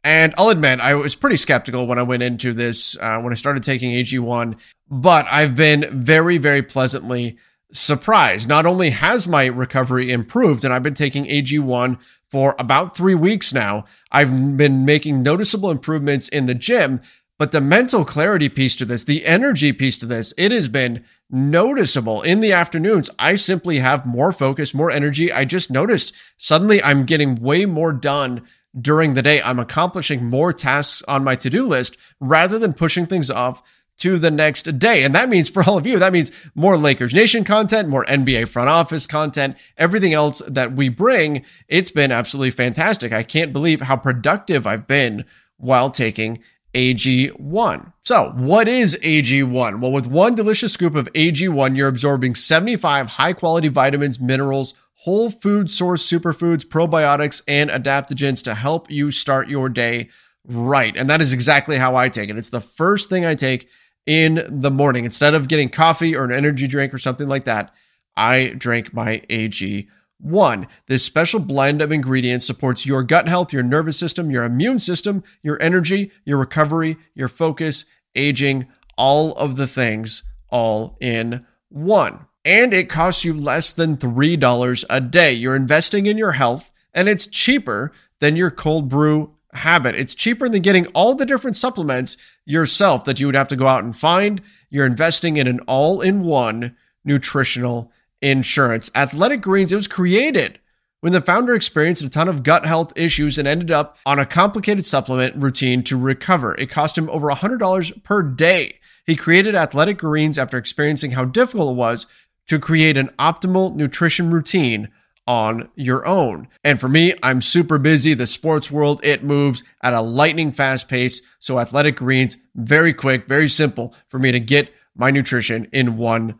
And 0.03 0.33
I'll 0.37 0.49
admit, 0.49 0.79
I 0.79 0.95
was 0.95 1.15
pretty 1.15 1.37
skeptical 1.37 1.85
when 1.85 1.99
I 1.99 2.03
went 2.03 2.23
into 2.23 2.53
this, 2.53 2.97
uh, 2.99 3.19
when 3.21 3.33
I 3.33 3.35
started 3.35 3.63
taking 3.63 3.91
AG1, 3.91 4.57
but 4.89 5.27
I've 5.31 5.55
been 5.55 6.03
very, 6.03 6.39
very 6.39 6.63
pleasantly 6.63 7.37
surprised. 7.71 8.49
Not 8.49 8.65
only 8.65 8.89
has 8.89 9.27
my 9.27 9.45
recovery 9.45 10.11
improved, 10.11 10.65
and 10.65 10.73
I've 10.73 10.83
been 10.83 10.95
taking 10.95 11.25
AG1 11.25 11.99
for 12.31 12.55
about 12.57 12.97
three 12.97 13.13
weeks 13.13 13.53
now, 13.53 13.85
I've 14.11 14.57
been 14.57 14.85
making 14.85 15.21
noticeable 15.21 15.69
improvements 15.69 16.27
in 16.29 16.47
the 16.47 16.55
gym, 16.55 17.01
but 17.37 17.51
the 17.51 17.61
mental 17.61 18.03
clarity 18.03 18.49
piece 18.49 18.75
to 18.77 18.85
this, 18.85 19.03
the 19.03 19.25
energy 19.25 19.71
piece 19.71 19.97
to 19.99 20.05
this, 20.05 20.33
it 20.37 20.51
has 20.51 20.67
been 20.67 21.03
noticeable 21.31 22.21
in 22.21 22.41
the 22.41 22.51
afternoons. 22.51 23.09
I 23.17 23.35
simply 23.35 23.79
have 23.79 24.05
more 24.05 24.31
focus, 24.31 24.73
more 24.73 24.91
energy. 24.91 25.31
I 25.31 25.45
just 25.45 25.71
noticed 25.71 26.13
suddenly 26.37 26.83
I'm 26.83 27.05
getting 27.05 27.35
way 27.35 27.65
more 27.65 27.93
done 27.93 28.45
during 28.79 29.13
the 29.13 29.21
day. 29.21 29.41
I'm 29.41 29.59
accomplishing 29.59 30.25
more 30.25 30.53
tasks 30.53 31.03
on 31.07 31.23
my 31.23 31.35
to 31.37 31.49
do 31.49 31.65
list 31.65 31.97
rather 32.19 32.59
than 32.59 32.73
pushing 32.73 33.05
things 33.05 33.31
off 33.31 33.61
to 33.97 34.17
the 34.17 34.31
next 34.31 34.79
day. 34.79 35.03
And 35.03 35.13
that 35.13 35.29
means 35.29 35.47
for 35.47 35.63
all 35.63 35.77
of 35.77 35.85
you, 35.85 35.99
that 35.99 36.13
means 36.13 36.31
more 36.55 36.75
Lakers 36.75 37.13
Nation 37.13 37.43
content, 37.43 37.87
more 37.87 38.05
NBA 38.05 38.47
front 38.47 38.69
office 38.69 39.05
content, 39.05 39.55
everything 39.77 40.13
else 40.13 40.41
that 40.47 40.73
we 40.73 40.89
bring. 40.89 41.45
It's 41.67 41.91
been 41.91 42.11
absolutely 42.11 42.51
fantastic. 42.51 43.13
I 43.13 43.23
can't 43.23 43.53
believe 43.53 43.81
how 43.81 43.97
productive 43.97 44.65
I've 44.65 44.87
been 44.87 45.25
while 45.57 45.91
taking 45.91 46.39
AG1. 46.73 47.93
So, 48.03 48.33
what 48.35 48.67
is 48.67 48.97
AG1? 49.03 49.81
Well, 49.81 49.91
with 49.91 50.05
one 50.07 50.35
delicious 50.35 50.73
scoop 50.73 50.95
of 50.95 51.11
AG1, 51.13 51.75
you're 51.75 51.87
absorbing 51.87 52.35
75 52.35 53.07
high 53.07 53.33
quality 53.33 53.67
vitamins, 53.67 54.19
minerals, 54.19 54.73
whole 54.95 55.29
food 55.31 55.69
source 55.69 56.07
superfoods, 56.07 56.63
probiotics, 56.65 57.41
and 57.47 57.69
adaptogens 57.69 58.43
to 58.43 58.53
help 58.53 58.89
you 58.89 59.11
start 59.11 59.49
your 59.49 59.67
day 59.67 60.09
right. 60.47 60.95
And 60.95 61.09
that 61.09 61.21
is 61.21 61.33
exactly 61.33 61.77
how 61.77 61.95
I 61.95 62.09
take 62.09 62.29
it. 62.29 62.37
It's 62.37 62.49
the 62.49 62.61
first 62.61 63.09
thing 63.09 63.25
I 63.25 63.35
take 63.35 63.67
in 64.05 64.43
the 64.47 64.71
morning. 64.71 65.05
Instead 65.05 65.33
of 65.33 65.47
getting 65.47 65.69
coffee 65.69 66.15
or 66.15 66.23
an 66.23 66.31
energy 66.31 66.67
drink 66.67 66.93
or 66.93 66.97
something 66.97 67.27
like 67.27 67.45
that, 67.45 67.73
I 68.15 68.53
drink 68.57 68.93
my 68.93 69.21
AG1. 69.29 69.87
One, 70.21 70.67
this 70.87 71.03
special 71.03 71.39
blend 71.39 71.81
of 71.81 71.91
ingredients 71.91 72.45
supports 72.45 72.85
your 72.85 73.01
gut 73.01 73.27
health, 73.27 73.51
your 73.51 73.63
nervous 73.63 73.97
system, 73.97 74.29
your 74.29 74.43
immune 74.43 74.79
system, 74.79 75.23
your 75.41 75.61
energy, 75.61 76.11
your 76.25 76.37
recovery, 76.37 76.97
your 77.15 77.27
focus, 77.27 77.85
aging, 78.15 78.67
all 78.97 79.33
of 79.33 79.55
the 79.55 79.67
things 79.67 80.23
all 80.49 80.97
in 81.01 81.45
one. 81.69 82.27
And 82.45 82.73
it 82.73 82.89
costs 82.89 83.23
you 83.25 83.33
less 83.33 83.73
than 83.73 83.97
$3 83.97 84.85
a 84.89 85.01
day. 85.01 85.33
You're 85.33 85.55
investing 85.55 86.05
in 86.05 86.17
your 86.17 86.33
health 86.33 86.71
and 86.93 87.07
it's 87.07 87.27
cheaper 87.27 87.91
than 88.19 88.35
your 88.35 88.51
cold 88.51 88.89
brew 88.89 89.33
habit. 89.53 89.95
It's 89.95 90.15
cheaper 90.15 90.49
than 90.49 90.61
getting 90.61 90.87
all 90.87 91.15
the 91.15 91.25
different 91.25 91.57
supplements 91.57 92.17
yourself 92.45 93.05
that 93.05 93.19
you 93.19 93.25
would 93.25 93.35
have 93.35 93.47
to 93.49 93.55
go 93.55 93.67
out 93.67 93.83
and 93.83 93.95
find. 93.95 94.41
You're 94.69 94.85
investing 94.85 95.37
in 95.37 95.47
an 95.47 95.59
all 95.61 96.01
in 96.01 96.23
one 96.23 96.75
nutritional 97.03 97.91
insurance. 98.21 98.91
Athletic 98.95 99.41
Greens, 99.41 99.71
it 99.71 99.75
was 99.75 99.87
created 99.87 100.59
when 101.01 101.13
the 101.13 101.21
founder 101.21 101.55
experienced 101.55 102.03
a 102.03 102.09
ton 102.09 102.27
of 102.27 102.43
gut 102.43 102.65
health 102.65 102.93
issues 102.95 103.37
and 103.37 103.47
ended 103.47 103.71
up 103.71 103.97
on 104.05 104.19
a 104.19 104.25
complicated 104.25 104.85
supplement 104.85 105.35
routine 105.35 105.83
to 105.83 105.97
recover. 105.97 106.55
It 106.55 106.69
cost 106.69 106.97
him 106.97 107.09
over 107.09 107.27
$100 107.27 108.03
per 108.03 108.21
day. 108.21 108.79
He 109.05 109.15
created 109.15 109.55
Athletic 109.55 109.97
Greens 109.97 110.37
after 110.37 110.57
experiencing 110.57 111.11
how 111.11 111.25
difficult 111.25 111.71
it 111.71 111.77
was 111.77 112.07
to 112.47 112.59
create 112.59 112.97
an 112.97 113.09
optimal 113.17 113.75
nutrition 113.75 114.31
routine 114.31 114.89
on 115.27 115.69
your 115.75 116.05
own. 116.05 116.47
And 116.63 116.79
for 116.79 116.89
me, 116.89 117.13
I'm 117.23 117.41
super 117.41 117.77
busy. 117.77 118.13
The 118.13 118.27
sports 118.27 118.69
world, 118.69 118.99
it 119.03 119.23
moves 119.23 119.63
at 119.81 119.93
a 119.93 120.01
lightning 120.01 120.51
fast 120.51 120.87
pace. 120.87 121.21
So 121.39 121.59
Athletic 121.59 121.95
Greens, 121.95 122.37
very 122.55 122.93
quick, 122.93 123.27
very 123.27 123.49
simple 123.49 123.93
for 124.09 124.19
me 124.19 124.31
to 124.31 124.39
get 124.39 124.73
my 124.95 125.09
nutrition 125.09 125.67
in 125.71 125.97
one 125.97 126.39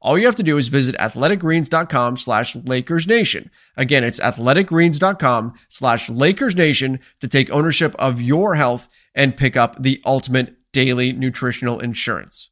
All 0.00 0.16
you 0.18 0.26
have 0.26 0.36
to 0.36 0.42
do 0.42 0.58
is 0.58 0.68
visit 0.68 0.94
athleticgreens.com 0.96 2.16
slash 2.18 2.54
LakersNation. 2.54 3.50
Again, 3.76 4.04
it's 4.04 4.20
athleticgreens.com 4.20 5.54
slash 5.68 6.08
LakersNation 6.08 7.00
to 7.20 7.28
take 7.28 7.50
ownership 7.50 7.94
of 7.98 8.22
your 8.22 8.54
health 8.54 8.88
and 9.14 9.36
pick 9.36 9.56
up 9.56 9.82
the 9.82 10.00
ultimate 10.06 10.54
daily 10.72 11.12
nutritional 11.12 11.80
insurance. 11.80 12.50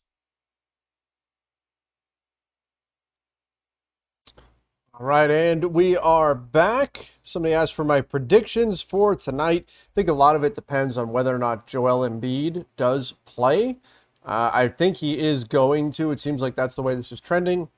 All 4.99 5.07
right, 5.07 5.31
and 5.31 5.63
we 5.75 5.95
are 5.99 6.35
back. 6.35 7.11
Somebody 7.23 7.53
asked 7.53 7.75
for 7.75 7.85
my 7.85 8.01
predictions 8.01 8.81
for 8.81 9.15
tonight. 9.15 9.67
I 9.69 9.93
think 9.95 10.09
a 10.09 10.15
lot 10.15 10.37
of 10.37 10.43
it 10.43 10.55
depends 10.55 10.97
on 10.97 11.11
whether 11.11 11.35
or 11.35 11.39
not 11.39 11.67
Joel 11.67 12.09
Embiid 12.09 12.65
does 12.79 13.13
play. 13.27 13.77
Uh, 14.27 14.51
I 14.53 14.69
think 14.69 14.97
he 14.97 15.19
is 15.19 15.45
going 15.45 15.93
to. 15.93 16.11
It 16.11 16.19
seems 16.19 16.43
like 16.43 16.57
that's 16.57 16.75
the 16.75 16.83
way 16.83 16.97
this 16.97 17.13
is 17.13 17.21
trending. 17.21 17.69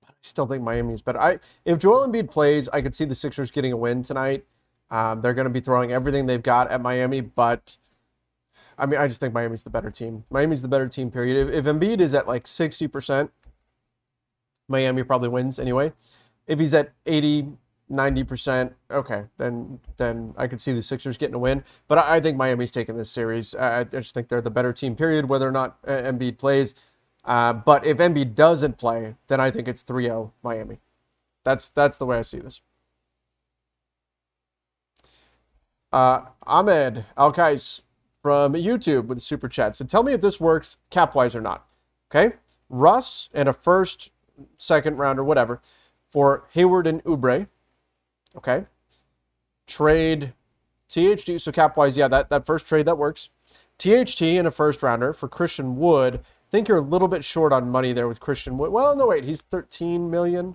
But 0.00 0.10
I 0.10 0.14
still 0.20 0.46
think 0.46 0.64
Miami's 0.64 1.02
better. 1.02 1.20
I 1.20 1.38
if 1.64 1.78
Joel 1.78 2.08
Embiid 2.08 2.30
plays, 2.30 2.68
I 2.72 2.82
could 2.82 2.96
see 2.96 3.04
the 3.04 3.14
Sixers 3.14 3.52
getting 3.52 3.72
a 3.72 3.76
win 3.76 4.02
tonight. 4.02 4.44
Um, 4.90 5.20
they're 5.20 5.34
going 5.34 5.46
to 5.46 5.50
be 5.50 5.60
throwing 5.60 5.92
everything 5.92 6.26
they've 6.26 6.42
got 6.42 6.70
at 6.70 6.80
Miami, 6.80 7.20
but 7.20 7.76
I 8.76 8.86
mean, 8.86 9.00
I 9.00 9.08
just 9.08 9.20
think 9.20 9.32
Miami's 9.32 9.62
the 9.62 9.70
better 9.70 9.90
team. 9.90 10.24
Miami's 10.30 10.62
the 10.62 10.68
better 10.68 10.88
team. 10.88 11.10
Period. 11.10 11.48
If, 11.48 11.54
if 11.54 11.64
Embiid 11.64 12.00
is 12.00 12.12
at 12.12 12.26
like 12.26 12.46
sixty 12.46 12.88
percent, 12.88 13.30
Miami 14.68 15.04
probably 15.04 15.28
wins 15.28 15.58
anyway. 15.60 15.92
If 16.48 16.58
he's 16.58 16.74
at 16.74 16.92
80, 17.90 18.24
90%, 18.24 18.72
okay, 18.90 19.24
then 19.36 19.80
then 19.96 20.34
I 20.36 20.46
could 20.46 20.60
see 20.60 20.72
the 20.72 20.82
Sixers 20.82 21.16
getting 21.16 21.34
a 21.34 21.38
win. 21.38 21.64
But 21.88 21.98
I, 21.98 22.16
I 22.16 22.20
think 22.20 22.36
Miami's 22.36 22.72
taking 22.72 22.96
this 22.96 23.10
series. 23.10 23.54
I, 23.54 23.80
I, 23.80 23.84
just 23.84 24.14
think 24.14 24.28
they're 24.28 24.40
the 24.40 24.50
better 24.50 24.72
team, 24.72 24.96
period, 24.96 25.28
whether 25.28 25.46
or 25.46 25.52
not 25.52 25.78
uh, 25.86 25.92
Embiid 25.92 26.38
plays. 26.38 26.74
Uh, 27.24 27.52
but 27.52 27.84
if 27.86 27.98
Embiid 27.98 28.34
doesn't 28.34 28.78
play, 28.78 29.16
then 29.28 29.40
I 29.40 29.50
think 29.50 29.68
it's 29.68 29.82
3 29.82 30.04
0 30.04 30.32
Miami. 30.42 30.78
That's, 31.44 31.68
that's 31.68 31.98
the 31.98 32.06
way 32.06 32.18
I 32.18 32.22
see 32.22 32.38
this. 32.38 32.60
Uh, 35.92 36.26
Ahmed 36.44 37.04
Alkais 37.16 37.80
from 38.22 38.54
YouTube 38.54 39.06
with 39.06 39.22
super 39.22 39.48
chat. 39.48 39.76
So 39.76 39.84
tell 39.84 40.02
me 40.02 40.12
if 40.12 40.20
this 40.20 40.40
works 40.40 40.78
cap 40.90 41.14
wise 41.14 41.34
or 41.34 41.40
not. 41.40 41.66
Okay. 42.10 42.36
Russ 42.68 43.28
and 43.32 43.48
a 43.48 43.52
first 43.52 44.10
second 44.58 44.98
round 44.98 45.18
or 45.18 45.24
whatever, 45.24 45.60
for 46.08 46.44
Hayward 46.52 46.86
and 46.86 47.02
Oubre. 47.04 47.46
Okay. 48.36 48.64
Trade 49.66 50.32
THT. 50.88 51.40
So 51.40 51.52
cap 51.52 51.76
wise, 51.76 51.96
yeah, 51.96 52.08
that, 52.08 52.30
that 52.30 52.46
first 52.46 52.66
trade 52.66 52.86
that 52.86 52.98
works. 52.98 53.30
THT 53.78 54.22
and 54.22 54.46
a 54.46 54.50
first 54.50 54.82
rounder 54.82 55.12
for 55.12 55.28
Christian 55.28 55.76
Wood. 55.76 56.16
I 56.16 56.50
think 56.50 56.68
you're 56.68 56.78
a 56.78 56.82
little 56.82 57.08
bit 57.08 57.24
short 57.24 57.52
on 57.52 57.70
money 57.70 57.92
there 57.92 58.08
with 58.08 58.20
Christian 58.20 58.56
Wood. 58.56 58.70
Well, 58.70 58.96
no, 58.96 59.06
wait, 59.06 59.24
he's 59.24 59.40
13 59.40 60.10
million. 60.10 60.54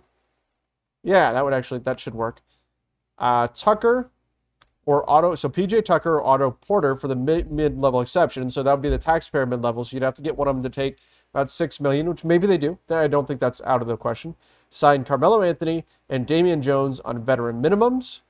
Yeah, 1.04 1.34
that 1.34 1.44
would 1.44 1.54
actually 1.54 1.80
that 1.82 2.00
should 2.00 2.16
work. 2.16 2.42
Uh, 3.18 3.48
Tucker 3.54 4.10
or 4.86 5.08
Otto 5.10 5.36
So 5.36 5.50
PJ 5.50 5.86
Tucker 5.86 6.16
or 6.16 6.24
Otto 6.24 6.52
Porter 6.52 6.96
for 6.96 7.08
the 7.08 7.16
mid 7.16 7.52
mid 7.52 7.78
level 7.78 8.02
exception. 8.02 8.50
So 8.50 8.64
that 8.64 8.72
would 8.72 8.82
be 8.82 8.90
the 8.90 8.98
taxpayer 8.98 9.46
mid 9.46 9.62
level. 9.62 9.84
So 9.84 9.96
you'd 9.96 10.04
have 10.04 10.16
to 10.16 10.22
get 10.22 10.38
one 10.38 10.48
of 10.48 10.56
them 10.56 10.64
to 10.64 10.70
take 10.70 10.98
about 11.34 11.50
six 11.50 11.80
million, 11.80 12.10
which 12.10 12.24
maybe 12.24 12.48
they 12.48 12.58
do. 12.58 12.78
I 12.90 13.08
don't 13.08 13.28
think 13.28 13.40
that's 13.40 13.62
out 13.62 13.82
of 13.82 13.88
the 13.88 13.98
question. 13.98 14.36
Sign 14.72 15.04
Carmelo 15.04 15.44
Anthony 15.44 15.86
and 16.10 16.26
Damian 16.26 16.62
Jones 16.62 17.00
on 17.02 17.24
veteran 17.24 17.62
minimums. 17.62 18.22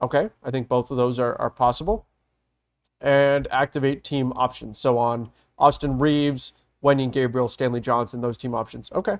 Okay, 0.00 0.30
I 0.42 0.50
think 0.50 0.68
both 0.68 0.90
of 0.90 0.96
those 0.96 1.18
are, 1.18 1.34
are 1.40 1.50
possible. 1.50 2.06
And 3.00 3.46
activate 3.50 4.02
team 4.02 4.32
options. 4.36 4.78
So 4.78 4.96
on 4.98 5.30
Austin 5.58 5.98
Reaves, 5.98 6.52
Wenyen 6.82 7.12
Gabriel, 7.12 7.48
Stanley 7.48 7.80
Johnson, 7.80 8.20
those 8.20 8.38
team 8.38 8.54
options. 8.54 8.90
Okay. 8.94 9.18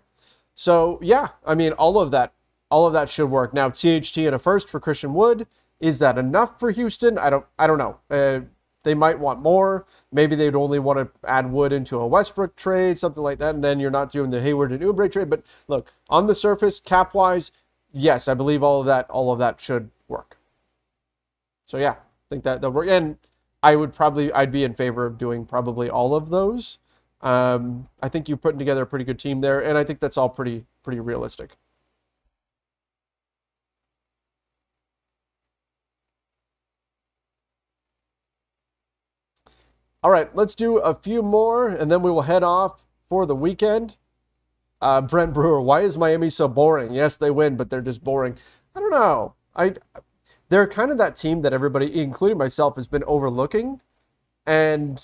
So 0.55 0.99
yeah, 1.03 1.29
I 1.45 1.55
mean 1.55 1.73
all 1.73 1.99
of 1.99 2.11
that 2.13 2.33
all 2.71 2.87
of 2.87 2.93
that 2.93 3.11
should 3.11 3.31
work. 3.31 3.53
Now 3.53 3.69
THT 3.69 4.17
and 4.19 4.35
a 4.35 4.39
first 4.39 4.69
for 4.69 4.81
Christian 4.81 5.13
Wood. 5.13 5.47
Is 5.81 5.99
that 5.99 6.17
enough 6.17 6.59
for 6.59 6.71
Houston? 6.71 7.19
I 7.19 7.31
don't 7.31 7.45
I 7.59 7.67
don't 7.67 7.79
know. 7.79 7.99
Uh, 8.09 8.41
they 8.85 8.95
might 8.95 9.19
want 9.19 9.43
more. 9.43 9.87
Maybe 10.13 10.37
they'd 10.37 10.55
only 10.55 10.79
want 10.79 10.99
to 10.99 11.29
add 11.29 11.51
Wood 11.51 11.73
into 11.73 11.99
a 11.99 12.07
Westbrook 12.07 12.55
trade, 12.55 12.99
something 12.99 13.23
like 13.23 13.39
that, 13.39 13.55
and 13.55 13.65
then 13.65 13.81
you're 13.81 13.91
not 13.91 14.13
doing 14.13 14.31
the 14.31 14.41
Hayward 14.41 14.73
and 14.73 14.81
Oubre 14.83 15.11
trade. 15.11 15.29
But 15.29 15.43
look, 15.67 15.93
on 16.09 16.27
the 16.27 16.35
surface, 16.35 16.81
cap 16.81 17.15
wise, 17.15 17.51
yes, 17.93 18.29
I 18.29 18.35
believe 18.35 18.63
all 18.63 18.81
of 18.81 18.87
that 18.87 19.11
all 19.11 19.33
of 19.33 19.39
that 19.41 19.61
should 19.61 19.91
work. 20.07 20.39
So 21.67 21.79
yeah, 21.79 21.93
I 21.93 22.29
think 22.31 22.45
that 22.45 22.61
that 22.61 22.71
work. 22.71 22.89
And 22.89 23.17
I 23.63 23.77
would 23.77 23.95
probably 23.95 24.33
I'd 24.33 24.53
be 24.53 24.65
in 24.65 24.75
favor 24.75 25.07
of 25.07 25.19
doing 25.19 25.47
probably 25.47 25.91
all 25.91 26.15
of 26.15 26.31
those. 26.31 26.79
Um, 27.23 27.89
I 28.03 28.11
think 28.11 28.29
you're 28.29 28.37
putting 28.37 28.59
together 28.59 28.83
a 28.83 28.87
pretty 28.87 29.07
good 29.07 29.19
team 29.19 29.41
there, 29.41 29.61
and 29.61 29.79
I 29.79 29.85
think 29.85 30.01
that's 30.01 30.19
all 30.19 30.29
pretty 30.29 30.67
pretty 30.83 31.01
realistic. 31.01 31.57
All 40.05 40.11
right, 40.11 40.29
let's 40.37 40.55
do 40.55 40.77
a 40.77 40.95
few 40.95 41.23
more, 41.23 41.67
and 41.67 41.91
then 41.91 42.03
we 42.03 42.11
will 42.11 42.23
head 42.23 42.43
off 42.43 42.83
for 43.09 43.25
the 43.25 43.35
weekend. 43.35 43.97
Uh, 44.83 45.01
Brent 45.01 45.33
Brewer, 45.33 45.63
why 45.63 45.81
is 45.81 45.97
Miami 45.97 46.29
so 46.29 46.47
boring? 46.47 46.93
Yes, 46.93 47.17
they 47.17 47.31
win, 47.31 47.57
but 47.57 47.71
they're 47.71 47.81
just 47.81 48.05
boring. 48.05 48.37
I 48.77 48.81
don't 48.81 48.91
know. 48.91 49.33
I 49.57 49.77
they're 50.51 50.67
kind 50.67 50.91
of 50.91 50.99
that 50.99 51.17
team 51.17 51.41
that 51.41 51.55
everybody, 51.55 52.03
including 52.03 52.37
myself, 52.37 52.77
has 52.77 52.87
been 52.87 53.03
overlooking, 53.05 53.81
and 54.47 55.03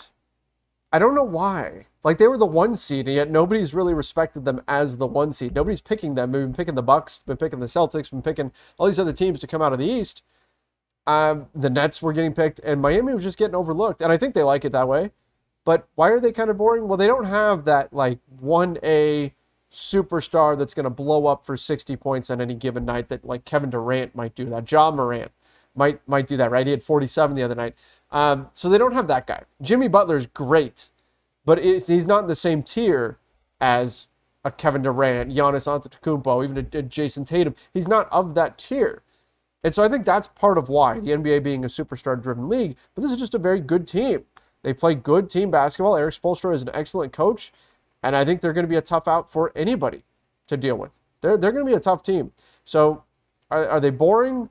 I 0.93 0.99
don't 0.99 1.15
know 1.15 1.25
why. 1.25 1.87
Like 2.05 2.19
they 2.19 2.29
were 2.29 2.37
the 2.37 2.45
one 2.45 2.77
seed, 2.77 3.07
and 3.07 3.17
yet 3.17 3.31
nobody's 3.31 3.73
really 3.73 3.95
respected 3.95 4.45
them 4.45 4.61
as 4.69 4.99
the 4.99 5.07
one 5.07 5.33
seed. 5.33 5.55
Nobody's 5.55 5.81
picking 5.81 6.15
them. 6.15 6.31
They've 6.31 6.43
been 6.43 6.53
picking 6.53 6.75
the 6.75 6.83
Bucks, 6.83 7.23
been 7.23 7.39
picking 7.39 7.61
the 7.61 7.65
Celtics, 7.65 8.11
been 8.11 8.21
picking 8.21 8.53
all 8.77 8.87
these 8.87 9.01
other 9.01 9.15
teams 9.15 9.41
to 9.41 9.47
come 9.47 9.63
out 9.63 9.73
of 9.73 9.79
the 9.79 9.91
East. 9.91 10.23
Um, 11.11 11.49
the 11.57 11.69
Nets 11.69 12.01
were 12.01 12.13
getting 12.13 12.33
picked, 12.33 12.61
and 12.61 12.81
Miami 12.81 13.13
was 13.13 13.25
just 13.25 13.37
getting 13.37 13.57
overlooked. 13.57 14.01
And 14.01 14.13
I 14.13 14.17
think 14.17 14.33
they 14.33 14.45
like 14.45 14.65
it 14.65 14.71
that 14.71 14.87
way. 14.87 15.11
But 15.65 15.89
why 15.97 16.11
are 16.11 16.21
they 16.21 16.31
kind 16.31 16.51
of 16.51 16.57
boring? 16.57 16.87
Well, 16.87 16.97
they 16.97 17.09
don't 17.09 17.25
have 17.25 17.65
that 17.65 17.93
like 17.93 18.21
one 18.39 18.79
A 18.85 19.35
superstar 19.73 20.57
that's 20.57 20.73
going 20.73 20.85
to 20.85 20.91
blow 20.91 21.27
up 21.27 21.45
for 21.45 21.57
60 21.57 21.97
points 21.97 22.31
on 22.31 22.41
any 22.41 22.55
given 22.55 22.85
night 22.85 23.09
that 23.09 23.25
like 23.25 23.45
Kevin 23.45 23.71
Durant 23.71 24.15
might 24.15 24.37
do 24.37 24.45
that. 24.47 24.71
Ja 24.71 24.93
Morant 24.93 25.33
might 25.75 26.01
might 26.09 26.29
do 26.29 26.37
that, 26.37 26.53
right? 26.53 26.67
He 26.67 26.71
had 26.71 26.83
47 26.83 27.35
the 27.35 27.43
other 27.43 27.57
night. 27.57 27.75
Um, 28.13 28.49
so 28.55 28.69
they 28.69 28.79
don't 28.79 28.93
have 28.93 29.09
that 29.09 29.27
guy. 29.27 29.43
Jimmy 29.61 29.89
Butler's 29.89 30.27
great, 30.29 30.91
but 31.45 31.63
he's 31.63 32.07
not 32.07 32.21
in 32.21 32.27
the 32.29 32.37
same 32.37 32.63
tier 32.63 33.19
as 33.61 34.07
a 34.45 34.53
Kevin 34.53 34.83
Durant, 34.83 35.33
Giannis 35.33 35.67
Antetokounmpo, 35.67 36.45
even 36.45 36.57
a, 36.57 36.79
a 36.79 36.83
Jayson 36.83 37.25
Tatum. 37.27 37.57
He's 37.75 37.89
not 37.89 38.09
of 38.13 38.37
that 38.37 38.59
tier. 38.59 39.03
And 39.63 39.75
so 39.75 39.83
I 39.83 39.89
think 39.89 40.07
that's 40.07 40.29
part 40.29 40.57
of 40.57 40.69
why 40.69 41.01
the 41.01 41.11
NBA 41.11 41.43
being 41.43 41.65
a 41.65 41.69
superstar 41.69 42.21
driven 42.21 42.49
league, 42.49 42.77
but 42.95 43.03
this 43.03 43.13
is 43.13 43.19
just 43.19 43.35
a 43.35 43.39
very 43.39 43.61
good 43.61 43.87
team. 43.87 44.25
They 44.63 44.73
play 44.73 44.95
good 44.95 45.29
team 45.29 45.51
basketball. 45.51 45.97
Erik 45.97 46.15
Spoelstra 46.15 46.55
is 46.55 46.63
an 46.63 46.71
excellent 46.75 47.13
coach, 47.13 47.53
and 48.03 48.17
I 48.17 48.25
think 48.25 48.41
they're 48.41 48.53
going 48.53 48.65
to 48.65 48.71
be 48.71 48.77
a 48.77 48.83
tough 48.83 49.09
out 49.09 49.31
for 49.31 49.53
anybody 49.55 50.05
to 50.49 50.57
deal 50.57 50.77
with. 50.77 50.91
They're, 51.21 51.37
they're 51.37 51.53
going 51.53 51.65
to 51.65 51.71
be 51.71 51.77
a 51.77 51.81
tough 51.81 52.03
team. 52.03 52.33
So 52.65 53.05
are, 53.51 53.67
are 53.69 53.81
they 53.81 53.91
boring? 53.91 54.49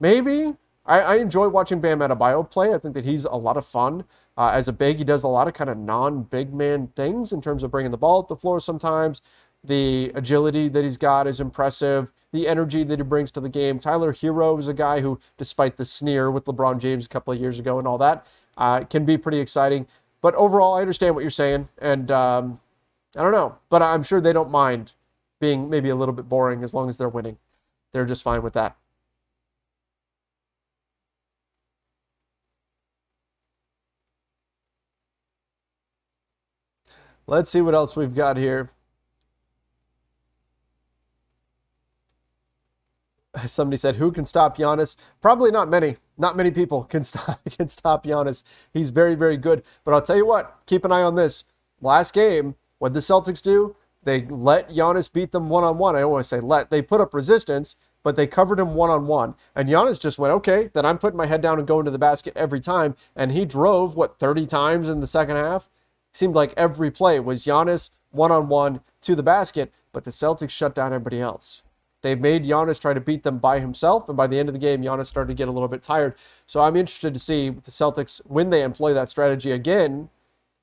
Maybe. 0.00 0.54
I, 0.86 1.00
I 1.00 1.14
enjoy 1.16 1.48
watching 1.48 1.80
Bam 1.80 2.00
Adebayo 2.00 2.48
play. 2.48 2.72
I 2.72 2.78
think 2.78 2.94
that 2.94 3.04
he's 3.04 3.24
a 3.24 3.34
lot 3.34 3.56
of 3.56 3.66
fun. 3.66 4.04
Uh, 4.36 4.50
as 4.54 4.68
a 4.68 4.72
big, 4.72 4.98
he 4.98 5.04
does 5.04 5.24
a 5.24 5.28
lot 5.28 5.48
of 5.48 5.54
kind 5.54 5.68
of 5.68 5.76
non-big 5.76 6.54
man 6.54 6.88
things 6.96 7.32
in 7.32 7.42
terms 7.42 7.62
of 7.62 7.70
bringing 7.70 7.90
the 7.90 7.98
ball 7.98 8.20
up 8.20 8.28
the 8.28 8.36
floor 8.36 8.58
sometimes. 8.60 9.20
The 9.64 10.12
agility 10.14 10.68
that 10.68 10.84
he's 10.84 10.96
got 10.96 11.26
is 11.26 11.40
impressive 11.40 12.12
the 12.32 12.46
energy 12.46 12.84
that 12.84 12.98
he 12.98 13.02
brings 13.02 13.30
to 13.32 13.40
the 13.40 13.48
game. 13.48 13.78
Tyler 13.78 14.12
Herro 14.12 14.58
is 14.58 14.68
a 14.68 14.74
guy 14.74 15.00
who, 15.00 15.18
despite 15.36 15.76
the 15.76 15.84
sneer 15.84 16.30
with 16.30 16.44
LeBron 16.44 16.78
James 16.78 17.06
a 17.06 17.08
couple 17.08 17.32
of 17.32 17.40
years 17.40 17.58
ago 17.58 17.78
and 17.78 17.88
all 17.88 17.98
that, 17.98 18.26
uh, 18.56 18.80
can 18.80 19.04
be 19.04 19.16
pretty 19.16 19.38
exciting. 19.38 19.86
But 20.20 20.34
overall, 20.34 20.74
I 20.74 20.80
understand 20.80 21.14
what 21.14 21.22
you're 21.22 21.30
saying, 21.30 21.68
and 21.78 22.10
um, 22.10 22.60
I 23.16 23.22
don't 23.22 23.32
know, 23.32 23.56
but 23.70 23.82
I'm 23.82 24.02
sure 24.02 24.20
they 24.20 24.32
don't 24.32 24.50
mind 24.50 24.92
being 25.40 25.70
maybe 25.70 25.88
a 25.88 25.94
little 25.96 26.14
bit 26.14 26.28
boring 26.28 26.62
as 26.64 26.74
long 26.74 26.88
as 26.88 26.96
they're 26.96 27.08
winning. 27.08 27.38
They're 27.92 28.04
just 28.04 28.22
fine 28.22 28.42
with 28.42 28.54
that. 28.54 28.76
Let's 37.26 37.50
see 37.50 37.60
what 37.60 37.74
else 37.74 37.94
we've 37.94 38.14
got 38.14 38.36
here. 38.36 38.70
Somebody 43.46 43.76
said, 43.76 43.96
"Who 43.96 44.12
can 44.12 44.26
stop 44.26 44.56
Giannis?" 44.56 44.96
Probably 45.20 45.50
not 45.50 45.68
many. 45.68 45.96
Not 46.16 46.36
many 46.36 46.50
people 46.50 46.84
can 46.84 47.04
stop 47.04 47.40
can 47.50 47.68
stop 47.68 48.04
Giannis. 48.04 48.42
He's 48.72 48.90
very 48.90 49.14
very 49.14 49.36
good. 49.36 49.62
But 49.84 49.94
I'll 49.94 50.02
tell 50.02 50.16
you 50.16 50.26
what, 50.26 50.58
keep 50.66 50.84
an 50.84 50.92
eye 50.92 51.02
on 51.02 51.14
this. 51.14 51.44
Last 51.80 52.12
game, 52.12 52.56
what 52.78 52.94
the 52.94 53.00
Celtics 53.00 53.40
do? 53.42 53.76
They 54.02 54.22
let 54.26 54.70
Giannis 54.70 55.12
beat 55.12 55.32
them 55.32 55.48
one 55.48 55.64
on 55.64 55.78
one. 55.78 55.96
I 55.96 56.00
don't 56.00 56.12
want 56.12 56.24
to 56.24 56.28
say 56.28 56.40
let. 56.40 56.70
They 56.70 56.82
put 56.82 57.00
up 57.00 57.14
resistance, 57.14 57.76
but 58.02 58.16
they 58.16 58.26
covered 58.26 58.58
him 58.58 58.74
one 58.74 58.90
on 58.90 59.06
one. 59.06 59.34
And 59.54 59.68
Giannis 59.68 60.00
just 60.00 60.18
went, 60.18 60.32
"Okay, 60.32 60.70
then 60.72 60.86
I'm 60.86 60.98
putting 60.98 61.18
my 61.18 61.26
head 61.26 61.40
down 61.40 61.58
and 61.58 61.68
going 61.68 61.84
to 61.84 61.90
the 61.90 61.98
basket 61.98 62.32
every 62.36 62.60
time." 62.60 62.96
And 63.14 63.32
he 63.32 63.44
drove 63.44 63.96
what 63.96 64.18
30 64.18 64.46
times 64.46 64.88
in 64.88 65.00
the 65.00 65.06
second 65.06 65.36
half. 65.36 65.70
Seemed 66.12 66.34
like 66.34 66.54
every 66.56 66.90
play 66.90 67.20
was 67.20 67.44
Giannis 67.44 67.90
one 68.10 68.32
on 68.32 68.48
one 68.48 68.80
to 69.02 69.14
the 69.14 69.22
basket, 69.22 69.72
but 69.92 70.04
the 70.04 70.10
Celtics 70.10 70.50
shut 70.50 70.74
down 70.74 70.92
everybody 70.92 71.20
else. 71.20 71.62
They've 72.00 72.20
made 72.20 72.44
Giannis 72.44 72.80
try 72.80 72.94
to 72.94 73.00
beat 73.00 73.24
them 73.24 73.38
by 73.38 73.58
himself, 73.58 74.08
and 74.08 74.16
by 74.16 74.26
the 74.28 74.38
end 74.38 74.48
of 74.48 74.52
the 74.52 74.60
game, 74.60 74.82
Giannis 74.82 75.06
started 75.06 75.28
to 75.28 75.34
get 75.34 75.48
a 75.48 75.50
little 75.50 75.68
bit 75.68 75.82
tired. 75.82 76.14
So 76.46 76.60
I'm 76.60 76.76
interested 76.76 77.12
to 77.12 77.20
see 77.20 77.50
the 77.50 77.70
Celtics 77.70 78.20
when 78.24 78.50
they 78.50 78.62
employ 78.62 78.94
that 78.94 79.10
strategy 79.10 79.50
again 79.50 80.08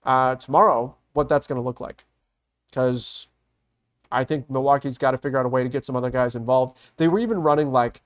uh, 0.03 0.35
tomorrow, 0.35 0.95
what 1.13 1.27
that's 1.27 1.47
going 1.47 1.57
to 1.57 1.65
look 1.65 1.81
like. 1.81 2.05
Because 2.69 3.27
I 4.11 4.23
think 4.23 4.49
Milwaukee's 4.49 4.97
got 4.97 5.11
to 5.11 5.17
figure 5.17 5.37
out 5.37 5.45
a 5.45 5.49
way 5.49 5.63
to 5.63 5.69
get 5.69 5.83
some 5.83 5.95
other 5.95 6.09
guys 6.09 6.35
involved. 6.35 6.77
They 6.97 7.07
were 7.07 7.19
even 7.19 7.39
running 7.39 7.71
like 7.71 8.01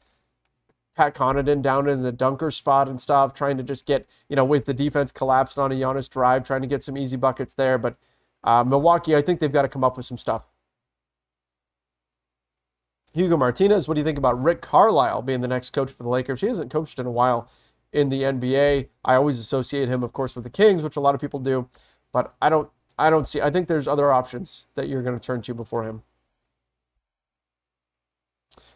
Pat 0.95 1.13
Connaughton 1.13 1.61
down 1.61 1.87
in 1.87 2.01
the 2.01 2.11
dunker 2.11 2.51
spot 2.51 2.89
and 2.89 2.99
stuff, 2.99 3.33
trying 3.33 3.57
to 3.57 3.63
just 3.63 3.85
get, 3.85 4.07
you 4.27 4.35
know, 4.35 4.45
with 4.45 4.65
the 4.65 4.73
defense 4.73 5.11
collapsed 5.11 5.59
on 5.59 5.71
a 5.71 5.75
Giannis 5.75 6.09
drive, 6.09 6.45
trying 6.45 6.61
to 6.61 6.67
get 6.67 6.83
some 6.83 6.97
easy 6.97 7.15
buckets 7.15 7.53
there. 7.53 7.77
But 7.77 7.95
uh, 8.43 8.63
Milwaukee, 8.63 9.15
I 9.15 9.21
think 9.21 9.39
they've 9.39 9.51
got 9.51 9.61
to 9.61 9.69
come 9.69 9.83
up 9.83 9.97
with 9.97 10.05
some 10.05 10.17
stuff. 10.17 10.43
Hugo 13.13 13.37
Martinez, 13.37 13.87
what 13.87 13.95
do 13.95 13.99
you 13.99 14.05
think 14.05 14.17
about 14.17 14.41
Rick 14.41 14.61
Carlisle 14.61 15.23
being 15.23 15.41
the 15.41 15.47
next 15.47 15.71
coach 15.71 15.91
for 15.91 16.03
the 16.03 16.09
Lakers? 16.09 16.41
He 16.41 16.47
hasn't 16.47 16.71
coached 16.71 16.99
in 16.99 17.05
a 17.05 17.11
while 17.11 17.49
in 17.91 18.09
the 18.09 18.23
NBA. 18.23 18.89
I 19.03 19.15
always 19.15 19.39
associate 19.39 19.89
him, 19.89 20.03
of 20.03 20.13
course, 20.13 20.35
with 20.35 20.43
the 20.43 20.49
Kings, 20.49 20.83
which 20.83 20.95
a 20.95 20.99
lot 20.99 21.15
of 21.15 21.21
people 21.21 21.39
do, 21.39 21.69
but 22.13 22.35
I 22.41 22.49
don't. 22.49 22.69
I 22.97 23.09
don't 23.09 23.27
see. 23.27 23.39
I 23.39 23.49
think 23.49 23.69
there's 23.69 23.87
other 23.87 24.11
options 24.11 24.65
that 24.75 24.89
you're 24.89 25.01
going 25.01 25.17
to 25.17 25.25
turn 25.25 25.41
to 25.43 25.53
before 25.53 25.85
him. 25.85 26.03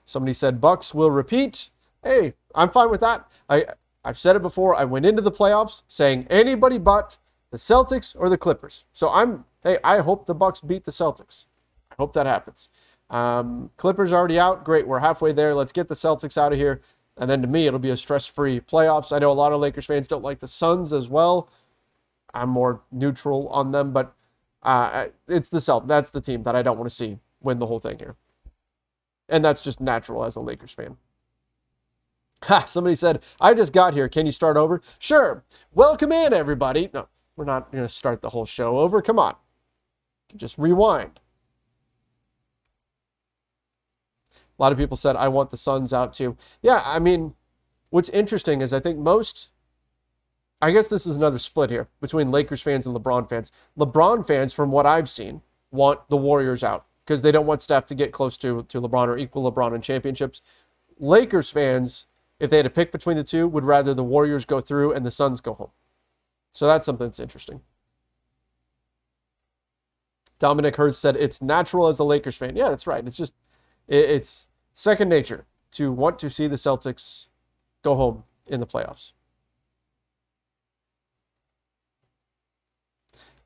Somebody 0.06 0.34
said 0.34 0.62
Bucks 0.62 0.94
will 0.94 1.12
repeat. 1.12 1.70
Hey, 2.02 2.34
I'm 2.56 2.70
fine 2.70 2.90
with 2.90 3.02
that. 3.02 3.28
I 3.50 3.66
I've 4.04 4.20
said 4.20 4.36
it 4.36 4.42
before. 4.42 4.76
I 4.76 4.86
went 4.86 5.06
into 5.06 5.22
the 5.22 5.32
playoffs 5.32 5.84
saying 5.88 6.28
anybody 6.30 6.78
but 6.78 7.18
the 7.52 7.58
Celtics 7.58 8.16
or 8.18 8.30
the 8.30 8.38
Clippers. 8.38 8.86
So 8.94 9.10
I'm. 9.10 9.46
Hey, 9.64 9.78
I 9.84 10.00
hope 10.00 10.26
the 10.26 10.34
Bucks 10.34 10.62
beat 10.62 10.86
the 10.86 10.92
Celtics. 10.92 11.46
I 11.92 11.96
hope 11.98 12.14
that 12.14 12.26
happens. 12.26 12.70
Um, 13.14 13.70
Clippers 13.78 14.12
already 14.12 14.40
out. 14.40 14.66
Great. 14.66 14.88
We're 14.88 15.00
halfway 15.00 15.32
there. 15.32 15.54
Let's 15.54 15.72
get 15.72 15.88
the 15.88 15.94
Celtics 15.96 16.38
out 16.38 16.52
of 16.52 16.58
here. 16.58 16.82
And 17.18 17.30
then 17.30 17.44
to 17.44 17.48
me, 17.48 17.68
it'll 17.68 17.80
be 17.80 17.92
a 17.92 17.98
stress 17.98 18.26
free 18.26 18.60
playoffs. 18.60 19.16
I 19.16 19.20
know 19.20 19.32
a 19.32 19.34
lot 19.34 19.54
of 19.54 19.62
Lakers 19.62 19.86
fans 19.86 20.08
don't 20.08 20.24
like 20.24 20.40
the 20.40 20.48
Suns 20.48 20.92
as 20.92 21.08
well. 21.08 21.48
I'm 22.34 22.50
more 22.50 22.82
neutral 22.92 23.48
on 23.50 23.72
them, 23.72 23.94
but 23.94 24.16
uh, 24.64 25.08
it's 25.28 25.50
the 25.50 25.60
Celtics. 25.60 25.88
That's 25.88 26.10
the 26.10 26.22
team 26.22 26.42
that 26.44 26.56
I 26.56 26.64
don't 26.64 26.78
want 26.78 26.90
to 26.90 26.96
see 26.96 27.20
win 27.40 27.60
the 27.60 27.68
whole 27.68 27.80
thing 27.80 28.00
here. 28.00 28.16
And 29.30 29.46
that's 29.46 29.62
just 29.62 29.80
natural 29.80 30.26
as 30.26 30.36
a 30.36 30.42
Lakers 30.42 30.72
fan. 30.72 30.98
Ha, 32.46 32.66
somebody 32.66 32.96
said, 32.96 33.22
I 33.40 33.54
just 33.54 33.74
got 33.74 33.94
here. 33.94 34.10
Can 34.10 34.26
you 34.26 34.32
start 34.32 34.58
over? 34.58 34.82
Sure. 34.98 35.44
Welcome 35.72 36.12
in, 36.12 36.34
everybody. 36.34 36.90
No, 36.94 37.08
we're 37.36 37.46
not 37.46 37.72
going 37.72 37.84
to 37.84 37.90
start 37.90 38.22
the 38.22 38.32
whole 38.32 38.48
show 38.48 38.80
over. 38.80 39.04
Come 39.04 39.20
on. 39.20 39.36
Just 40.36 40.58
rewind. 40.58 41.20
A 44.58 44.62
lot 44.62 44.72
of 44.72 44.78
people 44.78 44.98
said, 44.98 45.16
I 45.16 45.28
want 45.28 45.50
the 45.50 45.58
Suns 45.58 45.94
out 45.94 46.14
too. 46.14 46.38
Yeah, 46.62 46.82
I 46.86 47.00
mean, 47.00 47.34
what's 47.90 48.10
interesting 48.10 48.62
is 48.62 48.72
I 48.72 48.80
think 48.80 49.00
most, 49.00 49.50
I 50.62 50.72
guess 50.72 50.88
this 50.88 51.06
is 51.06 51.16
another 51.16 51.40
split 51.40 51.70
here 51.70 51.88
between 52.02 52.32
Lakers 52.32 52.62
fans 52.62 52.86
and 52.86 52.96
LeBron 52.96 53.30
fans. 53.30 53.52
LeBron 53.78 54.26
fans, 54.26 54.54
from 54.54 54.72
what 54.72 54.86
I've 54.86 55.10
seen, 55.10 55.42
want 55.72 56.08
the 56.10 56.18
Warriors 56.18 56.64
out 56.64 56.86
because 57.06 57.22
they 57.22 57.32
don't 57.32 57.48
want 57.48 57.62
Steph 57.62 57.86
to 57.88 57.96
get 57.96 58.12
close 58.12 58.38
to, 58.38 58.64
to 58.70 58.80
LeBron 58.80 59.08
or 59.08 59.18
equal 59.18 59.52
LeBron 59.52 59.76
in 59.76 59.82
championships. 59.82 60.42
Lakers 61.00 61.50
fans, 61.50 62.06
if 62.40 62.50
they 62.50 62.58
had 62.58 62.64
to 62.64 62.70
pick 62.70 62.92
between 62.92 63.18
the 63.18 63.24
two, 63.24 63.48
would 63.48 63.64
rather 63.64 63.94
the 63.94 64.04
Warriors 64.04 64.46
go 64.46 64.62
through 64.62 64.94
and 64.94 65.06
the 65.06 65.12
Suns 65.12 65.42
go 65.42 65.54
home. 65.56 65.72
So 66.54 66.68
that's 66.68 66.86
something 66.86 67.08
that's 67.08 67.20
interesting. 67.20 67.62
Dominic 70.40 70.76
Hurst 70.76 71.00
said 71.00 71.16
it's 71.16 71.42
natural 71.42 71.88
as 71.88 72.00
a 72.00 72.04
Lakers 72.04 72.36
fan. 72.36 72.56
Yeah, 72.56 72.70
that's 72.70 72.88
right. 72.88 73.06
It's 73.06 73.18
just 73.18 73.34
it's 73.88 74.48
second 74.74 75.10
nature 75.10 75.46
to 75.72 75.92
want 75.92 76.20
to 76.20 76.30
see 76.30 76.48
the 76.48 76.56
Celtics 76.56 77.26
go 77.84 77.96
home 77.96 78.24
in 78.48 78.60
the 78.60 78.68
playoffs. 78.68 79.12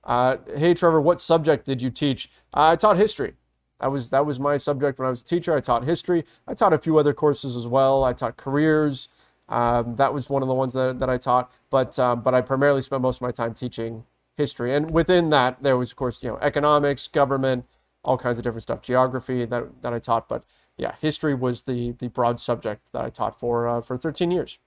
Uh, 0.04 0.38
hey 0.56 0.74
Trevor, 0.74 1.02
what 1.02 1.20
subject 1.20 1.66
did 1.66 1.82
you 1.82 1.90
teach? 1.90 2.30
Uh, 2.54 2.70
I 2.72 2.76
taught 2.78 2.98
history. 2.98 3.34
That 3.82 3.92
was 3.92 4.10
that 4.10 4.26
was 4.26 4.40
my 4.40 4.58
subject 4.58 4.98
when 4.98 5.06
I 5.08 5.10
was 5.10 5.22
a 5.22 5.26
teacher. 5.26 5.54
I 5.56 5.60
taught 5.60 5.84
history. 5.84 6.26
I 6.48 6.54
taught 6.54 6.74
a 6.74 6.78
few 6.78 6.98
other 6.98 7.14
courses 7.14 7.56
as 7.56 7.68
well. 7.68 8.04
I 8.04 8.14
taught 8.14 8.38
careers. 8.38 9.10
Um, 9.50 9.96
that 9.98 10.14
was 10.14 10.30
one 10.30 10.42
of 10.42 10.48
the 10.48 10.54
ones 10.54 10.74
that, 10.74 11.00
that 11.00 11.10
I 11.10 11.18
taught. 11.18 11.52
But 11.70 12.00
um, 12.00 12.22
but 12.22 12.34
I 12.34 12.42
primarily 12.42 12.82
spent 12.82 13.02
most 13.02 13.18
of 13.18 13.22
my 13.22 13.32
time 13.32 13.54
teaching 13.54 14.06
history. 14.36 14.74
And 14.74 14.92
within 14.92 15.30
that, 15.32 15.62
there 15.62 15.78
was 15.78 15.92
of 15.92 15.98
course 15.98 16.24
you 16.24 16.30
know 16.30 16.38
economics, 16.42 17.08
government, 17.08 17.66
all 18.08 18.18
kinds 18.18 18.40
of 18.40 18.44
different 18.46 18.64
stuff, 18.64 18.82
geography 18.82 19.46
that 19.46 19.84
that 19.84 19.94
I 19.94 20.00
taught. 20.00 20.30
But 20.30 20.44
yeah, 20.78 20.96
history 21.02 21.36
was 21.36 21.64
the 21.64 21.92
the 21.94 22.10
broad 22.10 22.40
subject 22.40 22.92
that 22.94 23.06
I 23.06 23.10
taught 23.12 23.40
for 23.40 23.68
uh, 23.68 23.82
for 23.82 23.98
13 23.98 24.32
years. 24.32 24.60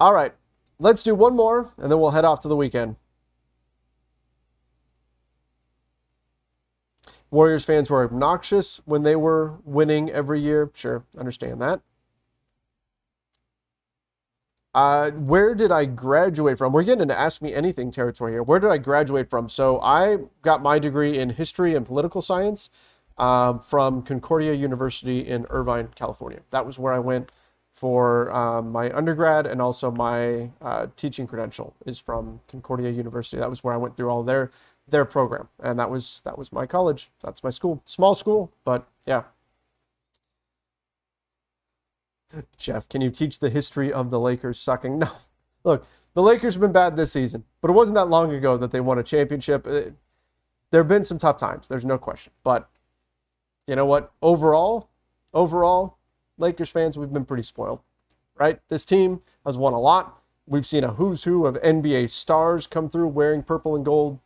All 0.00 0.12
right, 0.12 0.34
let's 0.78 1.02
do 1.02 1.14
one 1.14 1.36
more, 1.36 1.72
and 1.78 1.90
then 1.90 2.00
we'll 2.00 2.10
head 2.10 2.24
off 2.24 2.40
to 2.40 2.48
the 2.48 2.56
weekend. 2.56 2.96
Warriors 7.30 7.64
fans 7.64 7.90
were 7.90 8.04
obnoxious 8.04 8.80
when 8.84 9.02
they 9.02 9.16
were 9.16 9.58
winning 9.64 10.10
every 10.10 10.40
year. 10.40 10.70
Sure, 10.74 11.04
understand 11.18 11.60
that. 11.62 11.80
Uh, 14.74 15.12
where 15.12 15.54
did 15.54 15.70
I 15.70 15.84
graduate 15.84 16.58
from? 16.58 16.72
We're 16.72 16.82
getting 16.82 17.02
into 17.02 17.18
Ask 17.18 17.40
Me 17.40 17.54
Anything 17.54 17.92
territory 17.92 18.32
here. 18.32 18.42
Where 18.42 18.58
did 18.58 18.70
I 18.70 18.78
graduate 18.78 19.30
from? 19.30 19.48
So 19.48 19.80
I 19.80 20.18
got 20.42 20.62
my 20.62 20.80
degree 20.80 21.18
in 21.18 21.30
history 21.30 21.76
and 21.76 21.86
political 21.86 22.20
science 22.20 22.70
um, 23.16 23.60
from 23.60 24.02
Concordia 24.02 24.52
University 24.52 25.20
in 25.20 25.46
Irvine, 25.48 25.90
California. 25.94 26.40
That 26.50 26.66
was 26.66 26.78
where 26.78 26.92
I 26.92 26.98
went 26.98 27.30
for 27.72 28.34
um, 28.34 28.72
my 28.72 28.90
undergrad 28.96 29.46
and 29.46 29.62
also 29.62 29.92
my 29.92 30.50
uh, 30.60 30.88
teaching 30.96 31.26
credential 31.26 31.74
is 31.86 32.00
from 32.00 32.40
Concordia 32.48 32.90
University. 32.90 33.38
That 33.38 33.50
was 33.50 33.62
where 33.62 33.74
I 33.74 33.76
went 33.76 33.96
through 33.96 34.10
all 34.10 34.22
their 34.22 34.50
their 34.86 35.06
program, 35.06 35.48
and 35.60 35.78
that 35.78 35.90
was 35.90 36.20
that 36.24 36.36
was 36.36 36.52
my 36.52 36.66
college. 36.66 37.10
That's 37.22 37.42
my 37.42 37.50
school, 37.50 37.82
small 37.86 38.14
school, 38.14 38.52
but 38.64 38.86
yeah, 39.06 39.22
Jeff, 42.56 42.88
can 42.88 43.00
you 43.00 43.10
teach 43.10 43.38
the 43.38 43.50
history 43.50 43.92
of 43.92 44.10
the 44.10 44.20
Lakers 44.20 44.58
sucking? 44.58 44.98
No. 45.04 45.10
Look, 45.64 45.86
the 46.12 46.20
Lakers 46.20 46.54
have 46.54 46.60
been 46.60 46.72
bad 46.72 46.94
this 46.94 47.12
season, 47.12 47.44
but 47.62 47.70
it 47.70 47.72
wasn't 47.72 47.94
that 47.94 48.10
long 48.10 48.30
ago 48.34 48.58
that 48.58 48.70
they 48.70 48.80
won 48.80 48.98
a 48.98 49.02
championship. 49.02 49.66
Uh, 49.66 49.92
there 50.70 50.80
have 50.80 50.88
been 50.88 51.04
some 51.04 51.16
tough 51.16 51.38
times, 51.38 51.68
there's 51.68 51.86
no 51.86 51.96
question. 51.96 52.34
But 52.42 52.68
you 53.66 53.74
know 53.74 53.86
what? 53.86 54.12
Overall, 54.20 54.90
overall, 55.32 55.96
Lakers 56.36 56.68
fans, 56.68 56.98
we've 56.98 57.12
been 57.12 57.24
pretty 57.24 57.42
spoiled, 57.42 57.80
right? 58.38 58.60
This 58.68 58.84
team 58.84 59.22
has 59.46 59.56
won 59.56 59.72
a 59.72 59.80
lot. 59.80 60.20
We've 60.46 60.66
seen 60.66 60.84
a 60.84 60.92
who's 60.92 61.24
who 61.24 61.46
of 61.46 61.54
NBA 61.62 62.10
stars 62.10 62.66
come 62.66 62.90
through 62.90 63.08
wearing 63.08 63.42
purple 63.42 63.74
and 63.74 63.84
gold. 63.84 64.18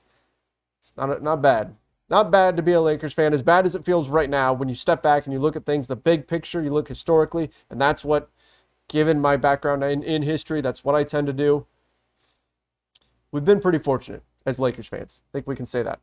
It's 0.81 0.93
not 0.97 1.23
not 1.23 1.41
bad. 1.41 1.77
Not 2.11 2.31
bad 2.31 2.57
to 2.57 2.63
be 2.63 2.73
a 2.73 2.81
Lakers 2.81 3.13
fan, 3.13 3.35
as 3.35 3.43
bad 3.43 3.67
as 3.67 3.75
it 3.75 3.85
feels 3.85 4.09
right 4.09 4.31
now 4.31 4.53
when 4.53 4.69
you 4.69 4.75
step 4.75 5.03
back 5.03 5.25
and 5.27 5.33
you 5.33 5.39
look 5.39 5.57
at 5.57 5.67
things, 5.67 5.87
the 5.89 5.97
big 5.97 6.27
picture, 6.27 6.63
you 6.63 6.71
look 6.71 6.89
historically, 6.89 7.51
and 7.71 7.81
that's 7.81 8.05
what, 8.05 8.31
given 8.89 9.21
my 9.21 9.37
background 9.37 9.85
in, 9.85 10.03
in 10.03 10.23
history, 10.23 10.61
that's 10.63 10.85
what 10.85 10.95
I 10.95 11.05
tend 11.05 11.27
to 11.27 11.33
do. 11.35 11.67
We've 13.33 13.45
been 13.45 13.61
pretty 13.61 13.79
fortunate 13.79 14.23
as 14.45 14.59
Lakers 14.59 14.87
fans. 14.87 15.21
I 15.31 15.33
think 15.33 15.47
we 15.47 15.57
can 15.57 15.67
say 15.67 15.83
that. 15.83 16.01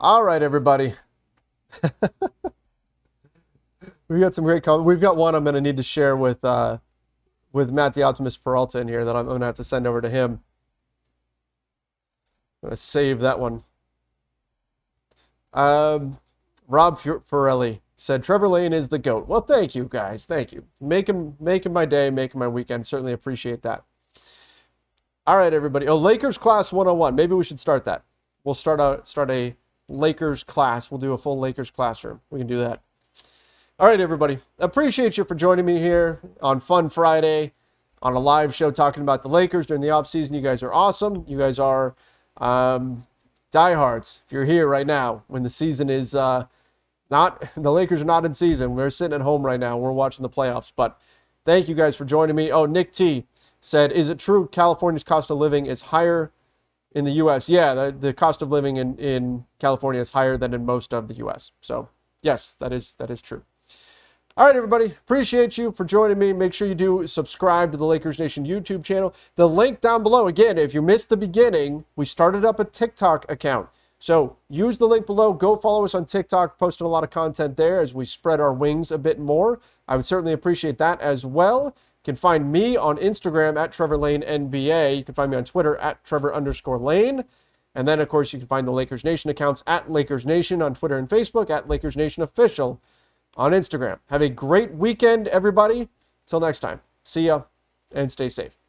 All 0.00 0.24
right, 0.24 0.42
everybody. 0.42 0.94
We've 4.10 4.20
got 4.20 4.34
some 4.34 4.44
great 4.44 4.64
comments. 4.64 4.86
We've 4.86 5.00
got 5.00 5.16
one 5.16 5.36
I'm 5.36 5.44
going 5.44 5.54
to 5.54 5.60
need 5.60 5.76
to 5.76 5.84
share 5.84 6.16
with 6.16 6.44
uh, 6.44 6.78
with 7.52 7.70
Matt 7.70 7.94
the 7.94 8.02
Optimist 8.02 8.42
Peralta 8.42 8.80
in 8.80 8.88
here 8.88 9.04
that 9.04 9.14
I'm 9.14 9.26
going 9.26 9.38
to 9.38 9.46
have 9.46 9.54
to 9.54 9.64
send 9.64 9.86
over 9.86 10.00
to 10.00 10.10
him. 10.10 10.40
I'm 12.60 12.70
going 12.70 12.76
to 12.76 12.76
save 12.76 13.20
that 13.20 13.38
one. 13.38 13.62
Um, 15.54 16.18
Rob 16.66 16.98
Forelli 16.98 17.82
said 17.96 18.24
Trevor 18.24 18.48
Lane 18.48 18.72
is 18.72 18.88
the 18.88 18.98
goat. 18.98 19.28
Well, 19.28 19.42
thank 19.42 19.76
you 19.76 19.84
guys. 19.84 20.26
Thank 20.26 20.52
you. 20.52 20.64
Making 20.80 21.36
making 21.38 21.72
my 21.72 21.84
day, 21.84 22.10
making 22.10 22.40
my 22.40 22.48
weekend. 22.48 22.88
Certainly 22.88 23.12
appreciate 23.12 23.62
that. 23.62 23.84
All 25.24 25.36
right, 25.36 25.54
everybody. 25.54 25.86
Oh, 25.86 25.96
Lakers 25.96 26.36
class 26.36 26.72
101. 26.72 27.14
Maybe 27.14 27.34
we 27.34 27.44
should 27.44 27.60
start 27.60 27.84
that. 27.84 28.02
We'll 28.42 28.56
start 28.56 28.80
out 28.80 29.06
start 29.06 29.30
a 29.30 29.54
Lakers 29.88 30.42
class. 30.42 30.90
We'll 30.90 30.98
do 30.98 31.12
a 31.12 31.18
full 31.18 31.38
Lakers 31.38 31.70
classroom. 31.70 32.20
We 32.30 32.40
can 32.40 32.48
do 32.48 32.58
that. 32.58 32.82
All 33.80 33.86
right, 33.86 33.98
everybody. 33.98 34.38
Appreciate 34.58 35.16
you 35.16 35.24
for 35.24 35.34
joining 35.34 35.64
me 35.64 35.78
here 35.78 36.20
on 36.42 36.60
Fun 36.60 36.90
Friday 36.90 37.54
on 38.02 38.12
a 38.12 38.18
live 38.18 38.54
show 38.54 38.70
talking 38.70 39.02
about 39.02 39.22
the 39.22 39.30
Lakers 39.30 39.64
during 39.64 39.80
the 39.80 39.88
off 39.88 40.06
season. 40.06 40.34
You 40.36 40.42
guys 40.42 40.62
are 40.62 40.70
awesome. 40.70 41.24
You 41.26 41.38
guys 41.38 41.58
are 41.58 41.96
um, 42.36 43.06
diehards. 43.50 44.20
If 44.26 44.32
you're 44.32 44.44
here 44.44 44.68
right 44.68 44.86
now 44.86 45.22
when 45.28 45.44
the 45.44 45.48
season 45.48 45.88
is 45.88 46.14
uh, 46.14 46.44
not, 47.10 47.42
the 47.56 47.72
Lakers 47.72 48.02
are 48.02 48.04
not 48.04 48.26
in 48.26 48.34
season. 48.34 48.74
We're 48.74 48.90
sitting 48.90 49.14
at 49.14 49.22
home 49.22 49.42
right 49.46 49.58
now. 49.58 49.78
We're 49.78 49.92
watching 49.92 50.24
the 50.24 50.28
playoffs. 50.28 50.70
But 50.76 51.00
thank 51.46 51.66
you 51.66 51.74
guys 51.74 51.96
for 51.96 52.04
joining 52.04 52.36
me. 52.36 52.52
Oh, 52.52 52.66
Nick 52.66 52.92
T 52.92 53.24
said, 53.62 53.92
"Is 53.92 54.10
it 54.10 54.18
true 54.18 54.46
California's 54.52 55.04
cost 55.04 55.30
of 55.30 55.38
living 55.38 55.64
is 55.64 55.80
higher 55.80 56.32
in 56.92 57.06
the 57.06 57.12
U.S.?" 57.12 57.48
Yeah, 57.48 57.72
the, 57.72 57.96
the 57.98 58.12
cost 58.12 58.42
of 58.42 58.50
living 58.50 58.76
in 58.76 58.98
in 58.98 59.46
California 59.58 60.02
is 60.02 60.10
higher 60.10 60.36
than 60.36 60.52
in 60.52 60.66
most 60.66 60.92
of 60.92 61.08
the 61.08 61.14
U.S. 61.14 61.52
So 61.62 61.88
yes, 62.20 62.54
that 62.56 62.74
is 62.74 62.94
that 62.98 63.08
is 63.08 63.22
true. 63.22 63.42
All 64.36 64.46
right, 64.46 64.54
everybody. 64.54 64.86
Appreciate 64.86 65.58
you 65.58 65.72
for 65.72 65.84
joining 65.84 66.16
me. 66.16 66.32
Make 66.32 66.54
sure 66.54 66.68
you 66.68 66.76
do 66.76 67.04
subscribe 67.08 67.72
to 67.72 67.76
the 67.76 67.84
Lakers 67.84 68.20
Nation 68.20 68.46
YouTube 68.46 68.84
channel. 68.84 69.12
The 69.34 69.48
link 69.48 69.80
down 69.80 70.04
below. 70.04 70.28
Again, 70.28 70.56
if 70.56 70.72
you 70.72 70.80
missed 70.80 71.08
the 71.08 71.16
beginning, 71.16 71.84
we 71.96 72.06
started 72.06 72.44
up 72.44 72.60
a 72.60 72.64
TikTok 72.64 73.28
account. 73.28 73.68
So 73.98 74.36
use 74.48 74.78
the 74.78 74.86
link 74.86 75.04
below. 75.04 75.32
Go 75.32 75.56
follow 75.56 75.84
us 75.84 75.96
on 75.96 76.06
TikTok. 76.06 76.60
Posting 76.60 76.86
a 76.86 76.90
lot 76.90 77.02
of 77.02 77.10
content 77.10 77.56
there 77.56 77.80
as 77.80 77.92
we 77.92 78.04
spread 78.04 78.38
our 78.38 78.52
wings 78.52 78.92
a 78.92 78.98
bit 78.98 79.18
more. 79.18 79.58
I 79.88 79.96
would 79.96 80.06
certainly 80.06 80.32
appreciate 80.32 80.78
that 80.78 81.00
as 81.00 81.26
well. 81.26 81.64
You 81.64 82.04
can 82.04 82.16
find 82.16 82.52
me 82.52 82.76
on 82.76 82.98
Instagram 82.98 83.58
at 83.58 83.72
Trevor 83.72 83.96
Lane 83.96 84.22
NBA. 84.22 84.96
You 84.96 85.04
can 85.04 85.14
find 85.14 85.32
me 85.32 85.38
on 85.38 85.44
Twitter 85.44 85.76
at 85.78 86.04
Trevor 86.04 86.32
underscore 86.32 86.78
Lane. 86.78 87.24
And 87.74 87.86
then, 87.86 87.98
of 87.98 88.08
course, 88.08 88.32
you 88.32 88.38
can 88.38 88.48
find 88.48 88.66
the 88.66 88.72
Lakers 88.72 89.02
Nation 89.02 89.28
accounts 89.28 89.64
at 89.66 89.90
Lakers 89.90 90.24
Nation 90.24 90.62
on 90.62 90.74
Twitter 90.76 90.98
and 90.98 91.08
Facebook 91.08 91.50
at 91.50 91.68
Lakers 91.68 91.96
Nation 91.96 92.22
Official 92.22 92.80
on 93.36 93.52
Instagram. 93.52 93.98
Have 94.06 94.22
a 94.22 94.28
great 94.28 94.74
weekend, 94.74 95.28
everybody. 95.28 95.88
Till 96.26 96.40
next 96.40 96.60
time. 96.60 96.80
See 97.04 97.26
ya 97.26 97.42
and 97.92 98.10
stay 98.10 98.28
safe. 98.28 98.59